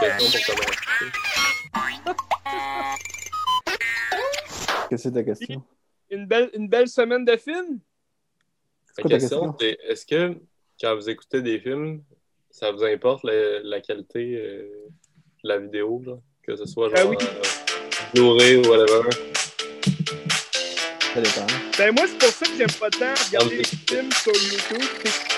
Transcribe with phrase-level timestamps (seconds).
[0.00, 1.12] question pour commencer.
[4.88, 5.62] Qu'est-ce que c'est ta question?
[6.10, 7.78] Une belle, une belle semaine de films?
[8.98, 10.36] La question, c'est est-ce que
[10.80, 12.02] quand vous écoutez des films,
[12.50, 14.88] ça vous importe la, la qualité euh,
[15.44, 16.14] de la vidéo, là?
[16.42, 17.16] que ce soit Ben genre oui.
[17.20, 17.42] euh,
[18.14, 19.08] Blu-ray ou whatever?
[21.14, 21.46] Ça dépend.
[21.78, 24.82] Ben moi, c'est pour ça que j'aime pas tant regarder Ah, les films sur YouTube.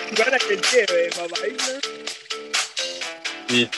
[0.09, 1.57] Souvent la qualité est mauvaise.
[1.69, 1.79] Là.
[3.49, 3.69] Puis,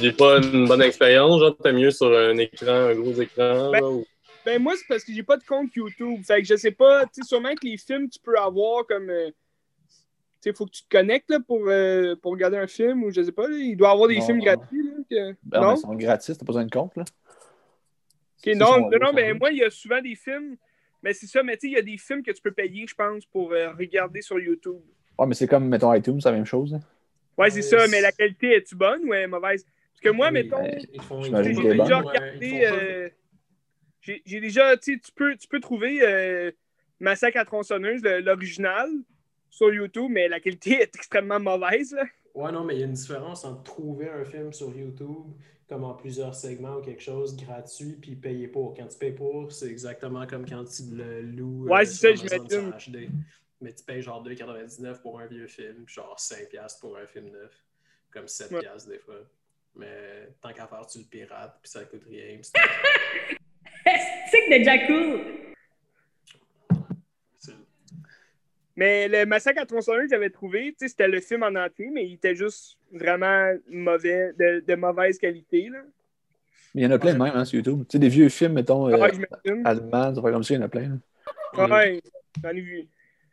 [0.00, 3.80] j'ai pas une bonne expérience, genre, t'es mieux sur un écran, un gros écran, Ben-
[3.80, 4.04] là, ou-
[4.44, 6.22] Ben moi, c'est parce que j'ai pas de compte YouTube.
[6.26, 9.10] Fait que je sais pas, tu sais, sûrement que les films, tu peux avoir comme.
[9.10, 9.30] euh,
[10.40, 13.10] tu sais, faut que tu te connectes là, pour, euh, pour regarder un film ou
[13.10, 13.48] je sais pas.
[13.48, 14.44] là, il doit y avoir des Non, films non.
[14.44, 14.82] gratuits.
[14.84, 15.74] Là, que- Ben, non?
[15.74, 17.02] ils sont gratis, t'as pas besoin de compte, là.
[17.02, 20.56] Ok, C'est non, non, mais moi, il y a souvent des films.
[21.02, 22.86] Mais c'est ça, mais tu sais, il y a des films que tu peux payer,
[22.88, 24.80] je pense, pour euh, regarder sur YouTube.
[25.18, 26.74] Ouais, mais c'est comme, mettons, iTunes, c'est la même chose.
[26.74, 26.80] hein.
[27.36, 29.64] Ouais, c'est ça, mais la qualité est-tu bonne ou est mauvaise?
[29.98, 30.64] Parce que moi, Oui, mettons,
[31.24, 32.60] j'ai déjà regardé.
[32.64, 33.08] euh,
[34.00, 36.52] j'ai déjà, tu sais, tu peux, tu peux trouver euh,
[37.00, 38.88] Massacre à tronçonneuse, l'original,
[39.50, 41.92] sur YouTube, mais la qualité est extrêmement mauvaise.
[41.92, 42.04] Là.
[42.34, 45.32] Ouais, non, mais il y a une différence entre trouver un film sur YouTube,
[45.68, 48.74] comme en plusieurs segments ou quelque chose gratuit, puis payer pour.
[48.74, 52.28] Quand tu payes pour, c'est exactement comme quand tu le loues Ouais, euh, c'est sur
[52.28, 53.08] ça, Amazon HD.
[53.60, 57.30] Mais tu payes genre 2,99 pour un vieux film, puis genre 5$ pour un film
[57.30, 57.64] neuf,
[58.12, 59.16] comme 7$ des fois.
[59.76, 62.38] Mais tant qu'à faire, tu le pirates, puis ça coûte rien.
[62.38, 65.20] que de Jakku!
[68.76, 72.06] Mais le Massacre à tronçonneuse, j'avais trouvé, tu sais, c'était le film en entier, mais
[72.06, 75.68] il était juste vraiment mauvais, de, de mauvaise qualité.
[75.68, 75.80] Là.
[76.74, 77.80] Mais il y en a plein de même hein, sur YouTube.
[77.88, 79.66] Tu sais, des vieux films, mettons, euh, Ouais, j'imagine.
[79.66, 81.00] allemands, ça comme ça, il y en a plein.
[81.56, 81.66] là.
[81.66, 82.00] Ouais,
[82.40, 82.86] j'en ai vu.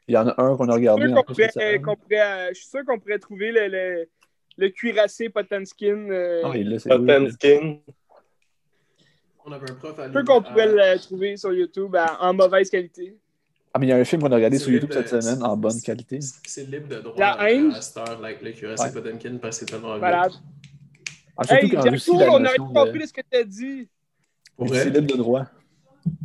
[0.07, 1.01] Il y en a un qu'on a Je regardé.
[1.03, 1.83] suis sûr en qu'on plus, pourrait, récemment.
[1.83, 4.09] qu'on pourrait, euh, je suis sûr qu'on pourrait trouver le, le,
[4.57, 6.09] le cuirassé Potemkin.
[6.09, 6.77] Euh, Ah, il.
[9.47, 12.33] On avait un prof à sûr qu'on pourrait à- le trouver sur YouTube à- en
[12.33, 13.15] mauvaise qualité.
[13.73, 15.55] Ah, mais il y a un film qu'on a regardé sur YouTube cette semaine en
[15.57, 16.19] bonne qualité.
[16.21, 17.71] C'est libre de droit La haine.
[17.73, 18.91] à like, le cuirassé Ouais.
[18.93, 20.31] Potemkin, parce que c'est tellement Malade.
[21.37, 23.05] Ah, surtout Hey, qu'en Russie, la on aurait compris de...
[23.05, 23.89] ce que tu as dit.
[24.67, 25.45] C'est libre de droit.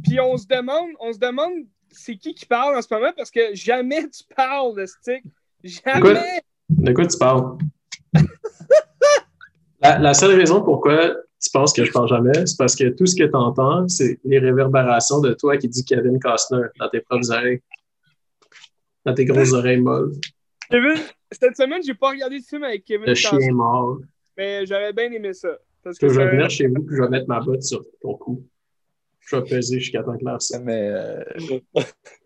[0.04, 1.52] Puis on se demande, on se demande
[1.90, 5.24] c'est qui qui parle en ce moment parce que jamais tu parles de stick.
[5.64, 6.40] Jamais.
[6.68, 7.58] De quoi tu parles?
[9.80, 13.06] La, la seule raison pourquoi tu penses que je parle jamais, c'est parce que tout
[13.06, 17.00] ce que tu entends, c'est les réverbérations de toi qui dit Kevin Costner dans tes
[17.00, 17.60] propres oreilles.
[19.06, 20.12] Dans tes grosses oreilles molles.
[20.70, 20.96] Kevin,
[21.32, 23.98] cette semaine, j'ai pas regardé de film avec Kevin Le Costner, chien mort.
[24.36, 25.48] mais j'aurais bien aimé ça.
[25.82, 27.82] Parce que Que je vais venir chez vous puis je vais mettre ma botte sur
[28.02, 28.44] ton cou.
[29.20, 30.58] Je vais peser jusqu'à temps que l'air ça.
[30.58, 31.22] Mais, euh...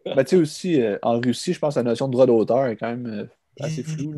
[0.05, 2.67] ben, tu sais aussi, euh, en Russie, je pense que la notion de droit d'auteur
[2.67, 3.27] est quand même euh,
[3.61, 4.15] assez floue.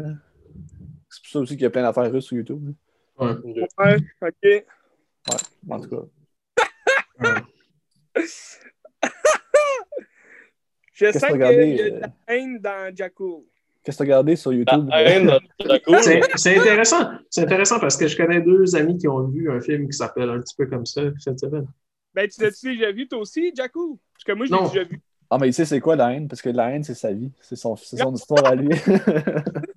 [1.10, 2.66] C'est pour ça aussi qu'il y a plein d'affaires russes sur YouTube.
[2.66, 2.72] là.
[3.19, 3.34] Ouais.
[3.78, 4.65] Ouais, ok.
[5.71, 6.03] En tout cas.
[10.93, 12.00] Je Qu'est-ce sens que qu'il y a de euh?
[12.00, 13.47] la haine dans Jaco.
[13.82, 14.88] Qu'est-ce que tu as regardé sur YouTube?
[14.88, 15.94] La haine dans Jaco.
[16.00, 17.10] C'est c'est intéressant.
[17.31, 20.31] C'est intéressant parce que je connais deux amis qui ont vu un film qui s'appelle
[20.31, 21.66] un petit peu comme ça cette semaine.
[22.15, 24.00] Ben, tu l'as-tu déjà vu toi aussi, Jaco?
[24.15, 24.69] Parce que moi, je l'ai Non.
[24.69, 24.99] déjà vu.
[25.28, 26.28] Ah, mais il sait c'est quoi la haine?
[26.28, 27.31] Parce que la haine, c'est sa vie.
[27.43, 28.71] C'est son, c'est son histoire à lui.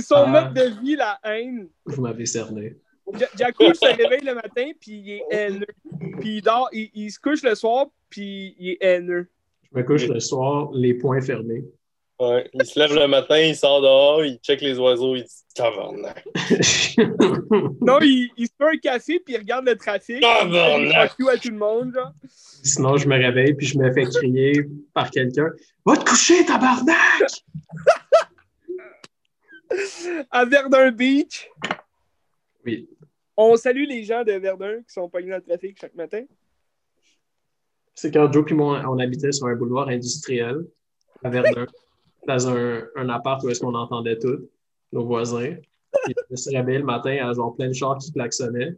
[0.00, 0.26] C'est son Ah.
[0.26, 1.68] mode de vie, la haine.
[1.86, 2.76] Vous m'avez cerné.
[3.18, 5.66] Ja- Jaco, il se réveille le matin, puis il est haineux.
[6.20, 9.28] Puis il dort, il, il se couche le soir, puis il est haineux.
[9.72, 11.64] Je me couche le soir, les poings fermés.
[12.20, 12.48] Ouais.
[12.54, 16.24] Il se lève le matin, il sort dehors, il check les oiseaux, il dit Tabarnak.
[17.80, 20.22] Non, il, il se fait un café, puis il regarde le trafic.
[20.24, 22.12] Ah, il à tout le monde, genre.
[22.62, 24.64] Sinon, je me réveille puis je me fais crier
[24.94, 25.48] par quelqu'un
[25.84, 26.96] Va te coucher, tabarnak!
[30.30, 31.48] À Verdun Beach,
[32.64, 32.88] Oui.
[33.36, 36.24] on salue les gens de Verdun qui sont pognés dans le trafic chaque matin.
[37.94, 40.56] C'est quand Joe et moi, on habitait sur un boulevard industriel
[41.22, 41.66] à Verdun,
[42.26, 44.48] dans un, un appart où est-ce qu'on entendait tout,
[44.92, 45.54] nos voisins.
[46.04, 48.76] Puis me suis réveillé le matin à genre plein de chars qui klaxonnaient.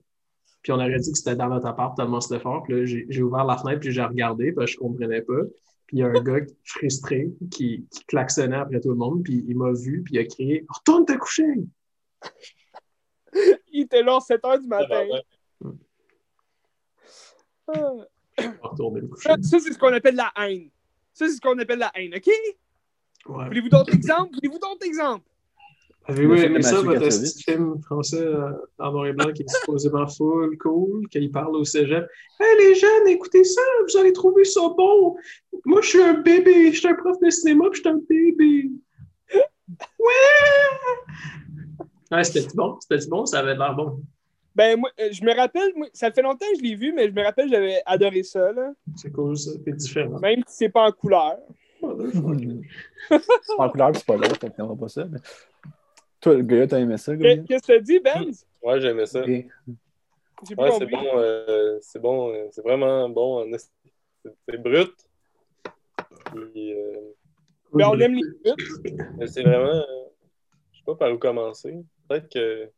[0.62, 2.62] Puis on aurait dit que c'était dans notre appart tellement c'était fort.
[2.64, 5.42] Puis là, j'ai j'ai ouvert la fenêtre puis j'ai regardé parce que je comprenais pas.
[5.86, 9.22] Puis il y a un gars frustré qui, qui klaxonnait après tout le monde.
[9.22, 11.64] Puis il m'a vu puis il a crié «Retourne te coucher!
[13.72, 15.06] Il était là à 7 h du matin.
[17.68, 17.92] Ah.»
[18.38, 19.28] Je vais retourner me coucher.
[19.28, 20.70] Ça, ça, c'est ce qu'on appelle la haine.
[21.12, 22.26] Ça, c'est ce qu'on appelle la haine, OK?
[23.26, 23.46] Ouais.
[23.46, 24.34] Voulez-vous d'autres exemples?
[24.34, 25.28] Voulez-vous d'autres exemples?
[26.06, 27.10] Avez-vous aimé ça, votre
[27.44, 31.64] film français euh, en noir et blanc qui est supposément full, cool, qu'il parle au
[31.64, 32.06] cégep?
[32.38, 35.16] Hey les jeunes, écoutez ça, vous allez trouver ça bon.
[35.64, 38.00] Moi, je suis un bébé, je suis un prof de cinéma, puis je suis un
[38.08, 38.70] bébé.
[39.98, 41.14] Ouais!
[42.12, 44.02] Ouais, c'était bon, c'était bon, ça avait l'air bon.
[44.54, 47.08] Ben, moi, euh, je me rappelle, moi, ça fait longtemps que je l'ai vu, mais
[47.08, 48.72] je me rappelle, j'avais adoré ça, là.
[48.94, 49.52] C'est cool, ça.
[49.64, 50.20] C'est différent.
[50.20, 51.38] Même si c'est pas en couleur.
[51.82, 55.06] c'est pas en couleur, puis c'est pas là, fait qu'on pas ça.
[55.10, 55.18] Mais...
[56.24, 58.24] Toi, le gars, t'as aimé ça, Qu'est-ce que tu dit, Ben?
[58.62, 59.26] Ouais, ça.
[59.26, 59.46] J'ai
[60.56, 60.96] Ouais, c'est compris.
[60.96, 61.18] bon.
[61.18, 62.32] euh, c'est bon.
[62.32, 63.46] euh, c'est vraiment bon.
[64.24, 64.90] C'est c'est brut?
[66.32, 66.92] Puis, euh,
[67.74, 68.94] Ben, on aime les buts.
[69.18, 69.66] mais c'est vraiment.
[69.66, 69.82] euh,
[70.72, 71.74] je sais pas par où commencer.
[72.08, 72.70] Peut-être que.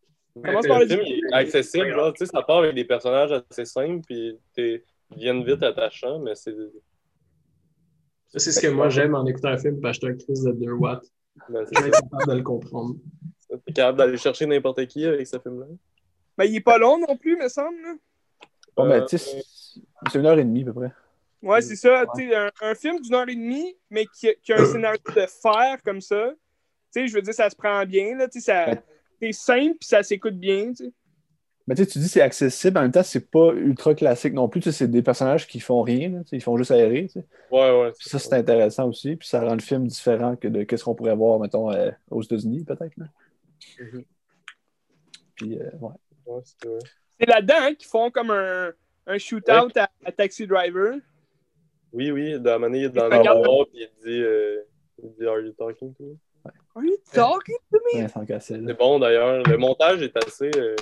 [0.42, 2.84] Commence le par le film il est accessible, genre, tu sais, ça part avec des
[2.84, 6.52] personnages assez simples, puis t'es- ils viennent vite attachants, mais c'est.
[8.28, 10.42] Ça, c'est ce que moi j'aime en écoutant un film, parce que j'étais un Chris
[10.44, 11.06] de 2 watts.
[11.48, 12.96] mais Je c'est capable de le comprendre.
[13.66, 15.66] T'es capable d'aller chercher n'importe qui avec ce film-là.
[16.36, 17.80] Ben, il est pas long non plus, me semble.
[17.82, 17.94] là.
[18.76, 19.42] Bon, ben, Euh, tu sais,
[20.10, 20.92] c'est une heure et demie, à peu près.
[21.42, 22.02] Ouais, c'est ça.
[22.18, 25.26] Un, un film d'une heure et demie, mais qui, a- qui a un scénario de
[25.26, 26.30] fer comme ça.
[26.92, 28.16] Tu sais, je veux dire, ça se prend bien.
[28.16, 28.66] Là, ça,
[29.20, 30.72] c'est simple puis ça s'écoute bien.
[31.68, 34.34] Mais tu sais, tu dis que c'est accessible, en même temps, c'est pas ultra classique
[34.34, 34.60] non plus.
[34.60, 37.06] Tu sais, c'est des personnages qui font rien, là, ils font juste aérer.
[37.06, 37.26] tu sais.
[37.50, 37.92] Ouais, ouais.
[37.98, 39.16] Puis ça, c'est intéressant aussi.
[39.16, 42.22] Puis ça rend le film différent que de ce qu'on pourrait voir, mettons, euh, aux
[42.22, 42.94] États-Unis, peut-être.
[43.80, 44.04] Mhm.
[45.34, 45.92] Puis, euh, ouais.
[46.26, 46.40] Ouais,
[47.18, 48.72] c'est là-dedans hein, qu'ils font comme un,
[49.06, 50.96] un shootout à, à Taxi Driver.
[51.92, 54.62] Oui, oui, dans la manière, il est dans le puis il dit, euh,
[55.02, 56.16] il dit Are you talking to me?
[56.74, 58.08] Are you talking to me?
[58.40, 59.42] C'est bon d'ailleurs.
[59.44, 60.50] Le montage est assez.
[60.56, 60.74] euh,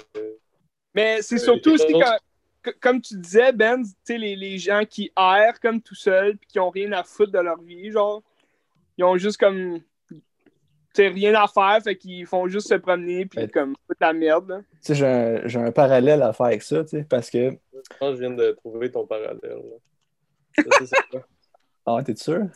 [0.95, 4.85] Mais c'est Euh, surtout aussi quand- comme tu disais, Ben, tu sais, les, les gens
[4.89, 8.23] qui errent comme tout seuls puis qui ont rien à foutre de leur vie, genre,
[8.97, 9.81] ils ont juste comme,
[10.95, 13.49] tu sais, rien à faire, fait qu'ils font juste se promener puis Ouais.
[13.49, 14.49] comme foutre la merde.
[14.49, 14.59] là.
[14.59, 17.51] Tu sais, j'ai un, j'ai un parallèle à faire avec ça, tu sais, parce que.
[17.51, 19.41] je pense que je viens de trouver ton parallèle.
[19.43, 19.77] là.
[21.87, 22.47] Ah, t'es sûr?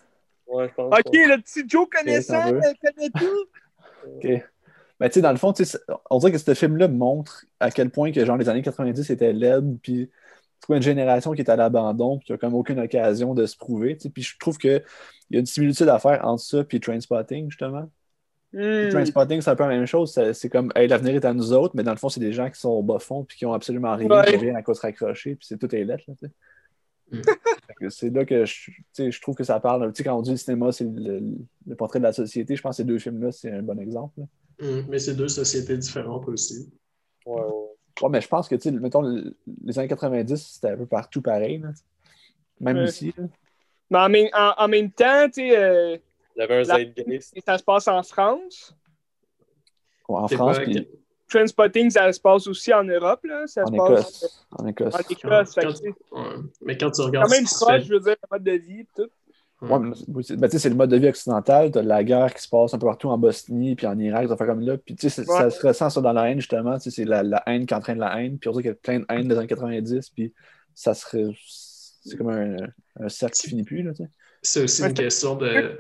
[0.46, 0.90] Ouais, je pense.
[0.99, 2.58] Ok, le petit Joe connaissant, veux?
[2.58, 3.46] euh, connaît tout.
[4.17, 4.43] OK.
[4.99, 7.70] Ben, tu sais, dans le fond, tu sais, on dirait que ce film-là montre à
[7.70, 10.11] quel point que, genre, les années 90 étaient laides, puis
[10.70, 13.96] une génération qui est à l'abandon, puis qui a comme aucune occasion de se prouver,
[13.96, 14.11] tu sais.
[14.11, 14.82] Puis je trouve qu'il
[15.31, 17.88] y a une similitude à faire entre ça puis Trainspotting, justement.
[18.53, 18.89] Hmm.
[18.91, 20.19] Trainspotting, c'est un peu la même chose.
[20.33, 22.49] C'est comme, hey, l'avenir est à nous autres, mais dans le fond, c'est des gens
[22.50, 24.25] qui sont au bas fond, puis qui ont absolument rien, Ouais.
[24.27, 26.15] qui rien à quoi se raccrocher, puis c'est tout est lettre, là.
[27.11, 27.21] Mm.
[27.81, 29.93] Que C'est là que je, trouve que ça parle.
[29.93, 31.21] Tu sais, quand on dit le cinéma, c'est le,
[31.67, 34.21] le portrait de la société, je pense que ces deux films-là, c'est un bon exemple.
[34.61, 36.69] Hum, Mais c'est deux sociétés différentes aussi.
[37.25, 38.03] Ouais, ouais.
[38.03, 40.87] Ouais, mais je pense que, tu sais, mettons, le- les années 90, c'était un peu
[40.87, 41.59] partout pareil.
[41.59, 41.69] là.
[42.61, 42.85] Même Ouais.
[42.87, 43.12] ici.
[43.17, 43.25] là.
[43.91, 45.97] Mais en même, en, en même temps, tu sais, euh,
[46.38, 47.35] Il y avait un La- zeitgeist.
[47.44, 48.75] ça se passe en France.
[50.08, 50.88] En France, puis
[51.29, 53.46] Transpotting, ça se passe aussi en Europe, là.
[53.46, 53.90] Ça en se passe
[54.23, 54.46] Écosse.
[54.52, 54.94] En Écosse.
[54.94, 55.55] en Écosse.
[55.55, 56.37] Quand- Ouais.
[56.62, 58.52] Mais quand tu quand regardes même qui se proche, je veux dire, le mode de
[58.52, 59.08] vie et tout.
[59.61, 61.70] Ouais, mais c'est- ben, tu sais, c'est le mode de vie occidental.
[61.70, 64.26] Tu as la guerre qui se passe un peu partout en Bosnie, puis en Irak,
[64.26, 64.79] des affaires comme là.
[64.79, 65.37] Puis tu sais, c'est- Ouais.
[65.38, 66.76] ça se ressent ça dans la haine, justement.
[66.79, 68.38] Tu sais, c'est la, la haine qui entraîne la haine.
[68.38, 70.08] Puis on dirait qu'il y a plein de haine des années 90.
[70.11, 70.32] Puis
[70.75, 71.26] ça serait.
[72.05, 72.56] C'est comme un,
[73.00, 74.11] un cercle qui finit plus, là, tu sais.
[74.40, 75.79] C'est aussi une question de,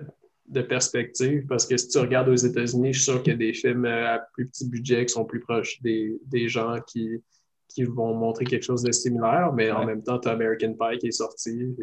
[0.48, 3.38] de perspective parce que si tu regardes aux États-Unis, je suis sûr qu'il y a
[3.38, 7.22] des films à plus petit budget qui sont plus proches des, des gens qui,
[7.68, 10.98] qui vont montrer quelque chose de similaire, mais en même temps, tu as American Pie
[10.98, 11.76] qui est sorti.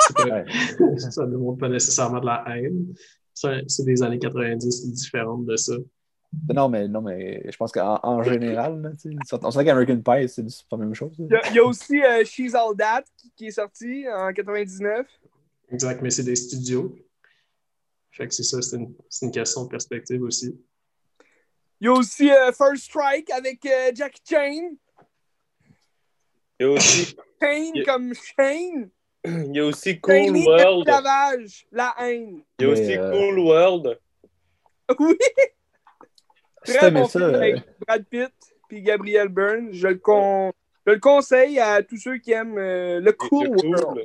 [0.00, 0.44] C'est pas- Ouais.
[0.98, 2.94] ça ne montre pas nécessairement de la haine.
[3.34, 5.74] C'est des années 90 différentes de ça.
[6.54, 8.90] Non, mais, non, mais je pense qu'en en général, là,
[9.42, 11.16] on sait qu'American Pie, c'est pas la même chose.
[11.18, 11.24] là.
[11.26, 14.04] Il y a, il y a aussi euh, She's All That qui, qui est sorti
[14.14, 15.06] en 99.
[15.70, 16.94] Exact, mais c'est des studios.
[18.18, 20.54] Fait que c'est ça, c'est une, c'est une question de perspective aussi.
[21.80, 24.70] Il y a aussi euh, First Strike avec euh, Jackie Chan.
[26.58, 27.16] Il y a aussi,
[27.74, 28.90] Il- comme Shane.
[29.24, 30.78] il y a aussi Cool World.
[30.88, 32.42] l'esclavage, la haine.
[32.58, 33.98] Il y a Mais, aussi euh, Cool World.
[34.98, 35.16] Oui,
[36.64, 38.32] très bon ça, film euh, avec Brad Pitt
[38.68, 39.68] puis Gabriel Byrne.
[39.72, 40.52] Je le, con...
[40.86, 44.04] je le conseille à tous ceux qui aiment euh, le Cool World.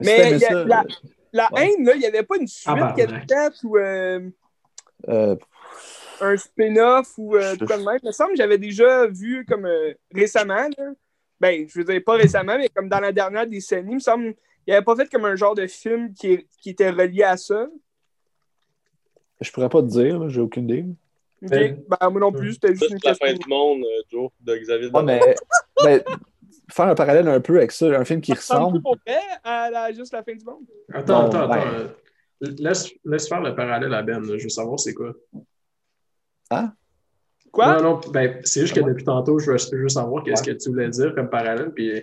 [0.00, 0.84] Mais il y a ça, la-
[1.32, 1.70] La Ouais.
[1.76, 4.20] haine, là, il n'y avait pas une suite était faite ou euh,
[5.08, 5.36] euh,
[6.20, 7.98] un spin-off ou euh, quoi de même.
[8.02, 10.68] Il me semble que j'avais déjà vu comme euh, récemment.
[10.76, 10.92] Là.
[11.40, 14.34] Ben, je veux dire pas récemment, mais comme dans la dernière décennie, il me semble
[14.64, 17.36] qu'il avait pas fait comme un genre de film qui, est- qui était relié à
[17.36, 17.68] ça.
[19.40, 20.84] je pourrais pas te dire, j'ai aucune idée.
[21.40, 21.78] Ben,
[22.10, 23.38] moi non plus, c'était juste une la fin question.
[23.44, 25.20] du monde, euh, Joe, de Xavier Ouais, mais
[25.84, 26.02] ben,
[26.70, 29.70] faire un parallèle un peu avec ça, un film qui Ça ressemble pour vrai à
[29.70, 30.64] la- juste la fin du monde?
[30.92, 31.58] Attends, Bon, attends, ben.
[31.60, 31.92] attends.
[32.62, 34.20] Laisse, laisse faire le parallèle à Ben.
[34.20, 34.38] là.
[34.38, 35.12] Je veux savoir c'est quoi.
[37.50, 37.76] Quoi?
[37.76, 40.50] Non, non, ben, c'est juste que depuis tantôt, je veux, je veux savoir qu'est-ce que
[40.50, 41.70] tu voulais dire comme parallèle.
[41.74, 42.02] Puis,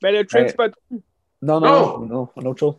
[0.00, 1.02] Ben, le Trainspotting.
[1.42, 2.74] Non, non, non, non, une autre chose.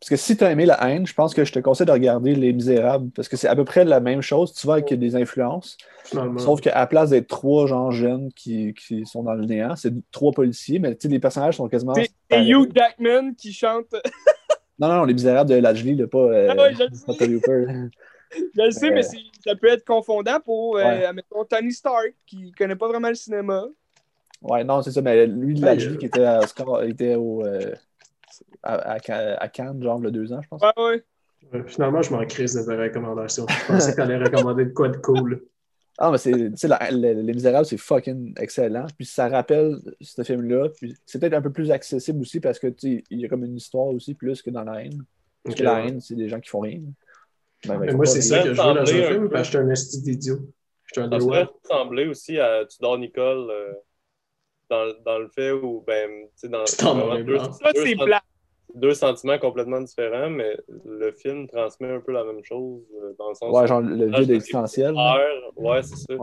[0.00, 1.92] Parce que si tu as aimé La haine, je pense que je te conseille de
[1.92, 4.52] regarder Les Misérables, parce que c'est à peu près la même chose.
[4.52, 5.78] Tu vois qu'il y a des influences.
[6.04, 6.38] Finalement.
[6.38, 9.92] Sauf qu'à la place d'être trois gens jeunes qui, qui sont dans le néant, c'est
[10.10, 11.94] trois policiers, mais tu sais, les personnages sont quasiment.
[11.94, 12.10] C'est.
[12.30, 13.94] Hugh Jackman qui chante.
[14.76, 17.24] Non, non, non, Les Misérables de Lajli, là, pas, euh, Ah ouais, je le pas
[17.24, 17.66] Hooper.
[18.32, 21.04] Je le sais, Euh, mais c'est- ça peut être confondant pour, euh, Ouais.
[21.04, 23.66] admettons, Tony Stark, qui connaît pas vraiment le cinéma.
[24.42, 27.46] Ouais, non, c'est ça, mais lui, Ouais, Lajli, euh, qui était, à Oscar, était au,
[27.46, 27.72] euh,
[28.62, 30.62] à, à, à Cannes, genre, il y a deux ans, je pense.
[30.62, 31.04] Ouais, ouais.
[31.52, 33.46] Ouais, Finalement, je m'en crise de tes recommandations.
[33.48, 35.44] Je pensais que t'allais recommander de quoi de cool.
[35.98, 38.86] Ah, mais c'est, tu sais, la- le- Les Misérables, c'est fucking excellent.
[38.96, 40.70] Puis ça rappelle ce film-là.
[40.70, 43.28] Puis c'est peut-être un peu plus accessible aussi parce que, tu sais, il y a
[43.28, 45.04] comme une histoire aussi plus que dans la haine.
[45.44, 45.88] Parce que la ouais.
[45.88, 46.80] haine, c'est des gens qui font rien.
[47.68, 49.28] Ben, ben, moi, c'est ça que je veux dans un film, peu.
[49.28, 50.38] parce que je suis un esti d'idiot.
[50.86, 51.54] Je suis un Ça pourrait doigt.
[51.62, 53.72] ressembler aussi à Tudor Nicole euh,
[54.70, 56.66] dans, dans le fait où, ben, tu sais, dans.
[56.66, 57.38] Ça, deux
[57.84, 58.22] c'est plat.
[58.74, 63.28] Deux sentiments complètement différents, mais le film transmet un peu la même chose euh, dans
[63.30, 64.94] le sens Ouais, genre le vide existentiel.
[65.56, 66.14] ouais, c'est ça.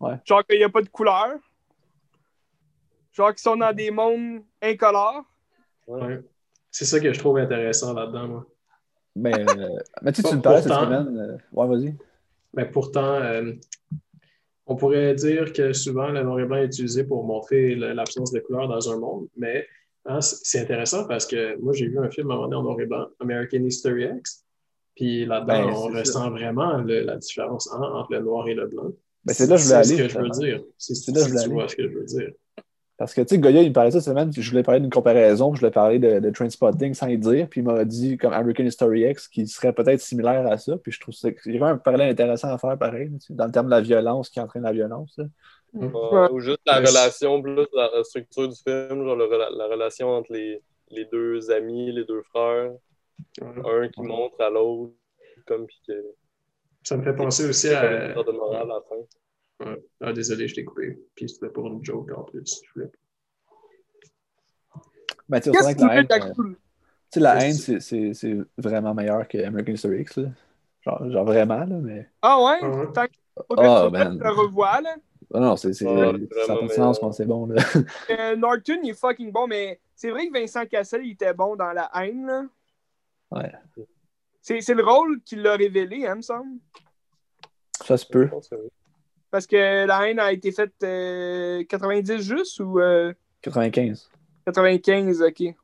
[0.00, 0.16] Ouais.
[0.24, 1.28] Genre qu'il n'y a pas de couleur.
[3.12, 5.24] Genre qu'ils sont dans des mondes incolores.
[5.86, 6.20] Ouais.
[6.70, 8.46] C'est ça que je trouve intéressant là-dedans, moi.
[9.16, 9.68] Mais, euh,
[10.02, 11.16] mais tu sais, tu me parlais cette semaine.
[11.18, 11.94] euh, Ouais, vas-y.
[12.54, 13.52] Mais pourtant, euh,
[14.66, 18.40] on pourrait dire que souvent le noir et blanc est utilisé pour montrer l'absence de
[18.40, 19.66] couleur dans un monde, mais
[20.06, 22.62] hein, c'est intéressant parce que moi j'ai vu un film à un moment donné en
[22.62, 24.44] noir et blanc, American History X,
[24.94, 28.54] puis là-dedans Ben, on c'est ressent vraiment le- la différence hein, entre le noir et
[28.54, 28.90] le blanc.
[29.24, 30.62] Ben, c'est là que je voulais C'est aller, ce que je veux dire.
[30.78, 31.48] C'est C'est là que je tu aller.
[31.52, 32.30] vois ce que je veux dire.
[32.96, 34.88] Parce que, tu sais, Goya, il me parlait ça cette semaine, je voulais parler d'une
[34.90, 38.32] comparaison, je voulais parler de, de Trainspotting sans y dire, puis il m'a dit, comme
[38.32, 41.58] American History X, qui serait peut-être similaire à ça, puis je trouve qu'il y a
[41.58, 44.38] quand même un parallèle intéressant à faire, pareil, dans le terme de la violence qui
[44.38, 45.12] entraîne la violence.
[45.18, 45.24] là.
[45.74, 50.62] Ouais, Ou juste la relation, plus la, structure du film, genre la relation entre les,
[50.90, 52.72] les deux amis, les deux frères,
[53.40, 53.84] Ouais.
[53.84, 54.92] un qui montre à l'autre,
[55.46, 55.92] comme puis que
[56.84, 58.12] Ça me fait penser aussi à.
[58.14, 59.70] sorte de morale à la fin.
[59.70, 59.84] Ouais.
[60.00, 60.98] Ah, désolé, je t'ai coupé.
[61.14, 62.60] Puis c'était pour une joke en plus.
[62.64, 62.92] Je voulais-
[65.28, 69.26] Ben, tu sais, que la haine, de euh, la haine, c'est- c'est c'est vraiment meilleur
[69.26, 70.28] que American History X, là.
[70.82, 72.08] Genre, genre vraiment, là, mais...
[72.20, 72.58] Ah ouais?
[72.60, 72.92] Ah ouais.
[72.92, 74.18] Tant que Ah, que tu man.
[74.22, 74.96] le revois, là.
[75.32, 76.12] Ah non, c'est Ouais,
[76.46, 77.62] ça pas de sens quand c'est bon, là.
[78.10, 81.56] Euh, Norton, il est fucking bon, mais c'est vrai que Vincent Cassel, il était bon
[81.56, 82.44] dans La haine, là.
[83.30, 83.52] Ouais.
[84.40, 86.58] C'est le rôle qu'il l'a révélé, hein, me semble.
[87.82, 88.28] Ça se peut.
[89.30, 93.12] Parce que La haine a été faite euh, 90 juste ou euh,
[93.42, 94.10] 95.
[94.46, 95.54] 95, ok.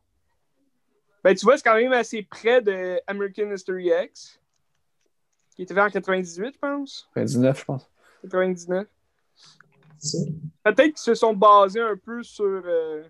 [1.23, 4.41] Ben, tu vois, c'est quand même assez près de American History X,
[5.55, 7.09] qui était fait en 98, je pense.
[7.15, 7.91] 99, je pense.
[8.23, 8.87] 99.
[10.65, 12.45] Peut-être qu'ils se sont basés un peu sur.
[12.45, 13.03] euh,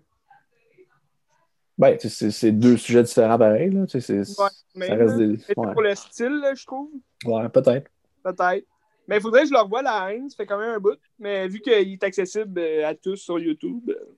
[1.77, 3.85] Ben, tu sais, c'est deux sujets différents pareil, là.
[3.87, 5.37] Tu sais, c'est- Ouais, ça reste des...
[5.55, 6.89] Ouais, pour le style, là, je trouve.
[7.25, 7.89] ouais peut-être.
[8.23, 8.65] Peut-être.
[9.07, 10.29] Mais il faudrait que je le revoie, la haine.
[10.29, 10.97] Ça fait quand même un bout.
[11.17, 14.15] Mais vu qu'il est accessible euh, à tous sur YouTube, euh,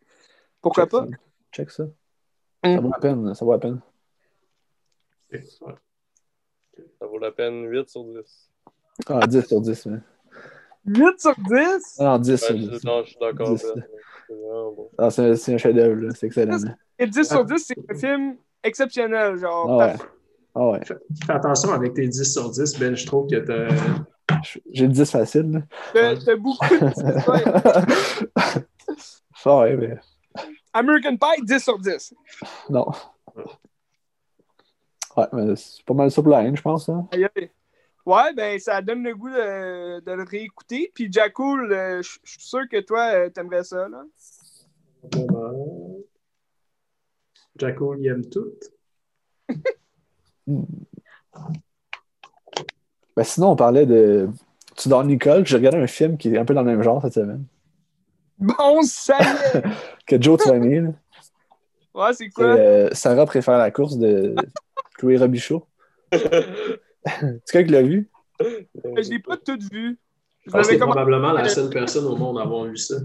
[0.61, 1.05] pourquoi Check pas?
[1.05, 1.17] ça.
[1.53, 1.83] Check ça.
[2.63, 2.75] Mm.
[2.75, 3.81] Ça vaut la peine, ça vaut la peine.
[6.99, 8.51] Ça vaut la peine 8 sur 10.
[9.07, 9.85] Ah, 10 sur 10.
[9.87, 9.99] mais-
[10.85, 11.95] 8 sur 10?
[11.99, 12.69] Ah, Non, 10 sur Ouais, 10.
[12.81, 13.49] je, non, je suis d'accord.
[13.51, 13.57] 10.
[14.27, 14.89] C'est vraiment bon.
[14.97, 16.09] Ah, c'est un- chef-d'œuvre, là.
[16.15, 16.57] c'est excellent.
[16.99, 19.37] Et 10 sur 10, c'est un film exceptionnel.
[19.37, 19.95] Genre, Ah ouais.
[20.55, 20.79] Ah ouais.
[20.85, 22.95] Fais attention avec tes 10 sur 10, Ben.
[22.95, 23.67] Je trouve que t'as.
[24.71, 25.51] J'ai le 10 facile.
[25.93, 26.15] là.
[26.15, 27.27] T'as beaucoup de 10.
[27.27, 28.63] Ouais.
[29.45, 29.97] Ah ouais, mais
[30.73, 32.13] American Pie, 10 sur 10.
[32.69, 32.87] non.
[35.15, 36.89] Ouais, mais c'est pas mal ça pour la haine, je pense.
[36.89, 37.07] Hein.
[37.11, 37.49] Aïe, aïe.
[38.05, 40.91] Ouais, ben ça donne le goût de, de le réécouter.
[40.93, 43.87] Puis Jacoul, euh, je suis sûr que toi, euh, t'aimerais ça.
[43.87, 44.03] Là.
[47.57, 48.51] Jacko, il aime tout.
[53.15, 54.27] Ben, sinon, on parlait de
[54.75, 55.45] Tudor Nicole.
[55.45, 57.45] J'ai regardé un film qui est un peu dans le même genre cette semaine.
[58.39, 59.63] Bon, ça y est!
[60.07, 60.81] Que Joe, tu aimer.
[60.81, 60.89] là.
[61.93, 62.45] Ouais, c'est C'est, quoi?
[62.45, 64.35] euh, Sarah préfère la course de
[64.97, 65.65] Chloé Robichaud.
[67.19, 68.09] tu quelqu'un qui l'a vu?
[68.41, 69.97] Je l'ai pas tout vu.
[70.45, 72.95] Je Ah, c'est probablement la seule personne au monde à avoir vu ça.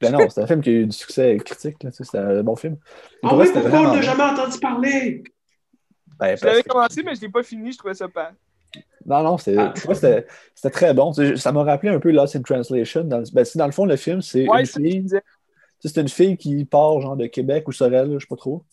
[0.00, 1.76] Ben non, c'est un film qui a eu du succès critique.
[1.92, 2.76] C'était un bon film.
[3.22, 5.22] Ah Pour oui, vrai, c'était pourquoi on n'a jamais entendu parler?
[6.18, 7.72] Ben, Je l'avais que- commencé, mais je l'ai pas fini.
[7.72, 8.32] Je trouvais ça pas.
[9.04, 9.74] Non, non, c'était Ah.
[10.54, 11.12] c'était- très bon.
[11.12, 13.04] Ça m'a rappelé un peu Lost in Translation.
[13.04, 15.00] Dans, ben, c'est dans le fond, le film, c'est Ouais, une c'est fille.
[15.02, 15.20] disais.
[15.80, 18.36] tu sais, C'est une fille qui part genre de Québec ou Sorel, je sais pas
[18.36, 18.64] trop,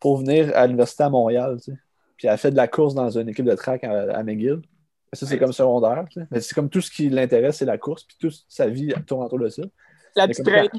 [0.00, 1.56] pour venir à l'université à Montréal.
[1.62, 1.78] tu sais.
[2.16, 4.60] Puis elle fait de la course dans une équipe de track à, à McGill.
[5.12, 6.04] Ça, c'est comme secondaire.
[6.10, 6.26] tu sais.
[6.30, 8.04] Mais c'est comme tout ce qui l'intéresse, c'est la course.
[8.04, 9.62] Puis toute sa vie tourne autour de ça.
[10.14, 10.46] La petite.
[10.46, 10.70] Mais tu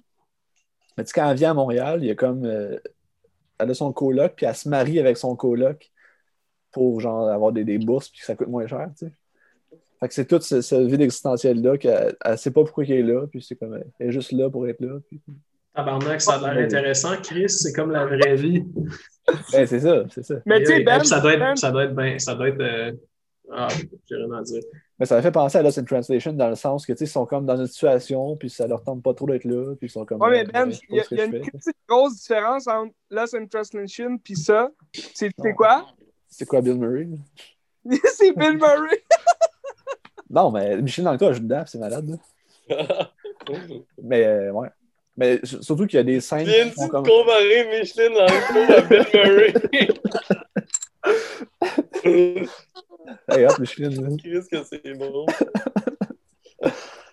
[1.06, 2.46] sais, quand elle vient à Montréal, il y a comme.
[2.46, 2.78] euh,
[3.60, 5.92] elle a son coloc, puis elle se marie avec son coloc
[6.72, 9.14] pour genre avoir des, des bourses, puis que ça coûte moins cher, tu sais.
[10.00, 13.02] Fait que c'est toute ce, ce vide existentiel-là qu'elle elle sait pas pourquoi elle est
[13.02, 15.00] là, puis c'est comme elle est juste là pour être là.
[15.08, 15.20] Puis...
[15.78, 17.16] Tabarnak, ça a l'air intéressant.
[17.22, 18.66] Chris, c'est comme la vraie vie.
[19.54, 20.36] Ben, c'est ça, c'est ça.
[20.46, 22.18] Mais tu sais, Ben, ça doit être, Ben- ça doit être bien.
[22.18, 22.60] Ça doit être.
[22.62, 22.92] euh,
[23.52, 23.68] Ah,
[24.10, 24.62] j'ai rien à dire.
[25.00, 27.06] Mais ça m'a fait penser à Lost in Translation dans le sens que, tu sais,
[27.06, 29.88] ils sont comme dans une situation, puis ça leur tente pas trop d'être là, puis
[29.88, 30.20] ils sont comme.
[30.22, 33.36] Ouais, mais euh, Ben, pas il y a, y une petite grosse différence entre Lost
[33.36, 34.70] in Translation puis ça.
[35.14, 35.86] C'est quoi?
[36.28, 37.08] C'est quoi Bill Murray?
[38.16, 39.04] c'est Bill Murray.
[40.30, 42.10] Non, mais Michel dans le cas, joue dedans, c'est malade.
[42.10, 42.18] là.
[44.04, 44.68] Mais, euh, ouais.
[45.18, 47.06] Mais surtout qu'il y a des scènes qui Viens-tu font de comme.
[47.06, 49.54] comparer Micheline dans le film à Bill Murray?
[53.30, 54.18] Hey, hop, Micheline.
[54.18, 55.26] Qu'est-ce que c'est bon?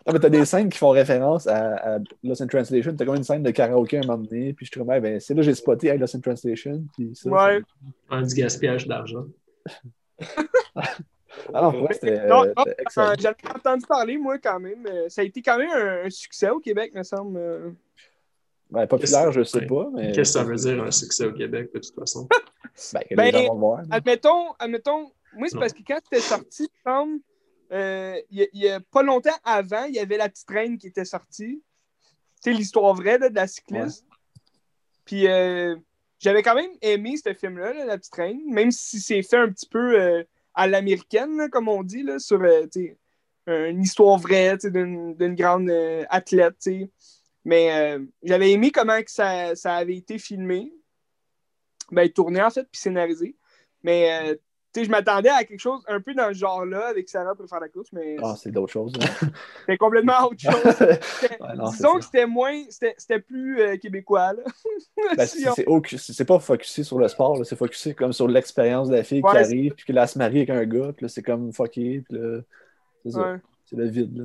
[0.07, 2.95] Non, mais t'as des scènes qui font référence à, à Lost in Translation.
[2.97, 5.19] T'as comme une scène de karaoké à un moment donné, puis je te remets, ben,
[5.21, 6.85] c'est là que j'ai spoté hey, Lost in Translation.
[6.95, 7.61] Puis ça, Ouais.
[8.11, 9.25] Un du gaspillage d'argent.
[11.47, 14.87] Pour vrai, c'était Non, non, ai entendu parler, moi, quand même.
[15.09, 17.37] Ça a été quand même un, un succès au Québec, me semble.
[17.39, 17.71] Euh,
[18.71, 20.13] Ben, populaire, je sais pas, mais.
[20.13, 22.29] Qu'est-ce que ça veut dire un succès au Québec, de toute façon?
[22.93, 23.83] Ben, que Ben, les gens vont voir.
[23.83, 23.87] là.
[23.93, 27.21] Admettons, admettons, moi, c'est parce que quand c'était sorti, il me semble,
[27.73, 30.89] euh, a- il y a pas longtemps avant, il y avait La Petite Reine qui
[30.89, 31.63] était sortie.
[32.43, 34.05] Tu sais, l'histoire vraie là, de la cycliste.
[35.05, 35.77] Puis euh,
[36.19, 39.49] j'avais quand même aimé ce film-là, là, La Petite Reine, même si c'est fait un
[39.51, 42.67] petit peu euh, à l'américaine, comme on dit, là, sur euh,
[43.47, 46.69] une histoire vraie d'une grande euh, athlète.
[47.45, 50.73] Mais euh, j'avais aimé comment que ça, ça avait été filmé.
[51.91, 53.37] Ben, tourné en fait, puis scénarisé.
[53.83, 54.39] Mais
[54.83, 57.69] je m'attendais à quelque chose un peu dans ce genre-là avec Sarah pour faire la
[57.69, 58.93] course, mais Ah, c'est d'autres choses.
[58.97, 59.07] là.
[59.61, 60.55] c'était complètement autre chose.
[61.41, 64.33] Ouais, non, Disons que c'était moins, c'était plus euh, québécois.
[64.33, 64.43] Là.
[65.17, 65.81] Ben, Si c'est on-
[66.27, 69.75] pas focusé sur le sport, c'est focusé comme sur l'expérience de la fille qui arrive,
[69.75, 72.41] puis qu'elle se marie avec un gars, puis là, c'est comme fucké, puis là,
[73.07, 73.17] c'est.
[73.17, 73.37] Ouais.
[73.73, 74.17] Le vide.
[74.17, 74.25] Là.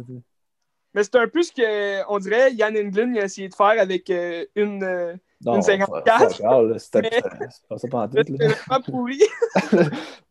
[0.94, 4.10] Mais c'est un peu ce que, on dirait, Yann Englund a essayé de faire avec
[4.10, 4.84] euh, une.
[4.84, 5.14] euh,
[5.46, 6.36] Non, Une 54.
[6.36, 7.10] fuck all, là, C'était
[7.70, 8.18] pas ça pendant tout.
[8.28, 9.90] C'était là.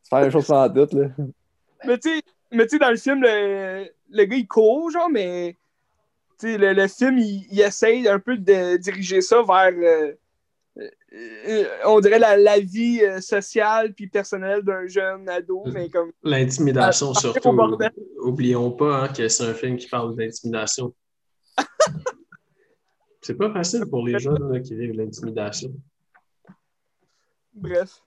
[0.08, 0.96] Faire la même chose pendant tout.
[0.96, 1.08] Là.
[1.86, 5.10] mais tu sais, mais tu sais, dans le film, le, le gars, il court, genre,
[5.10, 5.54] mais
[6.40, 10.12] tu sais, le, le film, il, il essaye un peu de diriger ça vers, euh,
[11.12, 16.12] euh, on dirait, la, la vie euh, sociale puis personnelle d'un jeune ado, mais comme.
[16.22, 17.48] L'intimidation, Ah, surtout.
[17.48, 17.90] au bordel.
[18.22, 20.94] Oublions pas hein, que c'est un film qui parle d'intimidation.
[23.22, 25.72] c'est pas facile pour les jeunes là, qui vivent l'intimidation.
[27.54, 28.02] Bref.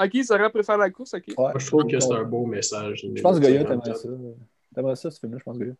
[0.00, 1.24] Ok, Sarah préfère la course, ok.
[1.28, 3.06] Ouais, Moi, je trouve que c'est un beau message.
[3.14, 4.08] Je pense que Goya t'aimerais ça.
[4.74, 5.72] T'aimerais ça, ce film-là, je pense, Goya.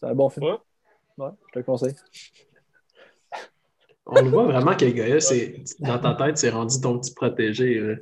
[0.00, 0.46] C'est un bon film.
[0.46, 0.56] Ouais.
[1.18, 1.94] Ouais, je te le conseille.
[4.06, 7.78] On le voit vraiment que Goya, c'est, dans ta tête, c'est rendu ton petit protégé.
[7.78, 7.94] là.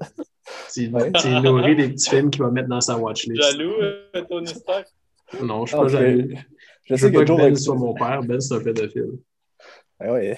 [0.73, 1.13] Tu, Ouais.
[1.13, 3.41] tu nourris des petits films qu'il va mettre dans sa watchlist.
[3.43, 4.87] Jaloux, euh, Tony Stark?
[5.43, 6.29] Non, je suis Non, pas je- jaloux.
[6.87, 8.23] Je sais veux pas que Ben soit mon père.
[8.25, 9.13] Ben, c'est un pédophile.
[10.01, 10.37] Ah ouais.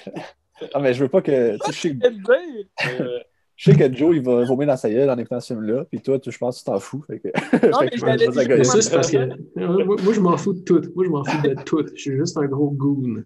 [0.75, 1.57] Ah, mais je veux pas que.
[1.64, 1.97] Tu sais,
[3.57, 3.83] je sais-.
[3.83, 6.19] Euh, que Joe, il va vomir dans sa gueule en écoutant ce film-là, puis toi,
[6.19, 7.05] tu- je pense que tu t'en fous.
[7.07, 7.29] Fait que...
[7.71, 10.55] Non, mais je l'avais dit, ça, c'est parce que euh, moi, moi, je m'en fous
[10.55, 10.83] de tout.
[10.95, 11.85] Moi, je m'en fous de tout.
[11.95, 13.25] Je suis juste un gros goon.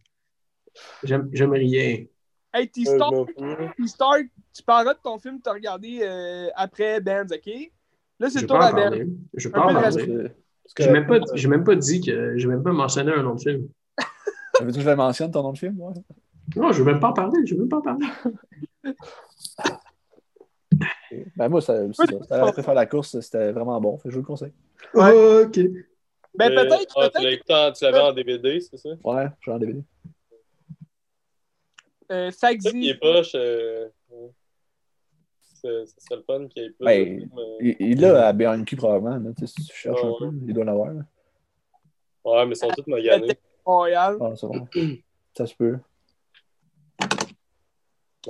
[1.02, 2.04] J'aime j'aime rien.
[2.52, 3.72] Hey, t je Stark, m'en fous.
[3.76, 7.52] T-Stark, tu parleras de ton film que tu as regardé euh, après Benz, ok?
[8.18, 8.46] Là, c'est Ben.
[8.46, 9.06] parler.
[9.34, 10.30] Je peu de
[10.78, 12.36] J'ai même, pas, même pas dit que.
[12.38, 13.68] J'ai même pas mentionné un nom de film.
[14.60, 15.78] Veux-tu que je le mentionne, ton nom de film?
[15.78, 15.92] Ouais.
[16.56, 17.40] Non, je veux même pas en parler.
[17.44, 18.06] Je veux même pas en parler.
[21.36, 22.22] Ben, moi, ça, c'est ça.
[22.28, 23.96] Ça préfère la course, c'était vraiment bon.
[23.98, 24.52] Fait que je vous le conseille.
[24.94, 25.44] Ouais.
[25.44, 25.58] Ok.
[26.34, 28.90] Ben, Euh, peut-être, ah, tu en- tu l'avais en DVD, c'est ça?
[29.04, 29.82] Ouais, je suis en DVD.
[32.12, 32.88] euh, Ça qui Fagzi.
[32.88, 33.32] est poche.
[33.34, 33.88] euh,
[35.62, 38.28] Ce serait le fun qu'il y ait plus Ben, de films, euh, Il, il l'a
[38.28, 39.16] à BNQ probablement.
[39.16, 40.92] Là, tu sais, si tu cherches un Ouais, peu, il doit l'avoir.
[42.24, 43.36] Ouais, mais ils sont tous maganés.
[43.66, 44.16] Montréal.
[44.20, 44.68] Ah, c'est bon.
[45.36, 45.78] Ça se peut.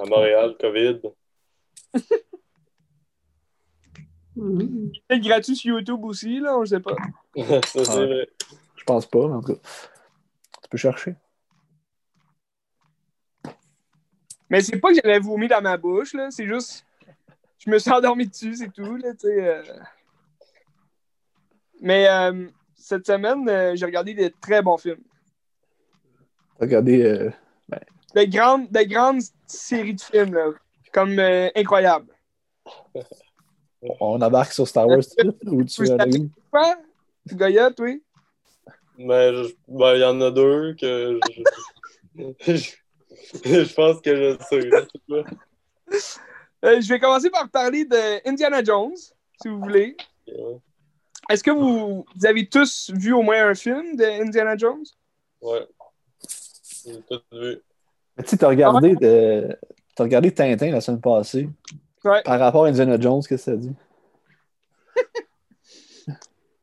[0.01, 1.01] À Montréal, COVID.
[4.37, 4.93] Mhm.
[5.11, 6.95] C'est gratuit sur YouTube aussi, là, on sait pas.
[7.37, 8.29] ça, c'est vrai.
[8.77, 9.61] Je pense pas, mais en tout cas.
[10.63, 11.15] Tu peux chercher.
[14.51, 16.31] Mais c'est pas que j'avais vomi dans ma bouche, là.
[16.31, 16.85] C'est juste.
[17.59, 19.45] Je me suis endormi dessus, c'est tout, là, tu sais.
[19.49, 19.63] euh.
[21.81, 25.03] Mais euh, cette semaine, euh, j'ai regardé des très bons films.
[26.61, 27.03] Regardez.
[27.03, 27.31] euh,
[28.15, 30.51] De grandes, de grandes séries de films, là.
[30.93, 32.13] Comme euh, incroyable.
[34.01, 35.03] on embarque sur Star Wars
[35.47, 36.07] ou tu as?
[36.51, 36.77] Quoi?
[37.33, 37.89] Goya, toi?
[38.99, 41.21] Mais je- ben, il y en a deux que
[42.47, 42.71] je, je,
[43.45, 44.71] je pense que je sais.
[46.65, 49.97] Euh, je vais commencer par parler de Indiana Jones, si vous voulez.
[50.27, 50.57] Ouais.
[51.29, 54.85] Est-ce que vous, vous avez tous vu au moins un film de Indiana Jones?
[55.41, 55.67] Ouais.
[56.85, 57.59] J'ai tout vu.
[58.19, 59.59] Tu sais, t'as regardé, de...
[59.95, 61.49] t'as regardé Tintin la semaine passée.
[62.07, 62.23] Ouais.
[62.23, 63.75] Par rapport à Indiana Jones, qu'est-ce que ça dit?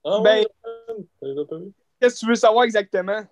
[0.05, 0.45] Ah Ben-?
[1.99, 3.23] Qu'est-ce que tu veux savoir exactement?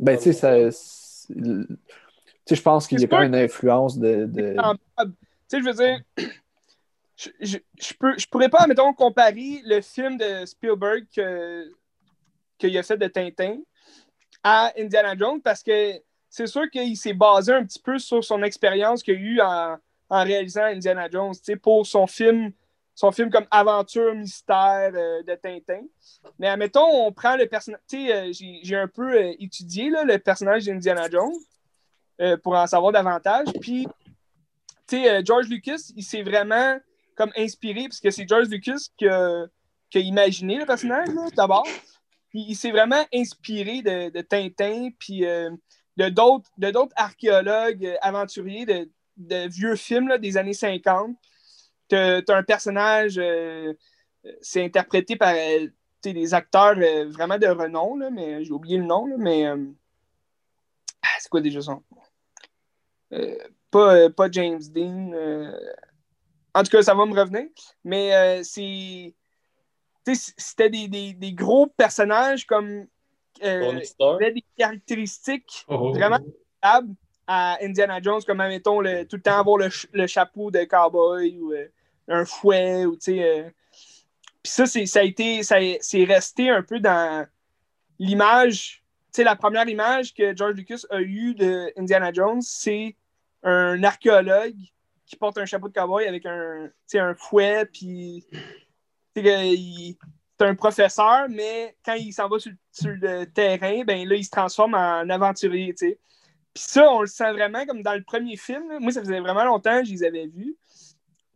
[0.00, 1.28] Ben, tu sais, ça.
[1.28, 4.24] je pense qu'il y a quand pas- même une influence de.
[4.26, 5.16] de- Tu
[5.48, 6.00] sais, je veux dire,
[7.16, 11.70] je, je, je peux, je pourrais pas, mettons, comparer le film de Spielberg que-
[12.56, 13.58] qu'il a fait de Tintin
[14.42, 15.92] à Indiana Jones parce que
[16.30, 19.76] c'est sûr qu'il s'est basé un petit peu sur son expérience qu'il a eue en,
[20.12, 22.52] en réalisant Indiana Jones, pour son film,
[22.94, 25.86] son film comme aventure mystère euh, de Tintin.
[26.38, 30.66] Mais admettons, on prend le personnage, euh, j'ai un peu euh, étudié là, le personnage
[30.66, 31.32] d'Indiana Jones
[32.42, 33.48] pour en savoir davantage.
[33.60, 33.88] Puis
[35.24, 36.78] George Lucas, il s'est vraiment
[37.16, 39.46] comme inspiré, parce que c'est George Lucas qui a,
[39.94, 41.66] imaginé le personnage, d'abord.
[42.32, 50.08] Il s'est vraiment inspiré de, Tintin, puis de d'autres archéologues aventuriers de, de vieux films
[50.08, 51.16] là, des années 50.
[51.88, 53.72] T'as t'as un personnage, euh,
[54.24, 55.66] euh, c'est interprété par euh,
[56.02, 59.46] tu des acteurs euh, vraiment de renom, là, mais j'ai oublié le nom, là, mais
[59.46, 59.56] euh,
[61.02, 61.82] ah, c'est quoi déjà son nom?
[63.12, 63.36] Euh,
[63.70, 65.12] pas, euh, pas James Dean.
[65.12, 65.52] euh,
[66.54, 67.46] En tout cas, ça va me revenir.
[67.84, 69.14] Mais euh, c'est.
[70.06, 72.86] tu sais, C'était des, des- des gros personnages comme.
[73.42, 75.92] euh, avaient des caractéristiques Oh.
[75.92, 76.18] Vraiment?
[76.62, 76.94] semblables
[77.32, 80.64] à Indiana Jones, comme, mettons, le, tout le temps avoir le, ch- le chapeau de
[80.64, 81.66] cowboy ou euh,
[82.08, 82.84] un fouet.
[82.84, 83.50] Ou, tu sais, euh.
[84.42, 85.42] Puis ça, c'est, ça a été.
[85.42, 87.26] C'est resté un peu dans
[87.98, 88.82] l'image.
[89.12, 92.96] Tu sais, la première image que George Lucas a eue de Indiana Jones, c'est
[93.42, 94.56] un archéologue
[95.06, 96.70] qui porte un chapeau de cowboy avec un,
[97.14, 98.24] fouet, puis
[99.14, 99.96] c'est
[100.40, 104.30] un professeur, mais quand il s'en va sur, sur le terrain, ben là, il se
[104.30, 105.98] transforme en aventurier, tu sais.
[106.54, 108.68] Puis ça, on le sent vraiment comme dans le premier film.
[108.70, 108.78] là.
[108.78, 110.56] Moi, ça faisait vraiment longtemps que je les avais vus.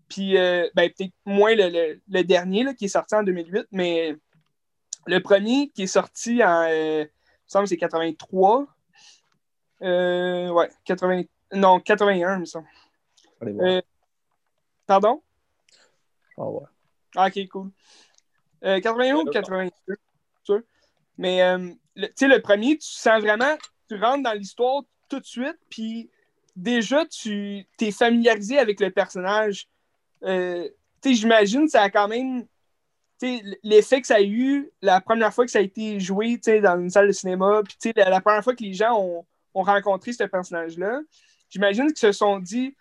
[0.09, 3.67] Puis, euh, ben, peut-être moins le, le- le dernier là, qui est sorti en 2008,
[3.73, 4.17] mais
[5.07, 8.67] le premier qui est sorti en, euh, il me semble que c'est 83.
[9.83, 11.23] Euh, ouais, 80,
[11.55, 12.67] non, 81, il me semble.
[13.41, 13.67] Allez voir.
[13.69, 13.81] Euh,
[14.87, 15.23] pardon?
[16.39, 16.65] Ah ouais.
[17.17, 17.71] Ah, ok, cool.
[18.65, 19.97] Euh, 81 ou 82,
[20.45, 20.61] sûr.
[21.19, 23.57] Mais, euh, tu sais, le premier, tu sens vraiment,
[23.89, 26.11] tu rentres dans l'histoire tout de suite, puis
[26.57, 29.69] déjà, tu t'es familiarisé avec le personnage.
[30.25, 30.69] Euh,
[31.05, 32.47] j'imagine, ça a quand même,
[33.63, 36.91] l'effet que ça a eu la première fois que ça a été joué, dans une
[36.91, 40.25] salle de cinéma, puis la, la première fois que les gens ont, ont rencontré ce
[40.25, 41.01] personnage-là,
[41.49, 42.75] j'imagine qu'ils se sont dit,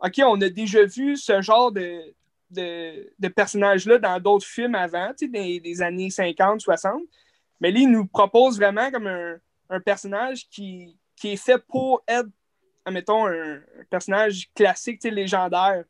[0.00, 2.02] OK, on a déjà vu ce genre de,
[2.50, 7.02] de, de personnage-là dans d'autres films avant, des, des années 50, 60.
[7.60, 12.28] Mais là, il nous propose vraiment comme un personnage qui, qui est fait pour être,
[12.84, 15.84] admettons, un, personnage classique, légendaire.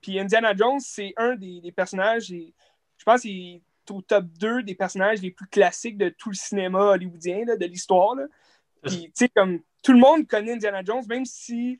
[0.00, 4.74] Puis Indiana Jones, c'est un des, personnages, je pense qu'il est au top 2 des
[4.74, 8.16] personnages les plus classiques de tout le cinéma hollywoodien, de l'histoire.
[8.82, 11.78] Puis, tu sais, comme tout le monde connaît Indiana Jones, même si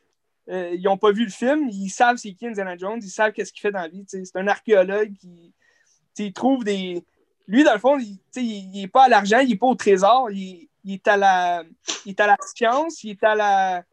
[0.51, 3.33] euh, ils n'ont pas vu le film, ils savent c'est qui Indiana Jones, ils savent
[3.33, 4.05] qu'est-ce qu'il fait dans la vie.
[4.07, 5.15] C'est un archéologue
[6.15, 7.03] qui trouve des.
[7.47, 10.29] Lui, dans le fond, il, n'est pas à l'argent, il n'est pas au trésor,
[10.85, 11.65] il est à la,
[12.05, 13.85] il est à la science, il est à la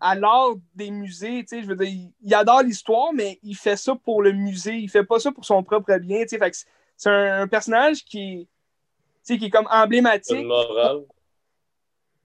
[0.00, 3.54] à l'art des musées, tu sais, je veux dire, il, il adore l'histoire, mais il
[3.54, 6.50] fait ça pour le musée, il fait pas ça pour son propre bien, tu sais,
[6.96, 11.04] c'est- un, un personnage qui, tu sais, qui est comme emblématique une morale.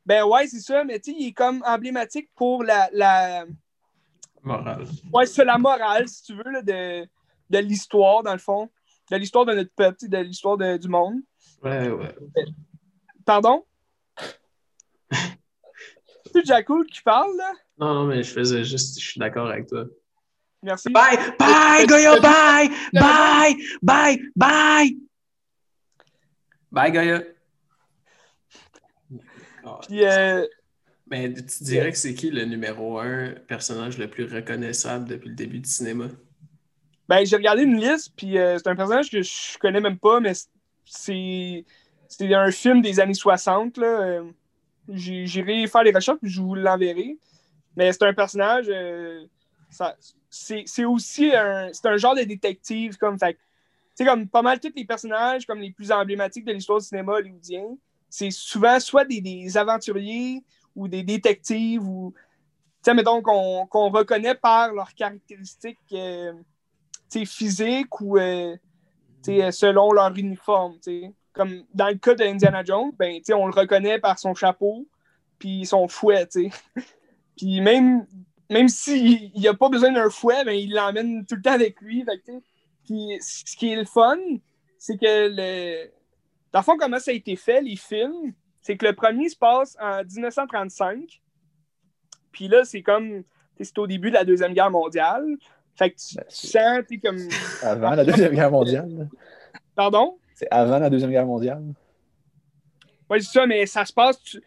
[0.06, 3.46] ben ouais, c'est ça, mais tu sais, il est comme emblématique pour la, la,
[4.42, 4.86] Morale.
[5.14, 7.06] ouais, c'est la morale, si tu veux, là, de,
[7.50, 8.70] de l'histoire, dans le fond.
[9.12, 11.16] De l'histoire de notre peuple, de l'histoire de- du monde.
[11.62, 12.16] Ouais, ouais.
[13.26, 13.66] Pardon?
[16.34, 17.52] C'est Jackoul qui parle, là?
[17.78, 19.86] Non, non, mais je faisais juste, je suis d'accord avec toi.
[20.62, 20.90] Merci.
[20.90, 24.98] Bye, bye, Goya, bye, bye, bye, bye.
[26.72, 27.24] Bye, Goya.
[29.88, 30.46] Puis, euh,
[31.08, 35.36] Mais tu dirais que c'est qui le numéro un personnage le plus reconnaissable depuis le
[35.36, 36.08] début du cinéma?
[37.08, 40.20] ben, j'ai regardé une liste, puis euh, c'est un personnage que je connais même pas,
[40.20, 40.34] mais
[40.86, 41.66] c'est
[42.18, 43.88] c'est un film des années 60, là.
[43.88, 44.24] Euh,
[44.90, 47.18] J'irai faire les recherches, puis je vous l'enverrai.
[47.76, 48.66] Mais c'est un personnage...
[48.70, 49.26] euh,
[50.30, 53.18] c'est aussi un, un genre de détective, comme...
[53.18, 53.38] Fait,
[54.04, 57.78] comme pas mal tous les personnages comme les plus emblématiques de l'histoire du cinéma hollywoodien,
[58.10, 60.44] c'est souvent soit des, aventuriers
[60.76, 62.14] ou des détectives ou
[62.88, 66.34] mettons qu'on reconnaît par leurs caractéristiques euh,
[67.26, 68.56] physiques ou euh,
[69.24, 70.74] selon leur uniforme.
[70.84, 71.14] tu sais.
[71.34, 74.88] Comme dans le cas d'Indiana Jones, ben, tu on le reconnaît par son chapeau
[75.40, 76.28] puis son fouet.
[76.28, 76.50] tu sais.
[77.38, 78.06] puis même,
[78.50, 81.82] même s'il n'y a pas besoin d'un fouet, ben, il l'emmène tout le temps avec
[81.82, 82.04] lui.
[82.04, 82.32] Fait tu
[82.86, 84.18] puis ce qui est le fun,
[84.78, 85.90] c'est que le.
[86.52, 89.36] Dans le fond, comment ça a été fait, les films, c'est que le premier se
[89.38, 91.22] passe en 1935.
[92.32, 93.24] Puis là, c'est comme.
[93.60, 95.26] C'est au début de la Deuxième Guerre mondiale.
[95.76, 97.18] Fait que tu Ben, c'est- sens, t'es comme.
[97.64, 99.08] Avant la Deuxième Guerre mondiale.
[99.76, 100.18] Pardon?
[100.36, 101.64] C'est avant la Deuxième Guerre mondiale.
[103.10, 104.22] Ouais, c'est ça, mais ça se passe.
[104.24, 104.42] tu-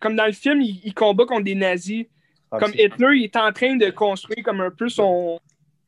[0.00, 2.06] Comme dans le film, il, il combat contre des nazis.
[2.50, 5.40] Ah, comme Hitler, il est en train de construire comme un peu son.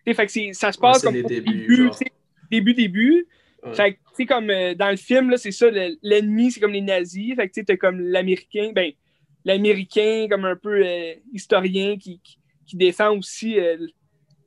[0.04, 1.90] Tu sais, Fait que c'est- ça se passe comme les au débuts, début,
[2.50, 3.26] début, début.
[3.62, 3.74] Ouais.
[3.74, 6.60] Fait que, tu sais, comme euh, dans le film, là, c'est ça, le- l'ennemi, c'est
[6.60, 7.34] comme les nazis.
[7.36, 8.92] Fait que, tu sais, t'as comme l'Américain, ben,
[9.44, 13.92] l'Américain comme un peu euh, historien qui, qui, qui défend aussi euh, tu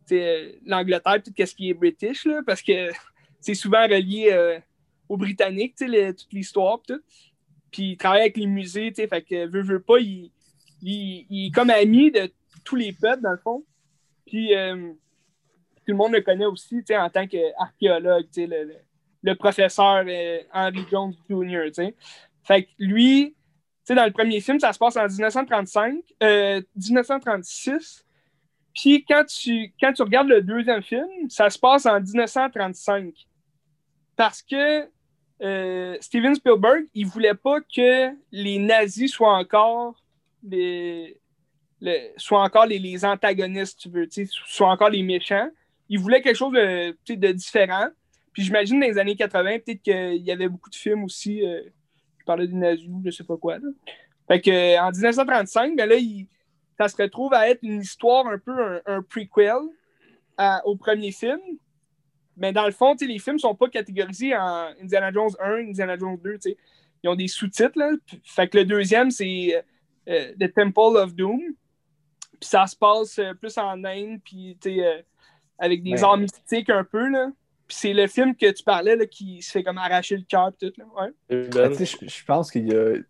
[0.08, 2.89] sais, euh, l'Angleterre, tout ce qui est british, là, parce que
[3.39, 4.60] c'est souvent relié euh,
[5.13, 7.02] aux Britanniques, le- toute l'histoire, tout.
[7.71, 10.32] Puis il travaille avec les musées, tu sais, fait que, veut, veut pas, il,
[10.82, 12.32] il, il est comme ami de
[12.63, 13.63] tous les peuples, dans le fond.
[14.26, 14.91] Puis euh,
[15.78, 18.73] tout le monde le connaît aussi, tu sais, en tant qu'archéologue, tu sais, le,
[19.23, 21.95] le- professeur euh, Henry Jones Jr., tu sais.
[22.43, 23.36] Fait que lui,
[23.89, 28.06] dans le premier film, ça se passe en 1935, euh, 1936.
[28.76, 33.13] Puis quand tu, quand tu regardes le deuxième film, ça se passe en 1935.
[34.15, 34.88] Parce que
[35.43, 40.01] euh, Steven Spielberg, il voulait pas que les nazis soient encore
[40.43, 41.19] les,
[41.82, 44.08] le- soient encore les, antagonistes, tu veux,
[44.45, 45.49] soient encore les méchants.
[45.89, 47.88] Il voulait quelque chose de, différent.
[48.32, 51.62] Puis j'imagine dans les années 80, peut-être qu'il y avait beaucoup de films aussi euh,
[52.17, 53.58] qui parlaient des nazis ou je sais pas quoi.
[54.27, 55.95] Fait que, en 1935, ben là,
[56.77, 59.60] ça se retrouve à être une histoire un peu un, un prequel
[60.65, 61.39] au premier film.
[62.38, 66.17] Mais dans le fond, les films sont pas catégorisés en Indiana Jones 1, Indiana Jones
[66.24, 66.34] 2.
[66.34, 66.58] tu sais.
[67.04, 67.80] Ils ont des sous-titres.
[68.24, 69.63] Fait que le deuxième, c'est
[70.10, 71.39] euh, The Temple of Doom.
[72.39, 75.02] Puis ça se passe euh, plus en Inde, puis tu sais, euh,
[75.60, 77.08] avec des Ben- arts mystiques un peu.
[77.10, 77.32] Là.
[77.67, 80.52] Puis c'est le film que tu parlais là, qui se fait comme arracher le cœur.
[80.60, 80.86] Tout, là.
[80.98, 81.12] Ouais.
[81.30, 82.96] Ben, Ben, je, pense qu'il y a.
[82.96, 83.06] Tu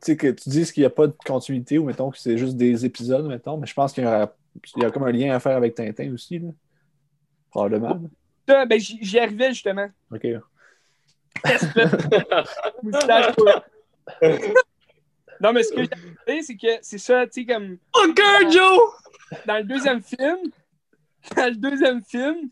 [0.00, 2.56] sais, que tu dises qu'il n'y a pas de continuité ou mettons que c'est juste
[2.56, 5.56] des épisodes, mettons, mais je pense qu'il y, y a comme un lien à faire
[5.56, 6.48] avec Tintin aussi, là.
[7.50, 8.00] Probablement.
[8.46, 9.88] Ben, j'y arrivais justement.
[10.10, 10.26] OK.
[15.40, 18.78] Non, mais ce que j'ai dit, c'est que c'est ça, tu sais, comme Fucker, Joe!
[19.44, 20.38] dans le deuxième film,
[21.36, 22.48] dans le deuxième film,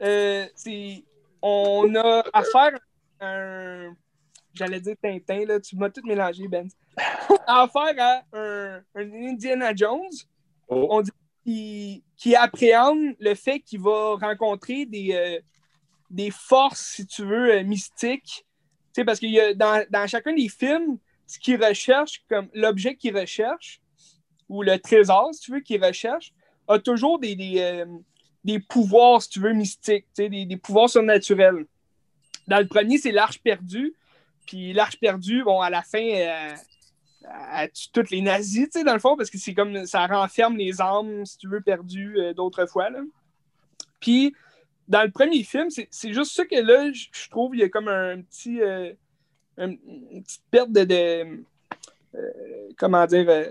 [0.00, 1.04] euh, c'est
[1.42, 2.78] on a affaire
[3.20, 3.94] à un.
[4.54, 6.66] J'allais dire Tintin, là, tu m'as tout mélangé, Ben.
[7.46, 10.08] affaire à un, un Indiana Jones
[10.70, 10.86] Oh.
[10.88, 11.10] on dit
[12.16, 15.40] qui, appréhende le fait qu'il va rencontrer des, euh,
[16.10, 18.46] des forces, si tu veux, euh, mystiques.
[19.06, 23.80] Parce que dans, dans chacun des films, ce qu'il recherche, comme l'objet qu'il recherche,
[24.48, 26.32] ou le trésor, si tu veux, qu'il recherche,
[26.68, 31.66] a toujours des, des, euh, pouvoirs, si tu veux, mystiques, des, des pouvoirs surnaturels.
[32.46, 33.94] Dans le premier, c'est l'Arche perdue.
[34.46, 36.02] Puis l'Arche perdue, bon, à la fin,
[37.52, 40.06] elle tue tous les nazis, tu sais, dans le fond, parce que c'est comme ça
[40.06, 42.90] renferme les âmes, si tu veux, perdues euh, d'autres fois.
[42.90, 43.00] Là.
[44.00, 44.34] Puis,
[44.88, 47.88] dans le premier film, c'est juste ça que là, je trouve, il y a comme
[47.88, 48.60] un petit.
[48.62, 48.92] euh,
[49.58, 51.44] un- une petite perte de.
[52.14, 53.26] euh, comment dire.
[53.28, 53.46] euh,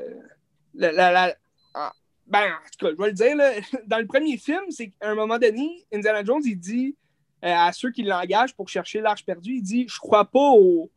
[0.74, 1.36] la,
[1.74, 1.94] ah,
[2.26, 3.52] ben, en tout cas, je vais le dire, là,
[3.88, 6.96] dans le premier film, c'est qu'à un moment donné, Indiana Jones, il dit
[7.42, 10.90] à ceux qui l'engagent pour chercher l'arche perdue, il dit Je crois pas aux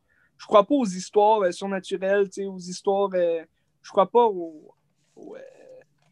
[0.43, 3.11] je crois pas aux histoires euh, surnaturelles, aux histoires.
[3.15, 3.45] euh,
[3.81, 5.39] je crois pas euh,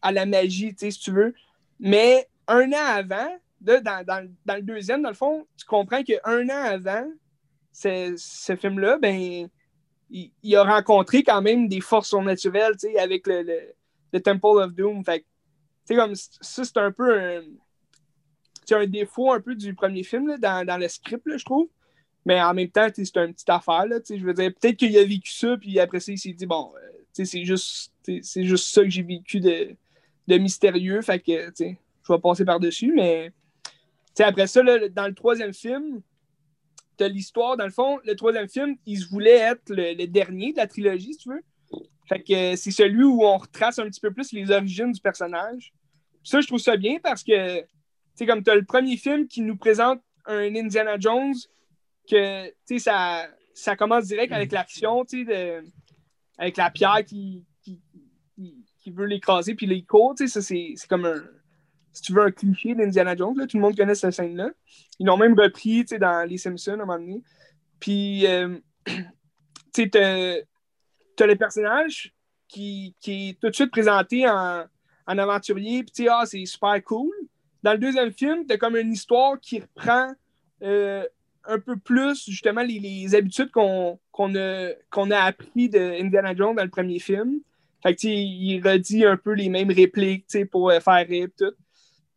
[0.01, 1.33] à la magie, si tu veux.
[1.81, 6.63] Mais un an avant, dans, dans- le deuxième, dans le fond, tu comprends qu'un an
[6.63, 7.05] avant
[7.73, 9.49] ce, film-là, ben,
[10.09, 13.59] il, a rencontré quand même des forces surnaturelles, avec le, le,
[14.13, 15.03] le Temple of Doom.
[15.03, 15.25] Fait
[15.89, 17.41] que, comme ça, c'est un peu un,
[18.71, 21.67] un défaut un peu du premier film, là, dans, le script, je trouve.
[22.25, 23.85] Mais en même temps, c'est une petite affaire.
[23.87, 26.71] Je veux dire, peut-être qu'il a vécu ça, puis après ça, il s'est dit, bon,
[26.75, 29.75] euh, c'est juste, c'est juste ça que j'ai vécu de,
[30.27, 31.01] de mystérieux.
[31.01, 32.93] Fait que, je vais passer par-dessus.
[32.95, 33.31] Mais
[34.19, 36.01] après ça, là, dans le troisième film,
[36.97, 37.57] tu l'histoire.
[37.57, 41.19] Dans le fond, le troisième film, il voulait être le, dernier de la trilogie, si
[41.19, 41.43] tu veux.
[42.07, 45.73] Fait que c'est celui où on retrace un petit peu plus les origines du personnage.
[46.23, 47.61] Ça, je trouve ça bien parce que,
[48.25, 51.33] comme tu as le premier film qui nous présente un Indiana Jones
[52.79, 55.03] ça, ça commence direct avec l'action,
[56.37, 57.81] avec la pierre qui, qui,
[58.35, 59.85] qui- veut l'écraser puis
[60.17, 61.23] sais, ça, c'est comme un.
[61.93, 64.49] Si tu veux un cliché d'Indiana Jones, là, tout le monde connaît cette scène-là.
[64.97, 67.21] Ils l'ont même repris dans Les Simpsons à un moment donné.
[67.81, 68.93] Puis, euh, tu
[69.75, 72.13] sais, t'as le personnage
[72.47, 74.65] qui, qui est tout de suite présenté en,
[75.05, 77.13] en aventurier, puis ah, c'est super cool.
[77.63, 80.13] Dans le deuxième film, t'as comme une histoire qui reprend
[80.63, 81.05] euh,
[81.45, 83.99] un peu plus, justement, les, habitudes qu'on
[84.35, 87.39] a, qu'on a appris de Indiana Jones dans le premier film.
[87.81, 91.53] Fait que, il redit un peu les mêmes répliques, pour euh, faire rire, tout.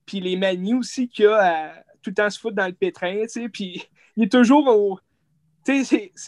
[0.04, 3.24] Puis les manies aussi qu'il a tout le temps se foutre dans le pétrin.
[3.52, 3.82] Puis
[4.16, 4.98] il est toujours au.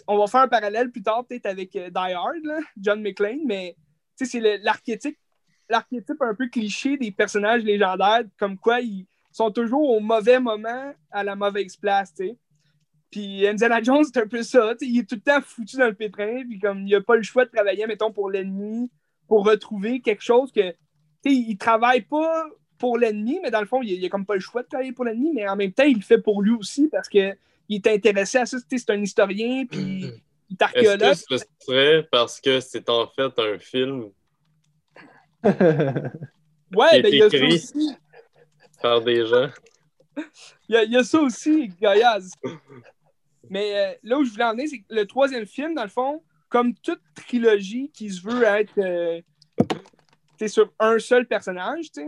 [0.07, 3.77] On va faire un parallèle plus tard, peut-être avec euh, Die Hard, John McClane, mais
[4.15, 5.19] c'est l'archétype
[6.21, 11.23] un peu cliché des personnages légendaires, comme quoi ils sont toujours au mauvais moment à
[11.23, 12.15] la mauvaise place.
[13.11, 15.95] Puis Indiana Jones, c'est un peu ça, il est tout le temps foutu dans le
[15.95, 18.91] pétrin, puis comme il a pas le choix de travailler, mettons, pour l'ennemi,
[19.29, 20.77] pour retrouver quelque chose que, tu
[21.31, 22.45] sais, il travaille pas
[22.79, 24.93] pour l'ennemi, mais dans le fond, il, il a comme pas le choix de travailler
[24.93, 27.35] pour l'ennemi, mais en même temps, il le fait pour lui aussi parce que
[27.69, 29.81] il est intéressé à ça, c'est un historien, puis
[30.51, 31.17] il est Est-ce archéologue.
[31.29, 34.11] que ce serait parce que c'est en fait un film
[36.75, 37.55] Ouais, qui est ben il y a ça écrit?
[37.55, 37.97] aussi.
[38.83, 39.49] par des gens?
[40.69, 42.31] Il y, a, il y a ça aussi, Goyaz.
[43.51, 45.89] Mais euh, là où je voulais en venir, c'est que le troisième film, dans le
[45.89, 49.21] fond, comme toute trilogie qui se veut être euh,
[50.39, 52.03] tu sur un seul personnage, tu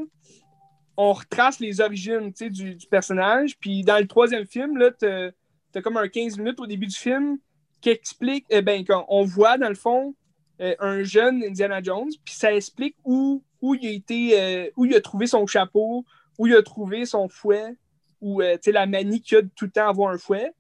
[0.97, 3.57] on retrace les origines tu du, du personnage.
[3.59, 5.31] Puis dans le troisième film, t'as
[5.75, 7.39] as comme un 15 minutes au début du film
[7.81, 10.15] qui explique, eh ben, qu'on- on voit dans le fond
[10.61, 14.95] euh, un jeune Indiana Jones, puis ça explique où, où, il a été, où il
[14.97, 16.05] a trouvé son chapeau,
[16.37, 17.77] où il a trouvé son fouet,
[18.21, 20.53] ou tu la manie qu'il a de tout le temps avoir un fouet.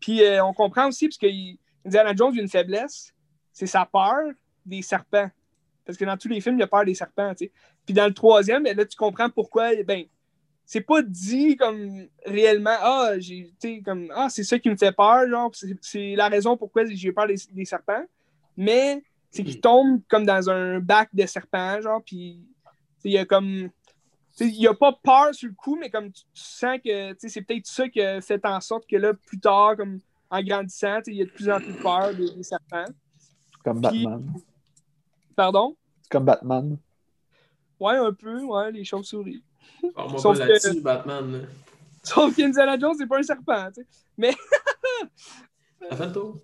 [0.00, 1.26] Puis euh, on comprend aussi, parce que
[1.84, 3.14] Indiana Jones a une faiblesse,
[3.52, 4.32] c'est sa peur
[4.64, 5.30] des serpents.
[5.84, 7.32] Parce que dans tous les films, il a peur des serpents.
[7.34, 9.70] Puis dans le troisième, ben là, tu comprends pourquoi.
[9.84, 10.04] Ben,
[10.64, 13.52] c'est pas dit comme réellement, ah, j'ai,
[13.84, 17.28] comme, ah, c'est ça qui me fait peur, genre, c'est- la raison pourquoi j'ai peur
[17.28, 18.04] des, des serpents.
[18.56, 22.44] Mais c'est qu'il tombe comme dans un bac de serpents, genre, puis
[23.04, 23.70] il y a comme.
[24.40, 27.40] Il n'y a pas peur sur le coup, mais comme tu, tu sens que c'est
[27.42, 31.14] peut-être ça qui a fait en sorte que là, plus tard, comme en grandissant, il
[31.14, 32.84] y a de plus en plus peur des, des serpents.
[33.64, 34.32] Comme Puis- Batman.
[35.34, 35.76] Pardon?
[36.02, 36.78] C'est comme Batman.
[37.80, 39.42] Ouais, un peu, ouais, les chauves-souris.
[39.94, 41.32] Parle-moi Sauf pas que- là-dessus, Batman.
[41.32, 41.38] là.
[42.02, 43.86] Sauf qu'Indiana Jones, c'est pas un serpent, tu
[44.22, 44.36] sais.
[46.12, 46.38] Tour.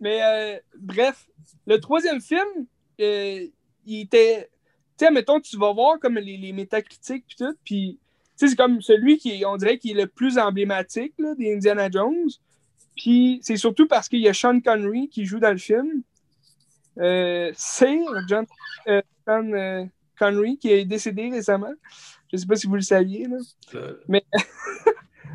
[0.00, 1.26] Mais euh, bref,
[1.66, 2.66] le troisième film,
[3.00, 3.46] euh,
[3.86, 4.50] il était.
[4.98, 7.98] Tu sais, mettons, tu vas voir comme les, les métacritiques puis tout, puis
[8.36, 11.90] c'est comme celui qui est, on dirait, qui est le plus emblématique là, des Indiana
[11.90, 12.28] Jones.
[12.96, 16.02] Puis c'est surtout parce qu'il y a Sean Connery qui joue dans le film.
[16.98, 18.46] Euh, c'est John
[18.86, 19.84] euh, Sean euh,
[20.18, 21.72] Connery qui est décédé récemment.
[22.32, 23.26] Je sais pas si vous le saviez.
[23.26, 24.20] Là.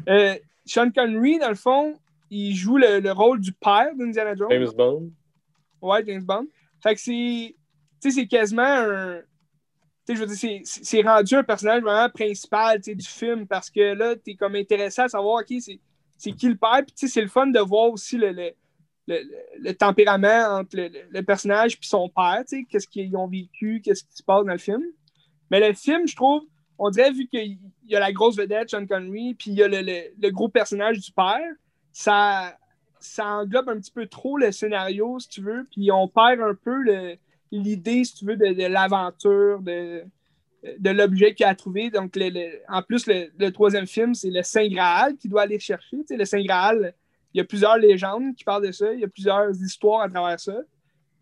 [0.08, 1.94] Euh, Sean Connery, dans le fond,
[2.32, 4.48] il joue le, le rôle du père d'Indiana Jones.
[4.50, 5.12] James Bond?
[5.82, 6.48] Ouais, James Bond.
[6.82, 7.56] Fait que c'est.
[8.02, 9.20] Tu sais, c'est quasiment un.
[10.16, 14.36] Je veux dire, c'est- rendu un personnage vraiment principal du film parce que là, t'es
[14.36, 15.54] comme intéressé à savoir, OK,
[16.18, 16.82] c'est qui le père?
[16.86, 18.52] Puis, c'est le fun de voir aussi le, le,
[19.08, 19.20] le,
[19.60, 24.24] le tempérament entre le, personnage et son père, qu'est-ce qu'ils ont vécu, qu'est-ce qui se
[24.24, 24.84] passe dans le film.
[25.52, 26.44] Mais le film, je trouve,
[26.78, 29.68] on dirait, vu qu'il y a la grosse vedette, Sean Connery, puis il y a
[29.68, 31.40] le gros personnage du père,
[31.92, 32.58] ça,
[33.00, 36.56] ça englobe un petit peu trop le scénario, si tu veux, puis on perd un
[36.56, 37.18] peu le-
[37.52, 40.04] l'idée, si tu veux, de, l'aventure, de,
[40.78, 41.90] de l'objet qu'il a trouvé.
[41.90, 45.60] Donc, le- le- en plus, le, troisième film, c'est le Saint Graal qu'il doit aller
[45.60, 45.98] chercher.
[45.98, 46.94] Tu sais, le Saint Graal,
[47.34, 50.10] il y a plusieurs légendes qui parlent de ça, il y a plusieurs histoires à
[50.10, 50.58] travers ça.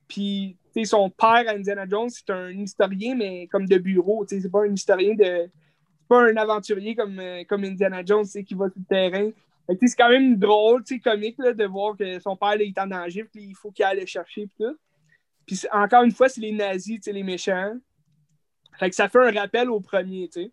[0.07, 4.25] Puis, tu sais, son père, Indiana Jones, c'est un historien, mais comme de bureau.
[4.25, 5.49] Tu sais, c'est pas un historien de.
[6.07, 9.29] Pas un aventurier comme, euh, comme Indiana Jones, qui va sur le terrain.
[9.81, 13.47] C'est quand même drôle, comique, là, de voir que son père, est en danger, puis
[13.49, 14.77] il faut qu'il aille le chercher, puis tout.
[15.47, 17.75] Puis, encore une fois, c'est les nazis, les méchants.
[18.77, 20.51] Fait que ça fait un rappel au premier, tu sais.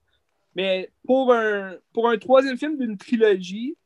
[0.57, 3.77] Mais pour un, pour un troisième film d'une trilogie,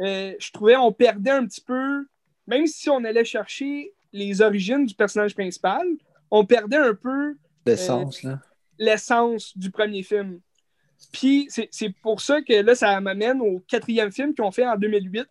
[0.00, 2.06] euh, je trouvais on perdait un petit peu,
[2.46, 5.86] même si on allait chercher les origines du personnage principal,
[6.30, 7.36] on perdait un peu
[7.66, 8.40] L'essence, là.
[8.78, 10.40] l'essence du premier film.
[11.12, 14.66] Puis c'est c'est pour ça que là, ça m'amène au quatrième film qu'ils ont fait
[14.66, 15.26] en 2008.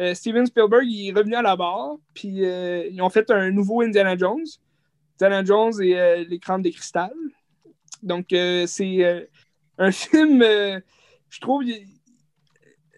[0.00, 3.50] Euh, Steven Spielberg il est revenu à la barre, puis euh, ils ont fait un
[3.50, 4.46] nouveau Indiana Jones.
[5.20, 7.12] Indiana Jones et euh, l'écran de cristal.
[8.02, 9.28] Donc, euh, c'est
[9.76, 11.86] un film, je trouve, il-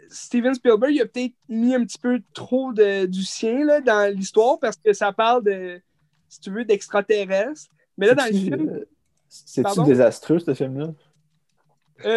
[0.09, 4.15] Steven Spielberg il a peut-être mis un petit peu trop de, du sien là, dans
[4.15, 5.81] l'histoire parce que ça parle de,
[6.29, 7.69] si tu veux, d'extraterrestres.
[7.97, 8.85] Mais là, dans le film,
[9.29, 10.93] C'est-tu désastreux, ce film-là?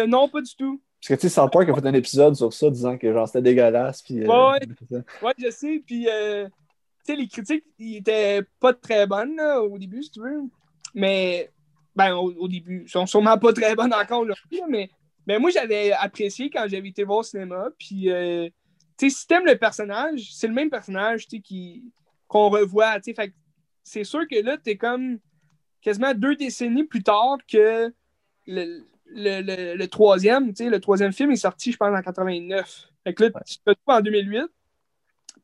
[0.06, 0.80] Non, pas du tout.
[1.00, 3.26] Parce que, tu sais, South Park a fait un épisode sur ça, disant que, genre,
[3.28, 4.02] c'était dégueulasse.
[4.02, 4.58] Puis, euh, Ouais,
[5.22, 5.82] Ouais, je sais.
[5.86, 6.52] Puis, euh, tu
[7.04, 10.42] sais, les critiques, ils étaient pas très bonnes là, au début, si tu veux.
[10.94, 11.50] Mais,
[11.94, 14.62] ben, au, au début, ils sont sûrement pas très bonnes encore aujourd'hui.
[14.68, 14.90] Mais,
[15.26, 17.68] mais moi, j'avais apprécié quand j'avais été voir au cinéma.
[17.78, 18.48] Puis, euh,
[18.98, 21.84] tu sais, si t'aimes le personnage, c'est le même personnage, tu sais, qui-
[22.26, 22.98] qu'on revoit.
[23.00, 23.32] Tu sais,
[23.84, 25.18] c'est sûr que là, t'es comme
[25.80, 27.92] quasiment deux décennies plus tard que
[28.48, 28.84] le,
[29.14, 30.48] le, le- le troisième.
[30.52, 32.88] Tu sais, le troisième film est sorti, je pense, en 89.
[33.04, 34.42] Fait que là, tu te retrouves en 2008.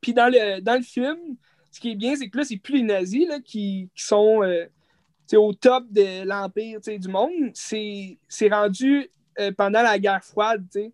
[0.01, 1.17] Puis dans le, dans le film,
[1.71, 4.43] ce qui est bien, c'est que là, c'est plus les nazis là, qui, qui sont
[4.43, 4.67] euh,
[5.35, 7.31] au top de l'Empire du monde.
[7.55, 8.19] C'est
[8.51, 9.09] rendu
[9.39, 10.67] euh, pendant la guerre froide.
[10.73, 10.93] tu sais.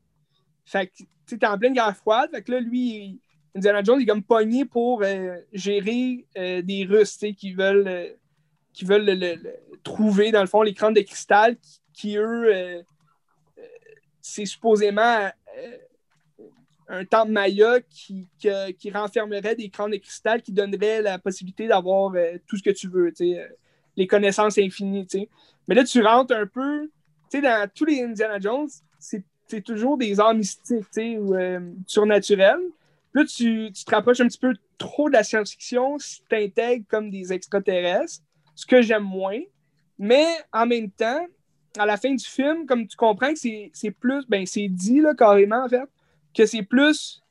[0.64, 2.30] Fait que tu en pleine guerre froide.
[2.30, 3.18] Fait que là, lui,
[3.56, 8.14] Indiana Jones, il est comme pogné pour euh, gérer des Russes tu sais, qui veulent,
[8.72, 12.16] qui veulent le, le- le- trouver, dans le fond, les crânes de cristal qui, qui,
[12.16, 12.82] eux, euh,
[13.58, 13.62] euh,
[14.20, 15.28] c'est supposément
[15.58, 15.76] euh,
[16.88, 18.28] un temple maya qui,
[18.78, 22.70] qui renfermerait des crânes de cristal qui donnerait la possibilité d'avoir euh, tout ce que
[22.70, 23.12] tu veux,
[23.96, 25.06] les connaissances infinies.
[25.66, 26.88] Mais là, tu rentres un peu,
[27.32, 28.68] dans tous les Indiana Jones,
[28.98, 30.84] c'est c'est toujours des arts mystiques,
[31.18, 32.60] ou euh, surnaturels.
[33.14, 36.84] Là, tu, tu te rapproches un petit peu trop de la science-fiction si tu intègres
[36.86, 38.22] comme des extraterrestres,
[38.54, 39.40] ce que j'aime moins.
[39.98, 41.26] Mais en même temps,
[41.78, 45.14] à la fin du film, comme tu comprends que c'est plus, ben c'est dit là,
[45.14, 45.88] carrément en fait,
[46.34, 47.22] que c'est plus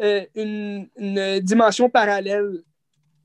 [0.00, 0.88] euh, une,
[1.40, 2.62] dimension parallèle.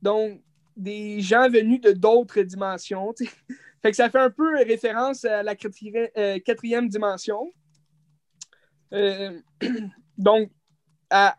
[0.01, 0.41] Donc,
[0.75, 3.13] des gens venus de d'autres dimensions.
[3.81, 7.51] Fait que ça fait un peu référence à la quatrième, euh, quatrième dimension.
[8.93, 9.39] Euh,
[10.17, 10.49] donc,
[11.09, 11.35] à,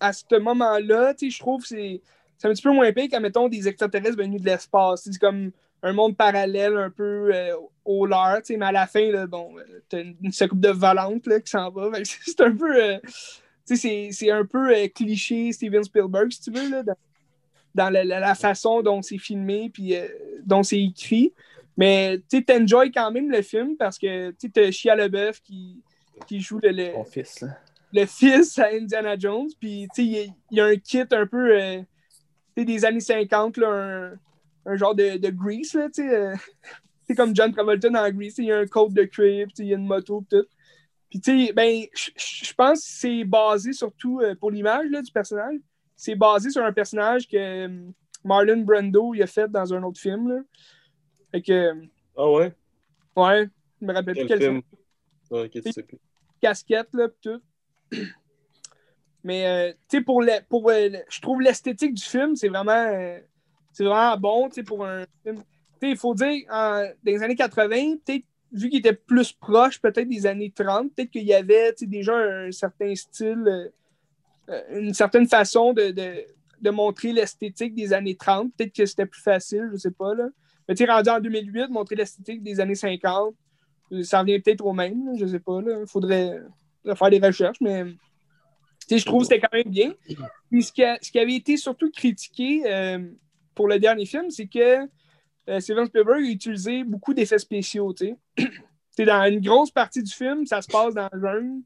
[0.00, 2.00] à ce moment-là, je trouve que c'est
[2.44, 5.02] un petit peu moins pire qu'à, mettons, des extraterrestres venus de l'espace.
[5.04, 5.52] C'est comme
[5.82, 7.30] un monde parallèle un peu
[7.88, 8.06] au
[8.50, 11.70] mais à la fin, là, bon, euh, t'as une, une de volante là, qui s'en
[11.70, 11.90] va.
[12.04, 12.98] C'est un peu, euh,
[13.64, 16.96] c'est- c'est un peu euh, cliché Steven Spielberg, si tu veux, là, dans,
[17.74, 20.06] dans la, la- la façon dont c'est filmé puis euh,
[20.44, 21.32] dont c'est écrit.
[21.76, 25.40] Mais tu sais, t'enjoy quand même le film parce que tu sais, t'as Shia LaBeouf
[25.40, 25.82] qui,
[26.26, 27.48] qui joue le, le, fils, là.
[27.92, 29.48] le fils à Indiana Jones.
[29.60, 31.80] Puis, il y a- il y, a un kit un peu euh,
[32.56, 34.12] des années 50, là, un,
[34.66, 35.88] un genre de, de Grease, là,
[37.08, 39.72] c'est comme John Travolta dans sais, Il y a un code de cuir, il y
[39.72, 40.46] a une moto, puis tout.
[41.10, 42.10] Puis, tu sais, ben, je-
[42.52, 45.56] pense que c'est basé surtout euh, pour l'image du personnage.
[45.96, 47.90] C'est basé sur un personnage que euh,
[48.24, 50.28] Marlon Brando il a fait dans un autre film.
[50.28, 50.40] Là.
[51.32, 51.74] Fait que, euh,
[52.16, 52.54] Ah ouais?
[53.16, 53.48] ouais,
[53.80, 54.62] je me rappelle plus Quel quel film?
[55.30, 55.98] Ok, tu sais plus.
[56.40, 57.40] casquette, là, pis tout.
[59.24, 60.70] Mais, euh, tu sais, pour, le, pour
[61.10, 62.86] je trouve l'esthétique du film, c'est vraiment,
[63.72, 65.42] c'est vraiment bon, tu sais, pour un film.
[65.82, 70.26] Il faut dire, dans les années 80, peut-être, vu qu'il était plus proche, peut-être des
[70.26, 73.68] années 30, peut-être qu'il y avait, déjà un certain style, euh,
[74.48, 75.90] euh, une certaine façon de,
[76.60, 78.52] de, montrer l'esthétique des années 30.
[78.56, 80.28] Peut-être que c'était plus facile, je sais pas, là.
[80.68, 83.34] Mais tu rendu en 2008, montrer l'esthétique des années 50,
[83.92, 85.60] euh, ça revient peut-être au même, là, je sais pas.
[85.62, 86.40] Il faudrait,
[86.84, 87.84] faire des recherches, mais
[88.90, 89.92] je trouve que c'était quand même bien.
[90.60, 92.98] Ce qui, a- ce qui avait été surtout critiqué euh,
[93.54, 94.86] pour le dernier film, c'est que
[95.48, 98.46] euh, Steven Spielberg a utilisé beaucoup d'effets spéciaux, tu sais.
[98.96, 101.62] Tu dans une grosse partie du film, ça se passe dans la jungle.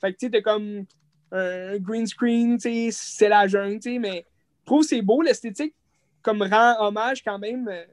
[0.00, 0.84] Fait que tu sais, comme
[1.30, 4.26] un green screen, tu sais, c'est la jungle, tu sais, mais
[4.60, 5.76] je trouve c'est beau, l'esthétique,
[6.22, 7.84] comme rend hommage quand même euh,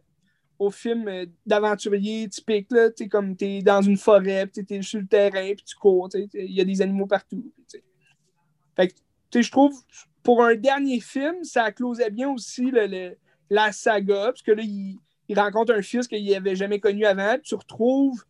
[0.58, 4.82] au film euh, d'aventurier typique, là, tu sais, comme t'es dans une forêt, puis t'es
[4.82, 7.84] sur le terrain, puis tu cours, tu sais, il y a des animaux partout, tu.
[8.76, 9.80] Fait que, tu sais, je trouve,
[10.24, 12.72] pour un dernier film, ça closait bien aussi
[13.52, 14.98] la saga, parce que là, il,
[15.30, 18.24] il rencontre un fils qu'il n'avait jamais connu avant, tu retrouves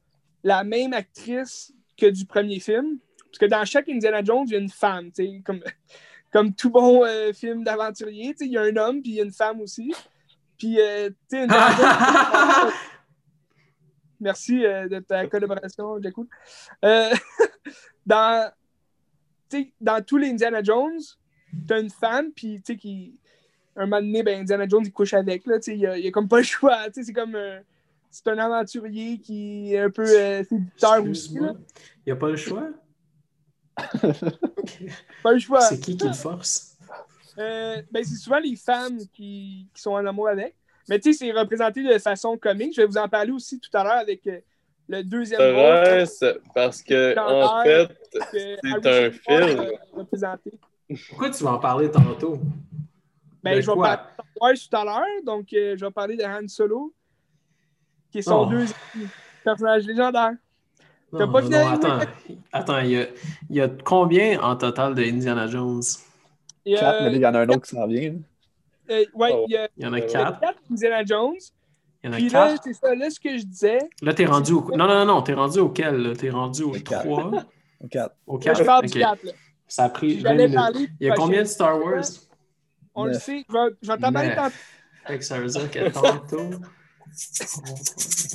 [0.43, 2.99] la même actrice que du premier film.
[3.25, 5.61] Parce que dans chaque Indiana Jones, il y a une femme, tu comme,
[6.31, 9.21] comme tout bon euh, film d'aventurier, tu il y a un homme, puis il y
[9.21, 9.93] a une femme aussi.
[10.57, 11.47] Puis, euh, tu sais,
[14.19, 16.29] Merci euh, de ta collaboration, j'écoute.
[18.05, 18.51] Dans,
[19.49, 19.73] tu
[20.05, 20.99] tous les Indiana Jones,
[21.65, 23.18] t'as une femme, puis tu qui.
[23.79, 25.97] Un moment donné, ben, Indiana Jones, il couche avec, là, tu sais, il y a,
[25.97, 27.35] il a comme pas le choix, tu sais, c'est comme.
[27.35, 27.59] euh,
[28.11, 31.53] c'est un aventurier qui est un peu euh, séducteur aussi, là.
[32.05, 32.67] Il n'y a pas le choix?
[35.23, 35.61] Pas le choix.
[35.61, 36.75] C'est qui qui le force?
[37.37, 40.55] Euh, ben, c'est souvent les femmes qui, qui sont en amour avec.
[40.89, 42.73] Mais tu sais, c'est représenté de façon comique.
[42.75, 44.39] Je vais vous en parler aussi tout à l'heure avec euh,
[44.87, 47.87] le deuxième C'est rôle vrai, c'est- parce que, en fait,
[48.31, 49.67] c'est un film.
[51.09, 52.39] Pourquoi tu vas en parler tantôt?
[53.43, 55.91] Ben, De je vais parler de Star Wars tout à l'heure, donc euh, je vais
[55.91, 56.93] parler de Han Solo.
[58.11, 58.45] qui est son Oh.
[58.47, 58.77] deuxième
[59.43, 60.31] personnage légendaire.
[61.11, 61.99] T'as Non, pas non, attends,
[62.51, 63.05] attends, il y a,
[63.49, 65.81] il y a combien en total de Indiana Jones?
[66.65, 68.11] Quatre, euh, mais là, il y en a un autre qui s'en vient.
[68.11, 68.17] là.
[68.95, 69.45] euh, ouais, Oh.
[69.47, 70.39] il y a Il y en a quatre?
[70.39, 71.33] quatre Indiana Jones.
[72.03, 72.63] Il y en a Puis là, quatre?
[72.63, 73.79] c'est ça, là, ce que je disais.
[74.01, 74.61] Là, t'es rendu au...
[74.75, 75.95] Non, non, non, non, t'es rendu auquel?
[75.97, 76.15] là?
[76.15, 77.03] T'es rendu au Le quatre.
[77.05, 77.31] 3?
[77.89, 78.15] Quatre.
[78.27, 78.59] Au Là, 4?
[78.59, 79.23] je parle du 4.
[79.23, 79.31] Là.
[79.67, 80.55] Ça a pris 20 J'allais minutes.
[80.55, 82.03] parler du Il y a combien de Star Wars?
[82.99, 83.45] On le sait.
[83.47, 84.37] Je vais, je vais t'en parler Neuf.
[84.37, 84.55] tantôt.
[85.07, 86.49] Fait que ça veut dire que tantôt...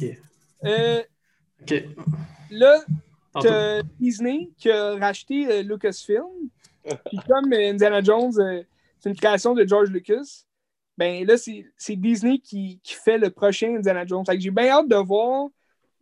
[0.01, 0.19] Ok.
[0.65, 1.03] Euh,
[1.63, 1.85] Ok.
[2.51, 2.85] là,
[3.99, 6.25] Disney qui a racheté euh, Lucasfilm.
[7.07, 8.63] Puis comme euh, Indiana Jones, euh,
[8.99, 10.45] c'est une création de George Lucas,
[10.97, 14.25] ben là, c'est c'est Disney qui, qui fait le prochain Indiana Jones.
[14.27, 15.49] Fait que j'ai bien hâte de voir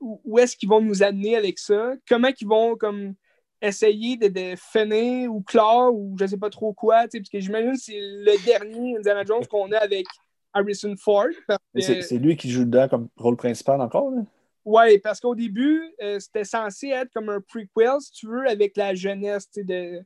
[0.00, 1.92] où, où est-ce qu'ils vont nous amener avec ça.
[2.08, 3.14] Comment ils vont comme
[3.62, 7.04] essayer de, de finir ou clore ou je sais pas trop quoi.
[7.04, 10.04] tu sais, Parce que j'imagine que c'est le dernier Indiana Jones qu'on a avec
[10.52, 11.28] Harrison Ford.
[11.74, 14.10] que- c'est lui qui joue dedans comme rôle principal encore.
[14.10, 14.22] Là?
[14.64, 18.76] Ouais, parce qu'au début, euh, c'était censé être comme un prequel, si tu veux, avec
[18.76, 19.46] la jeunesse.
[19.50, 20.04] tu sais, De...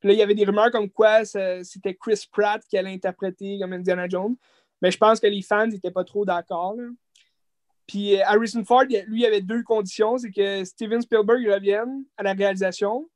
[0.00, 3.58] Puis là, il y avait des rumeurs comme quoi c'était Chris Pratt qui allait interpréter
[3.60, 4.36] comme Indiana Jones.
[4.80, 6.76] Mais je pense que les fans n'étaient pas trop d'accord.
[7.88, 10.18] Puis euh, Harrison Ford, lui, il avait deux conditions.
[10.18, 13.10] C'est que Steven Spielberg revienne à la réalisation.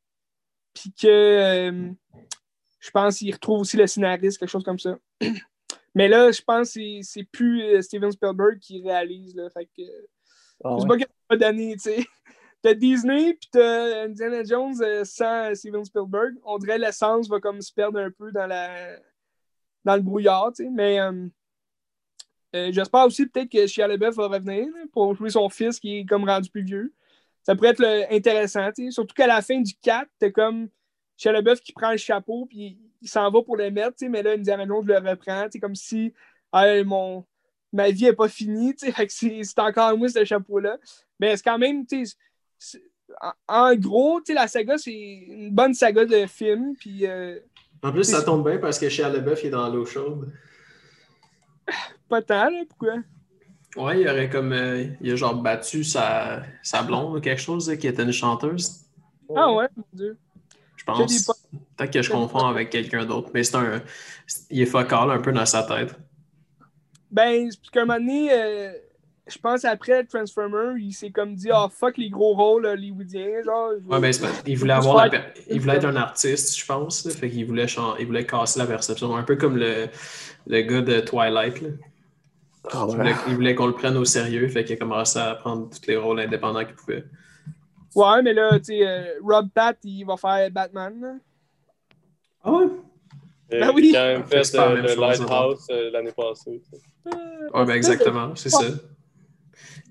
[0.74, 1.90] Puis que euh,
[2.80, 4.98] je pense qu'il retrouve aussi le scénariste, quelque chose comme ça.
[5.94, 9.36] Mais là, je pense que c'est- plus euh, Steven Spielberg qui réalise.
[9.36, 9.82] Là, fait que,
[10.64, 12.04] Ah, je sais pas qu'elle va donner, tu sais.
[12.62, 16.36] T'as Disney, puis t'as Indiana Jones sans Steven Spielberg.
[16.44, 18.96] On dirait l'essence va comme se perdre un peu dans la
[19.84, 20.70] dans le brouillard, tu sais.
[20.70, 21.26] Mais euh,
[22.54, 25.98] euh, j'espère aussi peut-être que Shia LaBeouf va revenir là, pour jouer son fils qui
[26.00, 26.92] est comme rendu plus vieux.
[27.42, 28.68] Ça pourrait être intéressant.
[28.90, 30.68] Surtout qu'à la fin du 4, t'as comme
[31.16, 33.96] Shia LaBeouf qui prend le chapeau, puis il s'en va pour le mettre.
[34.08, 36.12] Mais là, Indiana Jones le reprend, sais, comme si
[36.54, 37.24] Hey, mon,
[37.72, 40.76] ma vie n'est pas finie, c'est c'est encore moi, ce chapeau-là.
[41.18, 42.82] Mais c'est quand même, c'est-
[43.20, 43.32] en,
[43.70, 46.74] en gros, la saga, c'est une bonne saga de film.
[46.78, 47.38] Puis, euh,
[47.82, 50.32] En plus, ça tombe bien parce que Shia LaBeouf il est dans l'eau chaude.
[52.08, 52.96] pas tant, là, pourquoi?
[53.76, 54.52] Ouais, il aurait comme.
[54.52, 58.84] euh, il a genre battu sa, sa blonde ou quelque chose qui était une chanteuse.
[59.34, 60.18] Ah ouais, mon Dieu.
[60.76, 61.26] Je pense.
[61.76, 63.30] Peut-être que je confonds avec quelqu'un d'autre.
[63.32, 63.82] Mais c'est un.
[64.50, 65.94] Il est focal un peu dans sa tête.
[67.10, 68.72] Ben, c'est parce qu'à un moment donné, euh,
[69.26, 73.70] je pense après Transformer, il s'est comme dit, ah fuck les gros rôles hollywoodiens, genre.
[73.86, 77.04] Ouais, ben, c'est pas- il voulait avoir la il voulait être un artiste, je pense.
[77.04, 77.12] là.
[77.12, 79.14] fait qu'il voulait, chan- il voulait casser la perception.
[79.16, 79.86] Un peu comme le,
[80.46, 81.60] le gars de Twilight.
[81.60, 81.68] là.
[82.72, 82.96] Ah, Il ouais.
[82.96, 84.46] voulait, il voulait qu'on le prenne au sérieux.
[84.48, 87.04] Fait qu'il a commencé à prendre tous les rôles indépendants qu'il pouvait.
[87.94, 91.20] Ouais, mais là, tu sais, euh, Rob Pat, il va faire Batman.
[92.42, 92.64] Ah ouais?
[93.52, 93.90] Il a Ben oui.
[93.92, 96.60] quand même Fait euh, le Lighthouse euh, l'année passée.
[96.70, 96.78] sais.
[97.52, 98.34] Ouais, ben exactement.
[98.34, 98.64] C'est ça.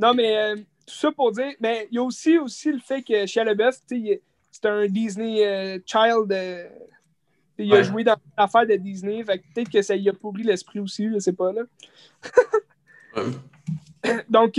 [0.01, 3.03] Non, mais euh, tout ça pour dire, mais il y a aussi, aussi le fait
[3.03, 6.31] que Shia LaBeouf, c'est un Disney euh, child.
[6.31, 6.67] euh,
[7.59, 7.83] il a Ouais.
[7.83, 11.19] joué dans l'affaire de Disney, fait peut-être que ça lui a pourri l'esprit aussi, je
[11.19, 11.61] sais pas, là.
[13.15, 13.23] Ouais.
[14.29, 14.53] Donc,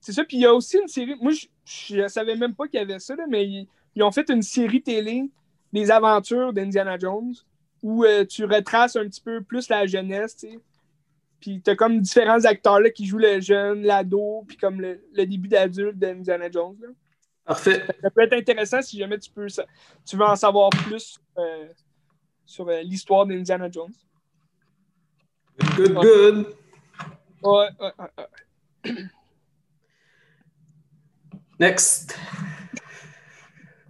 [0.00, 0.24] c'est ça.
[0.24, 1.14] Puis il y a aussi une série.
[1.20, 4.10] Moi, je, je savais même pas qu'il y avait ça, là, mais ils, ils ont
[4.12, 5.28] fait une série télé
[5.72, 7.34] des aventures d'Indiana Jones
[7.82, 10.58] où tu retraces un petit peu plus la jeunesse, tu sais.
[11.40, 15.26] Puis t'as comme différents acteurs là, qui jouent le jeune, l'ado, puis comme le, le
[15.26, 16.76] début d'adulte d'Indiana Jones.
[16.80, 16.88] là.
[17.44, 17.86] Parfait.
[18.02, 19.46] Ça peut être intéressant si jamais tu peux
[20.04, 21.68] tu veux en savoir plus euh,
[22.44, 23.92] sur euh, l'histoire d'Indiana Jones.
[25.76, 26.54] Good, good.
[27.42, 28.92] Ouais, ouais, ouais, ouais.
[31.58, 32.18] Next.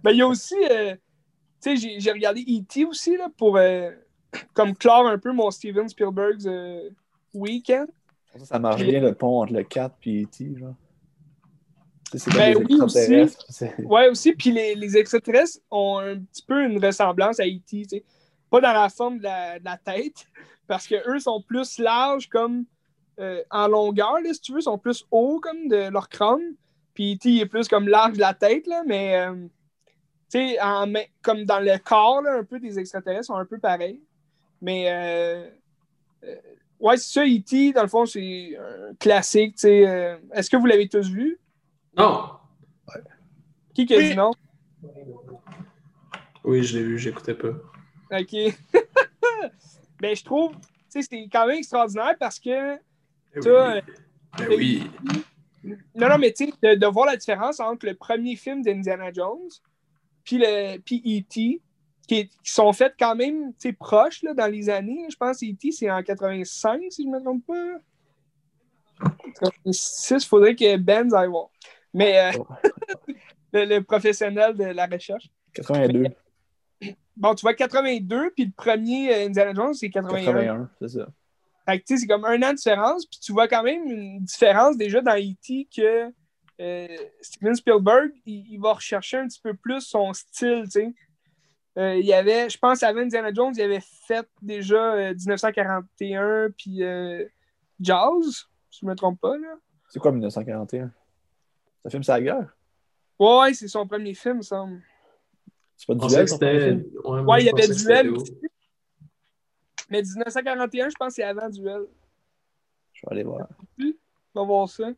[0.03, 0.95] Ben, il y a aussi, euh,
[1.61, 2.85] tu sais, j'ai- regardé E.T.
[2.85, 3.57] aussi, là, pour
[4.53, 6.89] comme clore un peu mon Steven Spielberg's euh,
[7.37, 7.85] week-end.
[8.37, 10.55] Ça, ça marche bien le pont entre le 4 et E.T.
[10.57, 10.75] genre.
[12.13, 13.29] C'est Ben des oui.
[13.49, 18.03] C'est- Ouais, aussi, puis les, les extraterrestres ont un petit peu une ressemblance à E.T..
[18.49, 20.25] Pas dans la forme de la, de la tête,
[20.67, 22.63] parce qu'eux sont plus larges comme
[23.19, 26.53] euh, en longueur, là, si tu veux, sont plus hauts comme de leur crâne.
[26.93, 27.37] Puis E.T.
[27.39, 29.33] est plus comme large de la tête, là, mais euh,
[30.31, 30.57] tu sais,
[31.21, 34.01] comme dans le corps, là, un peu des extraterrestres sont un peu pareils.
[34.61, 35.49] Mais euh,
[36.23, 36.35] euh,
[36.79, 39.87] ouais, c'est ça, E.T., dans le fond, c'est un classique, tu sais.
[39.87, 41.39] euh, Est-ce que vous l'avez tous vu?
[41.97, 42.31] Non.
[43.73, 44.09] Qui qui a Oui.
[44.09, 44.31] dit non?
[46.43, 47.49] Oui, je l'ai vu, j'écoutais pas.
[48.11, 48.35] OK.
[49.99, 52.75] ben, je trouve, tu sais, c'est quand même extraordinaire parce que,
[53.35, 53.43] Eh oui.
[54.37, 54.91] Ben oui.
[55.95, 59.11] non, non, mais tu sais, de, de voir la différence entre le premier film d'Indiana
[59.11, 59.49] Jones
[60.23, 61.61] puis le puis E.T.,
[62.07, 65.05] qui, sont faits quand même, proches, là, dans les années.
[65.09, 67.79] Je pense que E.T., c'est en 85, si je ne me trompe pas.
[69.41, 71.49] 86, il faudrait que Ben aille voir.
[71.93, 72.43] Mais euh,
[73.53, 75.29] le, le professionnel de la recherche.
[75.53, 76.05] 82.
[77.15, 80.25] Bon, tu vois 82, puis le premier euh, Indiana Jones, c'est 81.
[80.25, 81.07] 81, c'est ça.
[81.65, 83.89] Fait que, tu sais, c'est comme un an de différence, puis tu vois quand même
[83.89, 85.67] une différence déjà dans E.T.
[85.75, 86.13] que
[86.61, 86.87] euh,
[87.21, 90.93] Steven Spielberg, il, il va rechercher un petit peu plus son style, tu sais.
[91.77, 96.49] Euh, il y avait, je pense, avant Indiana Jones, il avait fait déjà euh, 1941
[96.57, 97.23] puis euh,
[97.79, 99.55] Jazz, si je me trompe pas, là.
[99.89, 100.91] C'est quoi 1941?
[101.83, 102.55] Ça filme sa guerre?
[103.19, 104.81] Ouais, c'est son premier film, il me semble.
[105.75, 106.73] C'est pas duel, c'était.
[107.05, 108.13] Ouais, Ouais, il y avait Duel.
[109.89, 111.85] Mais 1941, je pense que c'est avant Duel.
[112.93, 113.47] Je vais aller voir.
[113.79, 114.89] On va voir ça.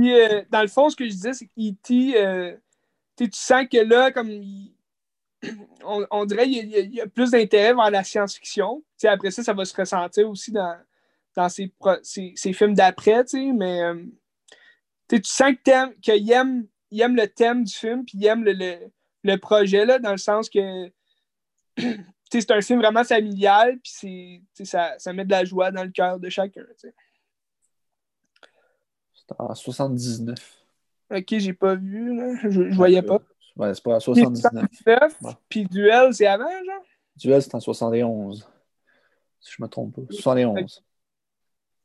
[0.00, 2.56] Puis, euh, dans le fond, ce que je disais, c'est qu'E.T., euh,
[3.16, 4.30] tu sens que là, comme
[5.84, 8.84] on, on dirait qu'il y, y a plus d'intérêt vers la science-fiction.
[9.04, 10.76] Après ça, ça va se ressentir aussi dans,
[11.34, 14.04] dans ses, pro- films d'après, mais euh,
[15.08, 15.52] tu sens
[16.02, 18.76] qu'il aime, il aime le thème du film, puis il aime le, le,
[19.22, 20.90] le projet, là, dans le sens que
[22.30, 26.18] c'est un film vraiment familial, puis ça, ça met de la joie dans le cœur
[26.18, 26.64] de chacun.
[29.38, 30.64] En 79.
[31.10, 32.34] Ok, j'ai pas vu, là.
[32.42, 33.20] Je, je voyais pas.
[33.56, 34.42] Ouais, c'est pas en 79.
[34.72, 35.32] 79, Ouais.
[35.48, 36.82] puis Duel, c'est avant, genre?
[37.16, 38.48] Duel, c'est en 71.
[39.40, 40.02] Si je me trompe pas.
[40.14, 40.82] 71.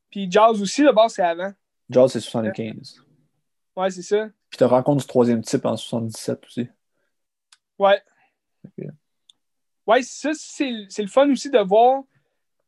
[0.10, 1.54] Puis Jazz aussi, d'abord, c'est avant.
[1.90, 3.02] Jaws, c'est 75.
[3.76, 4.28] Ouais, c'est ça.
[4.50, 6.68] Puis t'as rencontre du troisième type en 77 aussi.
[7.80, 8.02] Ouais.
[8.66, 8.86] Ok.
[9.88, 12.04] Ouais, ça, c'est c'est le fun aussi de voir.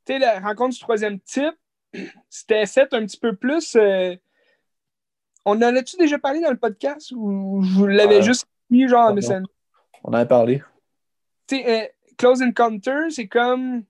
[0.05, 1.55] Tu sais, la rencontre du troisième type,
[2.29, 3.75] c'était fait un petit peu plus.
[3.75, 4.15] euh,
[5.45, 8.87] On en a-tu déjà parlé dans le podcast ou je vous l'avais Euh, juste dit,
[8.87, 9.21] genre, non.
[9.21, 9.39] ça-
[10.03, 10.61] On en a parlé.
[11.47, 11.87] tu sais, euh,
[12.17, 13.83] Close Encounter, c'est comme.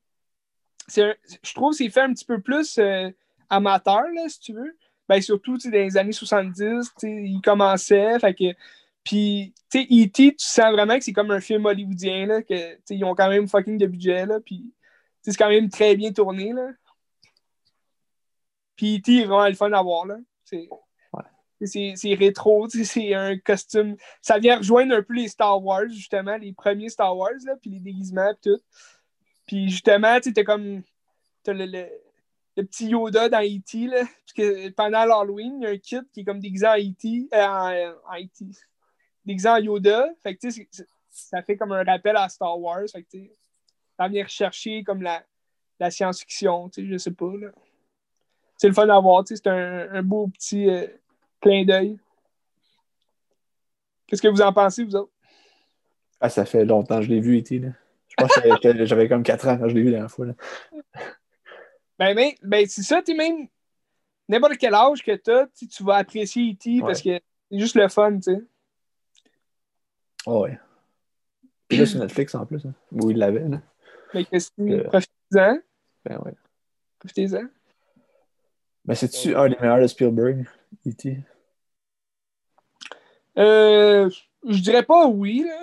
[0.98, 3.10] un- je trouve que c'est fait un petit peu plus euh,
[3.50, 4.76] amateur, là, si tu veux.
[5.08, 8.18] Ben, surtout, dans les années 70, tu sais, il commençait.
[8.20, 8.54] Fait que.
[9.04, 12.54] Puis, tu sais, E.T., tu sens vraiment que c'est comme un film hollywoodien, là, que,
[12.76, 14.40] tu sais, ils ont quand même fucking de budget, là.
[14.40, 14.74] Puis,
[15.22, 16.70] c'est quand même très bien tourné, là.
[18.78, 19.18] Puis, E.T.
[19.18, 20.16] est vraiment le fun à voir, là.
[21.66, 22.14] C'est.
[22.16, 23.96] Rétro, c'est un costume.
[24.22, 27.72] Ça vient rejoindre un peu les Star Wars, justement, les premiers Star Wars, là, puis
[27.72, 28.62] les déguisements, puis tout.
[29.46, 30.84] Puis justement, tu sais, comme.
[31.46, 31.90] Le, le,
[32.56, 34.04] le petit Yoda dans E.T., là.
[34.36, 37.28] Que pendant l'Halloween, il y a un kit qui est comme déguisé en E.T.
[37.34, 38.46] euh, en, E.T.
[39.26, 40.10] Déguisé en Yoda.
[40.22, 40.68] Fait que, tu
[41.10, 42.86] ça fait comme un rappel à Star Wars.
[42.92, 43.36] Fait que, tu sais,
[43.98, 45.24] ça vient rechercher comme la,
[45.80, 47.50] la science-fiction, tu sais, je sais pas, là.
[48.58, 50.88] C'est le fun à voir, tu sais, c'est un, un beau petit euh,
[51.44, 51.98] clin d'œil.
[54.08, 55.12] Qu'est-ce que vous en pensez, vous autres?
[56.20, 57.60] Ah, ça fait longtemps que je l'ai vu, E.T.
[57.60, 57.70] Là.
[58.08, 58.42] Je pense que
[58.86, 60.28] j'avais- comme 4 ans quand je l'ai vu la dernière fois.
[60.28, 60.34] Là.
[62.00, 63.48] Ben, ben, ben, c'est ça, tu même
[64.30, 65.16] n'importe quel âge que
[65.58, 66.80] tu tu vas apprécier E.T.
[66.82, 67.20] parce que
[67.52, 68.42] c'est juste le fun, tu sais.
[70.26, 70.58] Oh, ouais.
[71.68, 72.66] Puis là, sur Netflix en plus.
[72.66, 73.48] Hein, où il l'avait.
[73.48, 73.62] Là.
[74.12, 74.84] Fait que c'est- Euh.
[74.84, 75.60] profitez-en.
[76.06, 76.34] Ben, ouais.
[77.00, 77.48] Profitez-en.
[78.86, 80.46] Mais c'est-tu un des meilleurs de Spielberg,
[80.88, 81.18] E.T.?
[83.38, 84.10] Euh,
[84.48, 85.62] je dirais pas oui, là.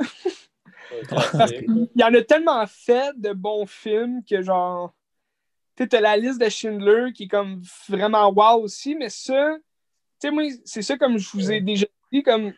[0.93, 1.65] Un classique.
[1.69, 4.93] Il y en a tellement fait de bons films que genre.
[5.77, 9.57] Tu sais, t'as la liste de Schindler qui est comme vraiment wow aussi, mais ça,
[10.21, 12.53] tu sais, moi, c'est ça comme je vous ai déjà dit, comme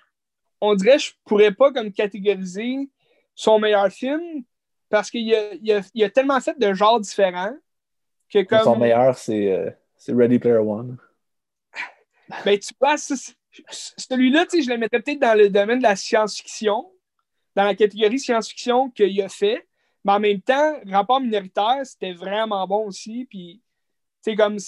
[0.60, 2.88] on dirait que je pourrais pas comme catégoriser
[3.34, 4.44] son meilleur film
[4.88, 7.54] parce qu'il y a, il y a- il y a tellement fait de genres différents
[8.32, 8.64] que comme.
[8.64, 10.96] Son meilleur, c'est euh, c'est Ready Player One.
[12.44, 13.34] Ben, tu vois, ça, c'est-
[13.70, 16.90] celui-là, je le mettrais peut-être dans le domaine de la science-fiction,
[17.54, 19.66] dans la catégorie science-fiction qu'il a fait.
[20.04, 23.26] Mais en même temps, Rapport minoritaire, c'était vraiment bon aussi.
[23.28, 23.62] Puis,
[24.22, 24.58] sais, comme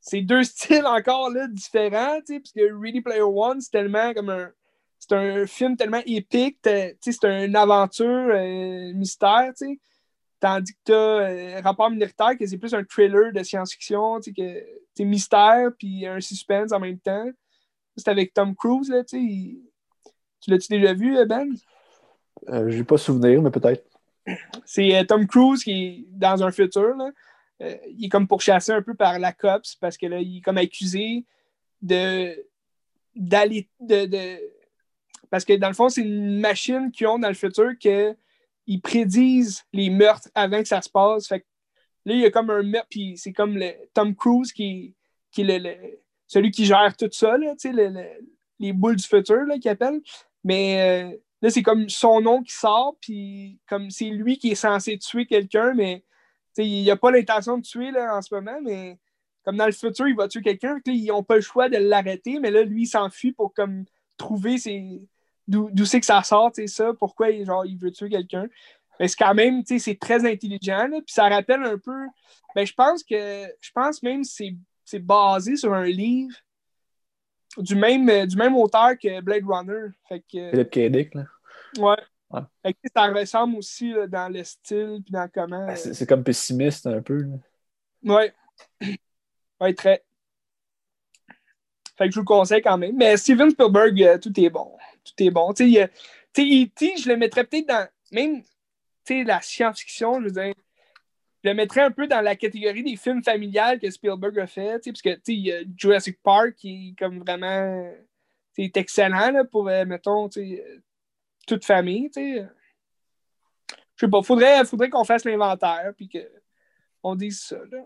[0.00, 4.50] c'est deux styles encore là, différents, parce Ready Player One, c'est tellement comme un.
[4.98, 9.52] C'est un film tellement épique, t'as- c'est une aventure euh, mystère.
[10.38, 15.04] Tandis que tu as Rapport minoritaire, que c'est plus un thriller de science-fiction, que c'est
[15.04, 17.28] mystère puis un suspense en même temps.
[17.96, 19.58] C'est avec Tom Cruise, là, tu sais.
[20.40, 21.48] Tu l'as-tu déjà vu, euh, Ben?
[22.48, 23.84] Euh, J'ai pas souvenir, mais peut-être.
[24.64, 27.10] C'est euh, Tom Cruise qui est dans un futur, là.
[27.60, 30.40] Euh, il est comme pourchassé un peu par la COPS parce que là, il est
[30.40, 31.24] comme accusé
[31.80, 32.34] de
[33.14, 34.40] d'aller de, de-
[35.30, 38.16] parce que dans le fond, c'est une machine qu'ils ont dans le futur que
[38.66, 41.28] ils prédisent les meurtres avant que ça se passe.
[41.28, 41.46] Fait que
[42.06, 44.94] là, il y a comme un meurtre, puis c'est comme le Tom Cruise qui,
[45.30, 46.00] qui est le, le-
[46.32, 48.26] celui qui gère tout ça, là, le- le-
[48.58, 50.00] les boules du futur, qu'il appelle.
[50.44, 54.54] Mais euh, là, c'est comme son nom qui sort, puis comme c'est lui qui est
[54.54, 56.04] censé tuer quelqu'un, mais
[56.56, 58.98] il a pas l'intention de tuer là, en ce moment, mais
[59.44, 62.38] comme dans le futur, il va tuer quelqu'un, ils n'ont pas le choix de l'arrêter,
[62.40, 63.84] mais là, lui, il s'enfuit pour comme
[64.16, 64.56] trouver
[65.48, 68.46] d'où c'est que ça sort, ça, pourquoi genre, il veut tuer quelqu'un.
[68.98, 72.06] Mais c'est quand même, c'est très intelligent, puis ça rappelle un peu...
[72.54, 73.44] Ben, je pense que...
[73.60, 76.34] Je pense même que c'est- c'est basé sur un livre
[77.58, 79.88] du même, euh, du même auteur que Blade Runner.
[80.08, 80.50] Fait que...
[80.50, 80.78] Philippe K.
[80.90, 81.24] Dick, là.
[81.78, 81.96] Ouais.
[82.30, 82.40] Ouais.
[82.62, 85.66] Fait que ça ressemble aussi là, dans le style puis dans comment.
[85.68, 87.22] Ah, C'est comme pessimiste un peu.
[87.22, 87.36] là.
[88.04, 88.32] ouais.
[89.60, 90.02] Ouais, très.
[91.96, 92.96] Fait que je vous le conseille quand même.
[92.96, 94.76] Mais Steven Spielberg, euh, tout est bon.
[95.04, 95.52] Tout est bon.
[95.52, 95.90] Tu sais,
[96.36, 97.86] E.T., je le mettrais peut-être dans.
[98.10, 98.48] Même, tu
[99.04, 100.54] sais, la science-fiction, je veux dire.
[101.42, 104.78] Je le mettrais un peu dans la catégorie des films familiales que Spielberg a fait.
[104.78, 107.92] tu sais, Parce que, tu sais, il y a Jurassic Park qui est comme vraiment.
[108.54, 110.80] tu sais, est excellent là, pour, euh, mettons, tu sais, euh,
[111.46, 112.10] toute famille.
[112.10, 112.46] tu sais.
[113.96, 117.58] Je sais pas, faudrait, faudrait qu'on fasse l'inventaire puis qu'on dise ça.
[117.70, 117.78] Là.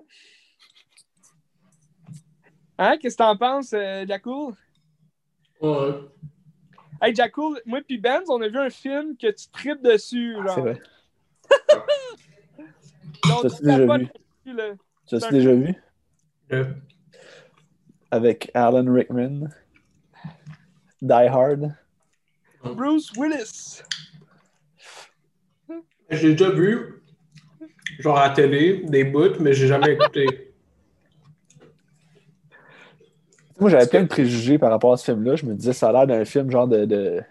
[2.78, 2.98] Hein?
[2.98, 4.54] Qu'est-ce que t'en penses, euh, Jacoul?
[5.61, 5.94] Ouais.
[7.00, 10.34] Hey, Jacoul, moi puis Benz, on a vu un film que tu tripes dessus.
[10.34, 10.54] Genre.
[10.54, 10.80] C'est vrai.
[13.22, 14.08] T'as-tu te déjà vu?
[15.30, 15.74] déjà vu?
[16.52, 16.64] Euh,
[18.10, 19.48] Avec Alan Rickman.
[21.02, 21.74] Die Hard.
[22.62, 23.82] Bruce Willis.
[26.10, 27.02] J'ai déjà vu,
[27.98, 30.52] genre à la télé, des bouts, mais j'ai jamais écouté.
[33.58, 35.36] Moi, j'avais plein de préjugés par rapport à ce film-là.
[35.36, 36.84] Je me disais, ça a l'air d'un film genre de.
[36.84, 37.24] de tu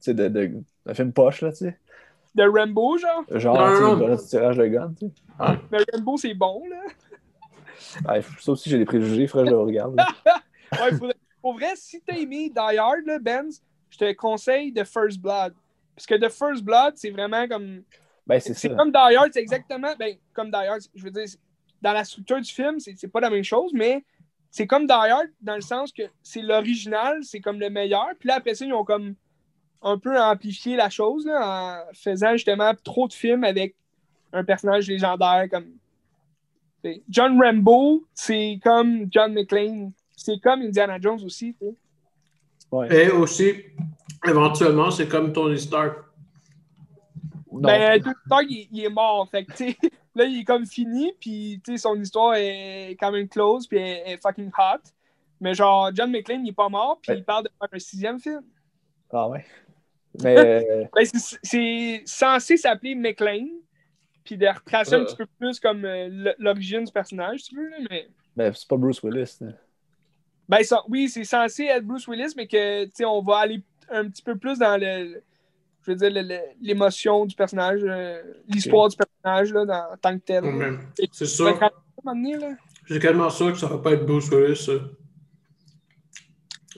[0.00, 0.52] sais, de, de,
[0.86, 1.78] un film poche, là, tu sais.
[2.34, 3.24] De Rambo, genre?
[3.30, 5.58] Genre, Non, tu sais, non, tirage de gun, tu sais.
[5.70, 6.82] Mais Rambo, c'est bon, là.
[8.08, 9.96] Ouais, ça aussi, j'ai des préjugés, frère, je le regarde.
[10.72, 10.90] Ouais,
[11.40, 15.54] Pour vrai, si t'as aimé Die Hard, là, Benz, je te conseille The First Blood.
[15.94, 17.82] Parce que The First Blood, c'est vraiment comme.
[18.26, 19.94] Ben, c'est comme Die Hard, c'est exactement.
[19.98, 21.24] Ben, comme Die Hard, je veux dire,
[21.80, 24.04] dans la structure du film, c'est c'est pas la même chose, mais
[24.50, 28.08] c'est comme Die Hard dans le sens que c'est l'original, c'est comme le meilleur.
[28.18, 29.14] Puis là, après ça, ils ont comme
[29.82, 33.74] un peu amplifié la chose là, en faisant justement trop de films avec
[34.32, 35.66] un personnage légendaire comme.
[37.08, 39.92] John Rambo, c'est comme John McClane.
[40.16, 41.54] C'est comme Indiana Jones aussi.
[42.70, 43.06] Ouais.
[43.06, 43.52] Et aussi,
[44.26, 45.98] éventuellement, c'est comme Tony Stark.
[47.50, 49.28] Ben, Tony Stark, il, il est mort.
[49.30, 49.64] Fait que,
[50.14, 53.78] là, il est comme fini, puis tu sais, son histoire est quand même close, puis
[53.78, 54.80] elle elle est fucking hot.
[55.40, 57.18] Mais genre, John McClane, il est pas mort, puis Ouais.
[57.18, 58.42] il parle de faire un sixième film.
[59.12, 59.44] Ah ouais.
[60.22, 60.36] Mais
[60.72, 61.06] euh, Ben,
[61.42, 63.48] c'est- censé s'appeler McClane,
[64.24, 65.04] puis de retracer un Ah.
[65.04, 67.68] petit peu plus comme euh, l'origine du personnage, si tu veux.
[67.70, 68.08] là, mais...
[68.36, 69.36] ben, c'est pas Bruce Willis.
[69.40, 69.52] là.
[70.48, 73.62] Ben, ça- oui, c'est censé être Bruce Willis, mais que, tu sais, on va aller
[73.90, 75.22] un petit peu plus dans le.
[75.86, 76.10] Je veux dire,
[76.60, 80.44] l'émotion du personnage, euh, l'histoire du personnage, là, dans, en tant que tel.
[80.44, 80.76] Ouais,
[81.12, 81.58] C'est sûr.
[82.86, 84.56] J'ai tellement sûr que ça va pas être Bruce Willis.
[84.56, 84.72] ça.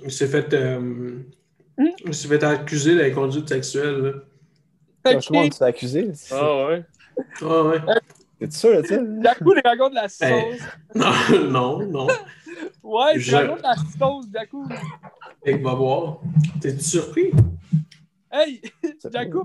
[0.05, 1.23] Il s'est fait, euh,
[2.05, 3.97] il s'est fait accuser d'inconduite sexuelle.
[5.05, 5.13] là.
[5.17, 5.25] Ok.
[5.29, 6.11] Comment tu t'es accusé?
[6.33, 6.85] Ah ouais?
[7.43, 7.79] Ah ouais.
[8.39, 8.97] T'es sûr de ça?
[9.23, 10.09] Jaco, il raconte la Ben,
[10.59, 10.69] sauce.
[10.95, 12.07] Non, non, non.
[12.83, 14.65] Ouais, il je- raconte la sauce, Jaco.
[15.45, 16.19] Et va voir.
[16.61, 17.31] T'es-tu surpris?
[18.33, 18.61] Hey,
[18.99, 19.45] C'est Jaco,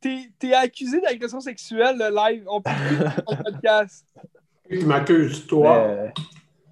[0.00, 2.44] t'es t'es accusé d'agression sexuelle le live.
[2.48, 4.06] On peut le podcast.
[4.70, 5.86] Il m'accuse, toi.
[5.88, 6.12] Mais,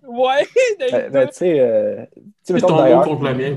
[0.08, 0.46] Ouais,
[0.78, 3.56] ben, ben, tu sais, euh, tu sais, mettons, ton Die mot Hard, contre le mien.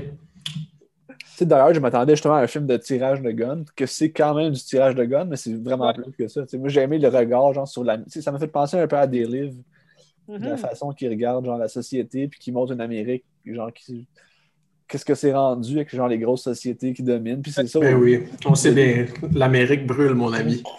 [1.40, 4.34] Sais, d'ailleurs, je m'attendais justement à un film de tirage de gun, que c'est quand
[4.34, 5.94] même du tirage de gun, mais c'est vraiment Ouais.
[5.94, 6.42] plus que ça.
[6.54, 7.98] Moi, j'ai aimé le regard, genre, sur la.
[7.98, 9.54] tu sais, ça m'a fait penser un peu à des livres,
[10.28, 10.56] de la Mhm.
[10.58, 14.06] façon qu'ils regardent, genre, la société, puis qu'ils montrent une Amérique, genre, qui.
[14.88, 17.78] Qu'est-ce que c'est rendu avec, genre, les grosses sociétés qui dominent, puis c'est ça.
[17.78, 19.06] Ben oui, on sait bien.
[19.32, 20.62] L'Amérique brûle, mon ami.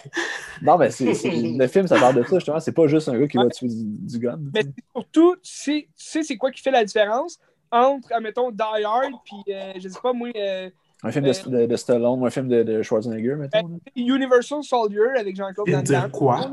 [0.60, 2.60] Non, mais c'est, c'est- le film, ça parle de ça, justement.
[2.60, 4.38] C'est pas juste un gars qui va tuer du, du gun.
[4.54, 4.62] Mais
[4.94, 7.40] surtout, tu sais, tu sais c'est quoi qui fait la différence?
[7.72, 10.70] Entre, admettons, Die Hard, puis, euh, je sais pas, moi, euh,
[11.02, 13.66] Un film de, de, de Stallone ou un film de, de Schwarzenegger, mettons.
[13.66, 13.76] là.
[13.96, 16.10] Universal Soldier avec Jean-Claude Van Damme.
[16.10, 16.50] quoi?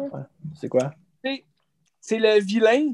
[0.55, 0.93] C'est quoi?
[1.23, 1.43] C'est-
[2.01, 2.93] C'est le vilain.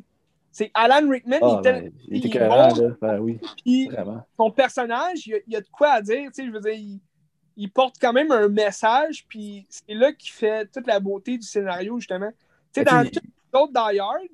[0.52, 1.38] C'est Alan Rickman.
[1.42, 2.74] Ah, il était- ben, il était il là.
[3.02, 4.26] Ben oui, puis vraiment.
[4.38, 6.32] son personnage, il y, a, il y a de quoi à dire.
[6.32, 7.00] tu sais, Je veux dire, il,
[7.58, 11.46] il porte quand même un message, puis c'est là qu'il fait toute la beauté du
[11.46, 12.32] scénario, justement.
[12.74, 14.28] Tu sais, dans tous les autres Die Hard,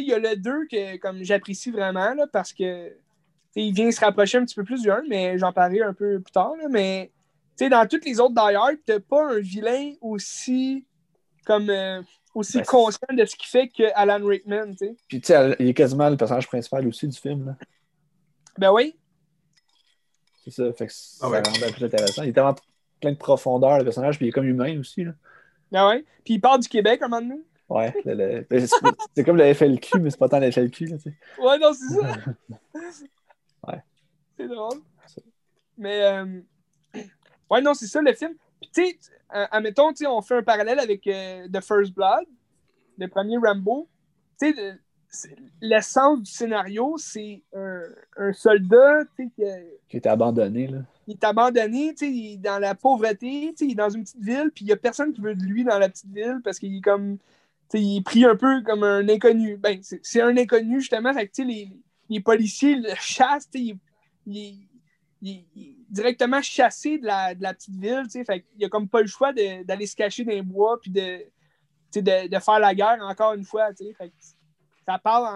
[0.00, 2.92] il y a le 2 que comme j'apprécie vraiment, là, parce que
[3.54, 6.20] il vient se rapprocher un petit peu plus du 1, mais j'en parlerai un peu
[6.20, 6.54] plus tard.
[6.56, 7.10] là, mais
[7.56, 10.86] tu sais, dans toutes les autres Die Hard, t'as pas un vilain aussi
[11.44, 12.00] comme euh,
[12.34, 14.96] aussi Ben, conscient de ce qu'il fait que Alan Rickman, tu sais.
[15.08, 17.44] Puis, tu sais, il est quasiment le personnage principal aussi du film.
[17.46, 17.56] Là.
[18.56, 18.96] Ben oui.
[20.44, 21.42] C'est ça, fait que ça Ah ouais.
[21.44, 22.22] rendait plus intéressant.
[22.22, 22.54] Il est tellement
[23.00, 25.04] plein de profondeur, le personnage, puis il est comme humain aussi.
[25.04, 25.12] Là.
[25.74, 26.04] Ah ouais.
[26.24, 27.40] Puis il part du Québec un moment donné.
[27.74, 28.66] Ouais, le- le-
[29.14, 30.86] c'est comme le FLQ, mais c'est pas tant le FLQ.
[30.86, 30.96] Là.
[31.40, 32.16] Ouais, non, c'est ça.
[33.68, 33.82] Ouais.
[34.36, 34.78] C'est drôle.
[35.78, 36.40] Mais, euh,
[37.50, 38.32] ouais, non, c'est ça le film.
[38.60, 38.98] Puis, tu sais,
[39.34, 42.24] euh, admettons, on fait un parallèle avec euh, The First Blood,
[42.98, 43.88] le premier Rambo.
[44.40, 45.28] Tu sais,
[45.60, 47.82] l'essence du scénario, c'est un,
[48.16, 50.66] un soldat, tu sais, que- qui était abandonné.
[50.68, 50.78] Là.
[51.06, 54.64] il est abandonné, il est dans la pauvreté, il est dans une petite ville, puis
[54.64, 56.80] il n'y a personne qui veut de lui dans la petite ville parce qu'il est
[56.80, 57.18] comme,
[57.80, 59.56] il est pris un peu comme un inconnu.
[59.56, 61.68] Ben, c'est un inconnu, justement, fait que, les,
[62.08, 63.76] les policiers le chassent, il,
[64.26, 64.68] il-
[65.22, 68.88] il- il est directement chassé de la, de la petite ville, fait qu'il a comme
[68.88, 71.18] pas le choix d'aller se cacher dans les bois, puis de,
[71.94, 74.12] de, de faire la guerre encore une fois, fait
[74.86, 75.28] ça parle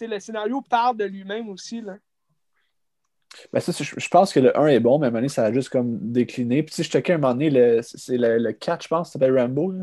[0.00, 1.96] le scénario parle de lui-même aussi, là.
[3.52, 5.44] Ben ça, je pense que le 1 est bon, mais à un moment donné, ça
[5.44, 6.62] a juste comme décliné.
[6.62, 9.74] Puis si je checkais un moment donné, c'est le, le 4, je pense, ça Rambo.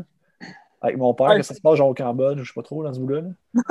[0.84, 1.36] Avec mon père, Ouais.
[1.38, 3.22] que ça se passe genre au Cambodge, je sais pas trop dans ce bout-là.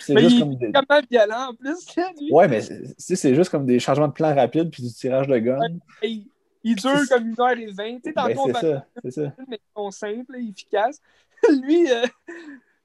[0.00, 0.66] C'est juste il comme des...
[0.66, 1.86] est violent, en plus,
[2.18, 2.32] lui.
[2.32, 2.60] Ouais, mais
[2.96, 5.58] c'est juste comme des changements de plan rapides puis du tirage de gun.
[6.02, 6.26] Il,
[6.64, 7.98] il dure comme une heure et vingt.
[8.02, 9.32] Tu sais, Ben, c'est ça, c'est ça.
[9.46, 11.00] mais ils sont simples, et efficaces.
[11.62, 12.06] Lui, euh,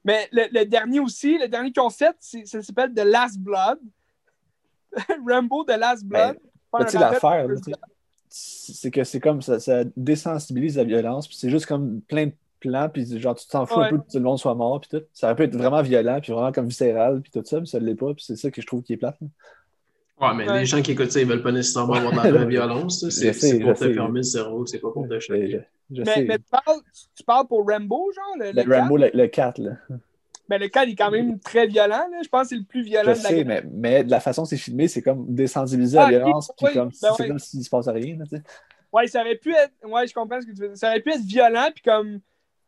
[0.04, 3.80] mais le, le dernier aussi, le dernier qu'ils ont fait, ça s'appelle The Last Blood.
[5.28, 6.38] Rambo The Last Blood.
[6.74, 7.48] Ben, tu sais, l'affaire,
[8.28, 12.34] c'est que c'est comme ça, ça désensibilise la violence, puis c'est juste comme plein de
[12.68, 13.86] plans, puis genre tu t'en fous Ouais.
[13.86, 15.06] un peu que tout le monde soit mort, puis tout.
[15.14, 17.80] Ça aurait pu être vraiment violent, puis vraiment comme viscéral, puis tout ça, mais ça
[17.80, 19.18] ne l'est pas, puis c'est ça que je trouve qui est plate.
[19.22, 19.28] là.
[20.22, 20.60] Ouais, mais Ouais.
[20.60, 23.08] les gens qui écoutent ça, ils veulent pas nécessairement avoir de la violence.
[23.10, 25.62] C'est pour te fermer le cerveau, c'est pas pour te choquer.
[25.92, 26.24] je Mais, sais.
[26.24, 26.80] mais tu, parles,
[27.18, 29.14] tu parles pour Rambo, genre, le, le Le Rambo, quatre?
[29.14, 29.72] le, le 4, là.
[30.48, 32.06] Ben, le 4 est quand même très violent.
[32.12, 32.20] Là.
[32.24, 34.20] Je pense que c'est le plus violent Je de la sais, mais, mais de la
[34.20, 37.22] façon dont c'est filmé, c'est comme désensibiliser Ah, la violence, puis oui, comme, ben c'est
[37.24, 37.28] ouais.
[37.30, 38.16] comme s'il se passe rien.
[38.18, 38.44] là, tu sais.
[38.94, 39.74] Ouais, ça aurait pu être.
[39.86, 40.78] Ouais, je comprends ce que tu veux dire.
[40.78, 42.20] Ça aurait pu être violent, puis comme.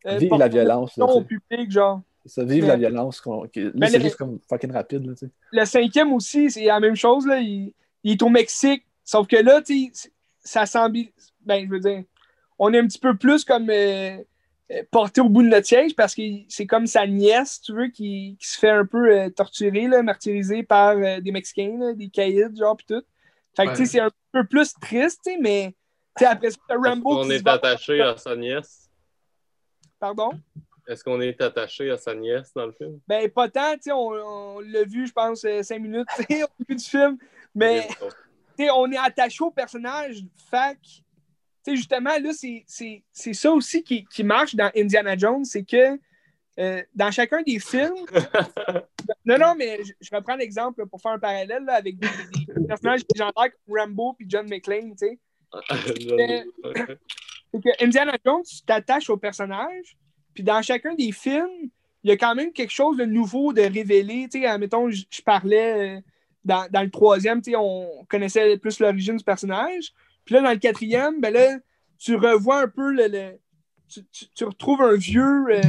[0.05, 0.95] Euh, Vive la violence.
[0.97, 2.01] là, au public, genre.
[2.25, 3.21] Ça, vive Mais- la violence.
[3.21, 5.05] qu'on- qui- Lui, Mais c'est le- juste comme fucking rapide.
[5.05, 5.31] Là, tu sais.
[5.51, 7.25] Le cinquième aussi, c'est la même chose.
[7.25, 7.39] Là.
[7.39, 7.71] Il,
[8.03, 8.83] il est au Mexique.
[9.05, 10.99] Sauf que là, tu sais, ça semble.
[11.45, 12.03] Ben, je veux dire,
[12.59, 14.17] on est un petit peu plus comme euh,
[14.71, 17.87] euh, porté au bout de notre siège parce que c'est comme sa nièce, tu veux,
[17.87, 21.93] qui, qui se fait un peu euh, torturer, là, martyriser par euh, des Mexicains, là,
[21.93, 23.03] des caïds, genre, pis tout.
[23.55, 25.73] Fait que, tu sais, c'est un peu plus triste, tu sais, mais
[26.17, 28.86] tu sais, après ça, Rambo se est attaché à sa nièce?
[29.99, 30.31] Pardon?
[30.87, 32.99] Est-ce qu'on est attaché à sa nièce dans le film?
[33.07, 36.23] Ben, pas tant, tu sais, on, on l'a vu, je pense, euh, cinq minutes au
[36.59, 37.17] début du film,
[37.53, 38.13] mais Ok,
[38.57, 40.19] tu sais, on est attaché au personnage.
[40.49, 41.01] Fac, tu
[41.63, 45.99] sais, justement, là, c'est- ça aussi qui, qui marche dans Indiana Jones, c'est que
[46.59, 47.93] euh, dans chacun des films,
[49.25, 52.07] non, non, mais je, je reprends l'exemple pour faire un parallèle là, avec des,
[52.55, 55.19] des personnages légendaires comme Rambo puis John McClane, tu sais.
[57.53, 59.97] C'est que Indiana Jones, tu t'attaches au personnage,
[60.33, 61.69] puis dans chacun des films,
[62.03, 64.27] il y a quand même quelque chose de nouveau de révélé.
[64.31, 66.01] Tu sais, admettons, je, parlais euh,
[66.45, 69.93] dans, dans le troisième, tu sais, on connaissait plus l'origine du personnage.
[70.23, 71.57] Puis là, dans le quatrième, ben là,
[71.97, 73.07] tu revois un peu le.
[73.07, 73.39] le-
[73.89, 75.61] tu, tu- retrouves un vieux euh,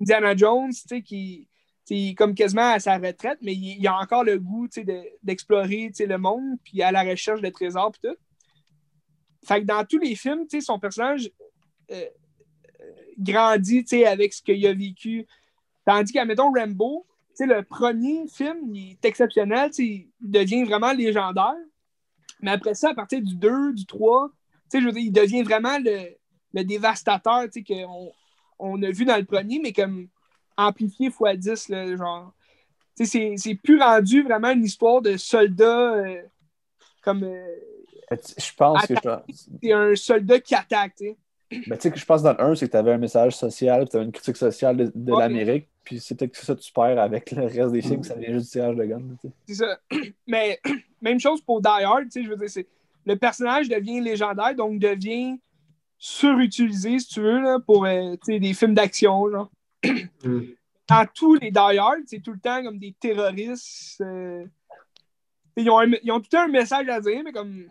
[0.00, 1.48] Indiana Jones, tu sais, qui
[1.90, 4.68] est comme quasiment à sa retraite, mais il, a encore le goût,
[5.22, 8.16] d'explorer, le monde, puis à la recherche de trésors, puis tout.
[9.46, 11.30] Fait que dans tous les films, son personnage
[11.92, 12.04] euh,
[12.80, 15.26] euh, grandit, avec ce qu'il a vécu.
[15.84, 17.06] Tandis qu'à, mettons, Rambo,
[17.38, 21.54] le premier film, il est exceptionnel, il devient vraiment légendaire.
[22.40, 24.30] Mais après ça, à partir du 2, du 3,
[24.70, 26.16] tu sais, je il devient vraiment le,
[26.52, 28.12] le dévastateur, qu'on
[28.58, 30.08] on a vu dans le premier, mais comme
[30.56, 32.32] amplifié x 10, là, genre.
[32.96, 36.22] C'est- plus rendu vraiment une histoire de soldat euh,
[37.02, 37.22] comme.
[37.22, 37.75] euh,
[38.10, 41.16] Je pense que je, c'est un soldat qui attaque, tu sais.
[41.68, 43.36] Ben, tu sais que je pense dans le 1, c'est que tu avais un message
[43.36, 45.20] social, tu avais une critique sociale de, de Ouais.
[45.20, 48.14] l'Amérique, puis c'est peut-être que ça tu perds avec le reste des films, que ça
[48.16, 49.02] vient juste du tirage de gun.
[49.46, 49.78] C'est ça.
[50.26, 50.60] Mais
[51.00, 52.66] même chose pour Die Hard, tu sais, je veux dire, c'est
[53.04, 55.38] le personnage devient légendaire, donc devient
[55.98, 59.50] surutilisé, si tu veux, là, pour euh, tu sais, des films d'action, genre.
[60.24, 60.40] Mm.
[60.88, 64.00] Dans tous les Die Hard, c'est tout le temps comme des terroristes.
[64.00, 64.44] euh,
[65.56, 67.64] ils, ont un- ils ont tout le temps un message à dire, mais comme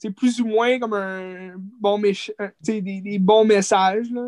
[0.00, 4.10] c'est plus ou moins comme un bon méchant, tu sais, des, des bons messages.
[4.10, 4.26] Là.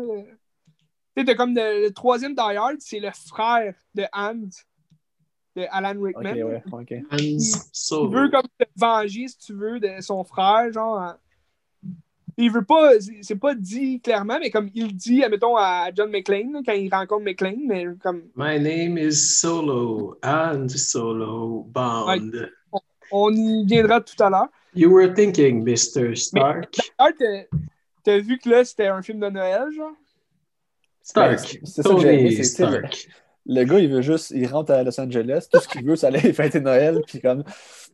[1.15, 4.47] Tu sais, t'as comme le, le troisième Die Hard, c'est le frère de Hans,
[5.55, 6.33] de Alan Ok, Rickman.
[6.43, 6.93] ouais, ok.
[7.11, 7.39] Hans Il
[7.71, 8.09] Solo.
[8.11, 10.97] veut comme se venger, si tu veux, de son frère, genre.
[10.99, 11.13] en-
[12.37, 16.63] Il veut pas, c'est- pas dit clairement, mais comme il dit, admettons, à John McClane,
[16.65, 20.17] quand il rencontre McClane, mais comme My name is Solo.
[20.23, 22.31] Hans Solo Bond.
[23.11, 24.47] on y viendra tout à l'heure.
[24.75, 26.15] You were thinking, Mr.
[26.15, 26.75] Stark.
[26.99, 27.57] D'ailleurs, t'as-
[28.03, 29.91] t'as vu que là, c'était un film de Noël, genre?
[31.01, 31.59] Stark.
[31.63, 33.07] C'est ça que j'ai aimé, Stark.
[33.45, 36.07] Le gars, il veut juste, il rentre à Los Angeles, tout ce qu'il veut, c'est
[36.07, 37.43] aller fêter Noël, puis comme,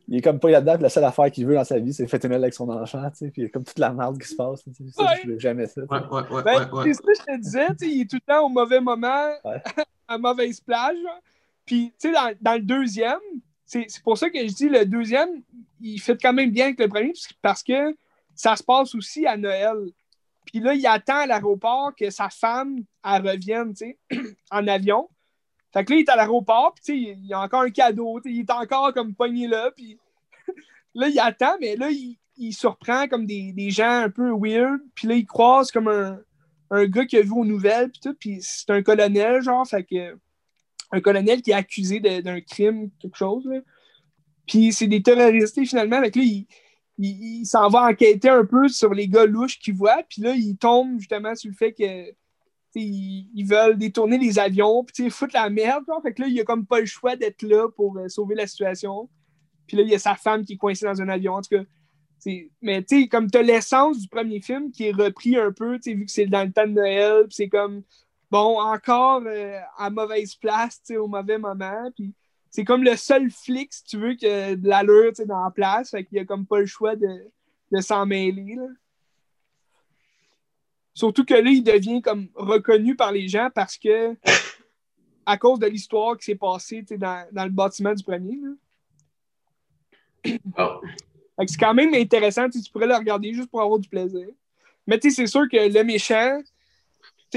[0.06, 2.06] il est comme pas là-dedans, puis la seule affaire qu'il veut dans sa vie, c'est
[2.06, 4.16] fêter Noël avec son enfant, tu sais, puis il y a comme toute la merde
[4.20, 5.08] qui se passe, tu sais, ça, Ouais.
[5.24, 5.80] je veux jamais ça.
[5.82, 5.92] tu sais.
[5.92, 6.84] Ouais, ouais, ouais, Ben, ouais, ouais.
[6.84, 8.80] c'est ça que je te disais, tu sais, il est tout le temps au mauvais
[8.80, 9.60] moment, Ouais.
[10.08, 10.96] à mauvaise plage.
[11.66, 13.18] Puis, tu sais, dans, dans le deuxième,
[13.70, 15.42] c'est pour ça que je dis le deuxième,
[15.80, 17.94] il fait quand même bien avec le premier, parce que-
[18.40, 19.76] ça se passe aussi à Noël.
[20.46, 24.18] Puis là, il attend à l'aéroport que sa femme, elle revienne, tu sais,
[24.50, 25.08] en avion.
[25.72, 28.36] Fait que là, il est à l'aéroport, puis il a encore un cadeau, tu sais,
[28.36, 29.98] il est encore comme pogné là, puis
[30.94, 35.06] là, il attend, mais là, il, surprend comme des, des gens un peu weird, puis
[35.06, 36.18] là, il croise comme un,
[36.70, 39.84] un gars qui a vu aux nouvelles, puis tout, puis c'est un colonel, genre, fait
[39.84, 40.16] que
[40.92, 43.60] un colonel qui est accusé d'un crime, quelque chose, là.
[44.46, 46.02] Puis c'est des terroristes, finalement,
[46.98, 50.56] il, s'en va enquêter un peu sur les gars louches qu'il voit, puis là, il
[50.56, 52.10] tombe justement sur le fait que
[52.72, 56.02] tu ils, veulent détourner les avions, puis tu foutre la merde, genre.
[56.02, 58.46] Fait que là, il a comme pas le choix d'être là pour euh, sauver la
[58.46, 59.08] situation.
[59.66, 61.56] Puis là, il y a sa femme qui est coincée dans un avion, en tout
[61.56, 61.64] cas.
[62.60, 65.90] Mais tu sais, comme t'as l'essence du premier film qui est repris un peu, tu
[65.90, 67.82] sais, vu que c'est dans le temps de Noël, c'est comme,
[68.30, 72.14] bon, encore euh, à mauvaise place, au mauvais moment, puis
[72.50, 76.04] c'est comme le seul flic, si tu veux, que de l'allure, dans la place, fait
[76.04, 77.30] qu'il a comme pas le choix de,
[77.72, 78.66] de s'en mêler, là.
[80.92, 84.16] Surtout que là, il devient comme reconnu par les gens parce que,
[85.24, 88.38] à cause de l'histoire qui s'est passée tu sais, dans, dans le bâtiment du premier,
[88.42, 88.50] là.
[90.58, 90.80] Oh.
[91.46, 94.26] C'est quand même intéressant, tu pourrais le regarder juste pour avoir du plaisir.
[94.86, 96.42] Mais tu sais, c'est sûr que le méchant,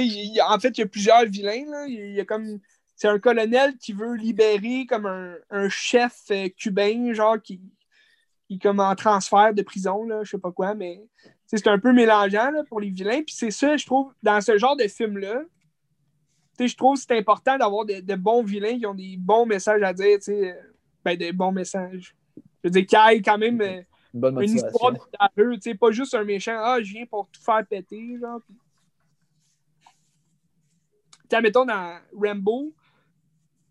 [0.02, 1.66] il en fait, il y a plusieurs vilains.
[1.70, 1.86] Là.
[1.88, 2.60] Il y a comme.
[2.96, 7.60] C'est un colonel qui veut libérer comme un, un chef euh, cubain, genre, qui,
[8.48, 11.02] qui est comme en transfert de prison, là, je sais pas quoi, mais
[11.46, 13.22] c'est un peu mélangeant là, pour les vilains.
[13.24, 15.42] Puis c'est ça, je trouve, dans ce genre de film-là,
[16.60, 19.82] je trouve que c'est important d'avoir de, de bons vilains qui ont des bons messages
[19.82, 20.54] à dire, euh,
[21.04, 22.16] ben, des bons messages.
[22.38, 23.82] Je veux dire, qui aillent quand même euh,
[24.14, 27.42] Une bonne une histoire tu sais, pas juste un méchant, ah, je viens pour tout
[27.42, 28.40] faire péter, genre.
[31.30, 32.74] Tu sais, mettons dans Rambo,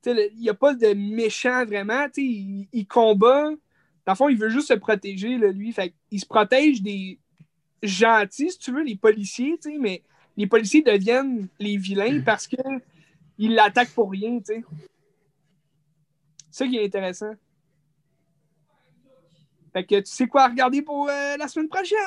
[0.07, 3.51] il n'y a pas de méchant vraiment, il, il combat.
[4.05, 5.73] Dans le fond, il veut juste se protéger, là, lui.
[5.73, 7.19] Fait il se protège des
[7.83, 10.03] gentils, si tu veux, les policiers, mais
[10.37, 12.57] les policiers deviennent les vilains parce que
[13.39, 14.41] ils l'attaquent pour rien.
[14.45, 14.63] C'est
[16.51, 17.33] ça qui est intéressant.
[19.73, 21.99] Fait que tu sais quoi regarder pour euh, la semaine prochaine?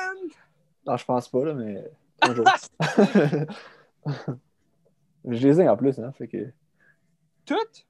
[0.86, 1.82] Non, je pense pas, là, mais
[2.20, 2.46] un jour.
[5.26, 6.52] je les ai en plus, hein, fait que...
[7.44, 7.86] Toutes?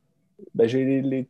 [0.55, 1.29] Ben, j'ai les, les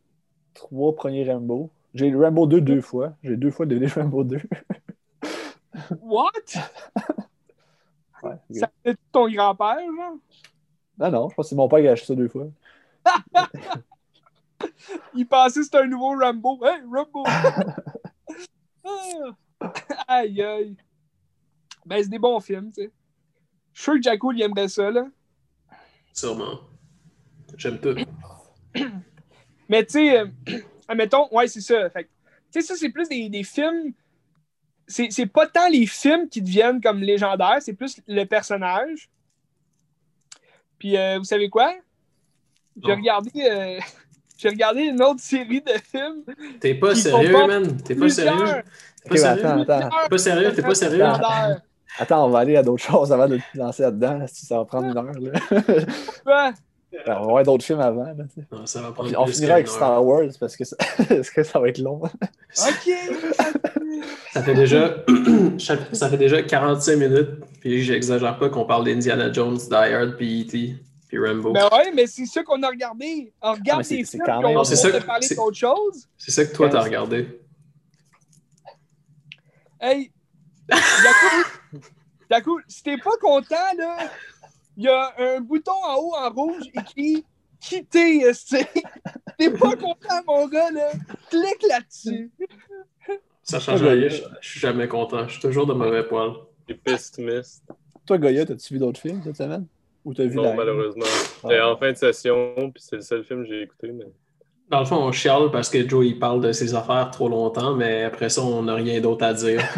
[0.53, 1.69] trois premiers Rambo.
[1.93, 3.13] J'ai le Rambo 2 deux fois.
[3.23, 4.41] J'ai deux fois donné Rambo 2.
[6.01, 6.31] What?
[8.23, 8.57] Ouais, ok.
[8.57, 10.15] Ça fait ton grand-père, genre?
[10.97, 12.47] Non, non, je pense que c'est mon père qui a acheté ça deux fois.
[15.13, 16.59] Il pensait que c'était un nouveau Rambo.
[16.65, 17.23] Hey, Rambo!
[20.07, 20.75] Aïe, aïe.
[21.85, 22.91] Ben, c'est des bons films, tu sais.
[23.73, 25.05] Je suis sûr que Jacko, il aimerait ça, là.
[26.17, 26.61] Sûrement.
[27.57, 27.95] J'aime tout.
[29.69, 30.25] Mais tu sais, euh,
[30.87, 31.89] admettons, ouais, c'est ça.
[31.91, 32.05] Tu
[32.49, 33.93] sais, ça, c'est plus des, des films.
[34.87, 39.09] C'est c'est pas tant les films qui deviennent comme légendaires, c'est plus le personnage.
[40.79, 41.75] Puis, euh, vous savez quoi?
[42.83, 43.79] J'ai regardé, euh,
[44.37, 46.23] j'ai regardé une autre série de films.
[46.59, 47.79] T'es pas sérieux, man?
[47.83, 48.63] T'es pas sérieux?
[49.03, 49.45] T'es pas sérieux?
[49.45, 49.89] attends, attends.
[49.89, 50.53] T'es pas sérieux?
[50.55, 51.61] T'es pas sérieux?
[51.99, 54.17] Attends, on va aller à d'autres choses avant de te lancer là-dedans.
[54.19, 55.11] là, si ça va prendre une heure.
[55.19, 55.61] Là.
[56.23, 56.53] Quoi?
[57.05, 58.03] on va voir d'autres films avant.
[58.05, 58.13] Là.
[58.51, 59.73] Non, ça va on prendre on plus finira avec heure.
[59.73, 60.75] Star Wars parce que ça,
[61.09, 62.01] parce que ça va être long.
[62.01, 62.93] OK.
[64.31, 64.95] Ça fait déjà,
[65.93, 67.29] ça fait déjà 45 minutes,
[67.59, 70.75] puis j'exagère pas qu'on parle d'Indiana Jones, Die Hard, puis E.T.,
[71.07, 71.53] puis Rambo.
[71.53, 73.31] ben ouais, mais c'est ça qu'on a regardé.
[73.41, 76.05] On Ah, regarde mais c'est- films quand on même- parler c'est- d'autre chose.
[76.17, 77.39] C'est ça que toi, t'as regardé.
[79.79, 80.11] Hey,
[82.29, 83.97] Jaco, Jaco, si t'es pas content, là,
[84.75, 87.25] il y a un bouton en haut en rouge écrit
[87.59, 88.31] quitter.
[89.37, 89.51] T'es?
[89.51, 90.91] Pas content, mon gars, là?
[91.29, 92.31] Clique là-dessus.
[93.43, 95.27] Ça change rien, je je suis jamais content.
[95.27, 96.33] Je suis toujours de mauvais poil.
[96.67, 97.63] Les pessimistes.
[98.05, 99.65] Toi, Goya, t'as-tu vu d'autres films cette semaine?
[100.03, 101.05] Ou t'as vu Non, la- malheureusement.
[101.43, 101.69] Ah.
[101.71, 103.91] En fin de session, puis c'est le seul film que j'ai écouté.
[103.91, 104.05] Mais...
[104.69, 107.73] Dans le fond, on chiale parce que Joe, il parle de ses affaires trop longtemps,
[107.75, 109.61] mais après ça, on n'a rien d'autre à dire.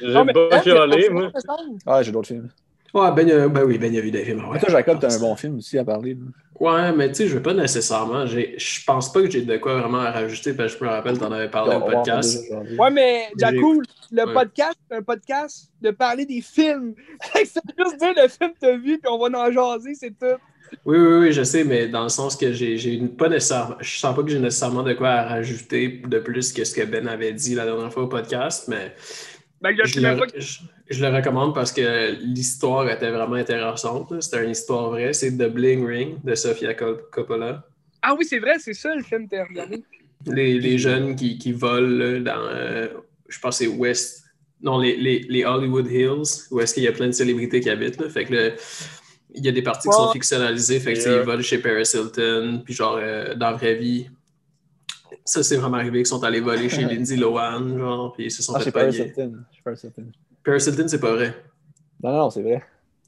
[0.00, 1.30] J'ai pas chialé, moi.
[1.34, 1.46] c'est-
[1.86, 2.48] Ah, j'ai d'autres films.
[2.94, 4.48] Ouais, Ben, euh, ben oui, Ben, il a vu des films.
[4.48, 6.14] Ouais, Toi, Jacob, t'as un bon film aussi à parler.
[6.14, 6.20] là.
[6.58, 8.24] Ouais, mais tu sais, je veux pas nécessairement.
[8.26, 11.18] Je pense pas que j'ai de quoi vraiment à rajouter, parce que je me rappelle,
[11.18, 12.42] t'en avais parlé au podcast.
[12.78, 14.32] Ouais, mais Jacoul, le Ouais.
[14.32, 16.94] podcast, c'est un podcast de parler des films.
[17.34, 17.44] C'est
[17.78, 20.38] juste dire le film que t'as vu, puis on va en jaser, c'est tout.
[20.84, 23.76] Oui, oui, oui, je sais, mais dans le sens que j'ai pas nécessairement.
[23.80, 26.82] Je sens pas que j'ai nécessairement de quoi à rajouter de plus que ce que
[26.84, 28.94] Ben avait dit la dernière fois au podcast, mais
[29.60, 30.60] Ben, je le, pas que- je-
[30.90, 34.12] je le recommande parce que l'histoire était vraiment intéressante.
[34.20, 35.12] C'était une histoire vraie.
[35.12, 37.66] C'est The Bling Ring de Sofia Cop- Coppola.
[38.02, 39.82] Ah oui, c'est vrai, c'est ça le film que t'as regardé.
[40.26, 42.88] Les, les jeunes qui, qui volent là, dans, euh,
[43.28, 44.24] je pense c'est West,
[44.62, 47.70] non, les, les, les Hollywood Hills, où est-ce qu'il y a plein de célébrités qui
[47.70, 48.00] habitent.
[48.00, 48.08] Là.
[48.08, 48.52] Fait que
[49.36, 51.16] il y a des parties qui sont fictionnalisées, fait que Yeah.
[51.20, 54.08] ils volent chez Paris Hilton, puis genre, euh, dans la vraie vie,
[55.24, 58.42] ça c'est vraiment arrivé qu'ils sont allés voler chez Lindsay Lohan, genre, puis ils se
[58.42, 58.96] sont Ah, fait Paris.
[58.96, 59.44] Hilton.
[59.64, 60.06] Paris Hilton.
[60.44, 61.34] Paris Hilton, c'est pas vrai.
[62.02, 62.62] Non, non, c'est vrai.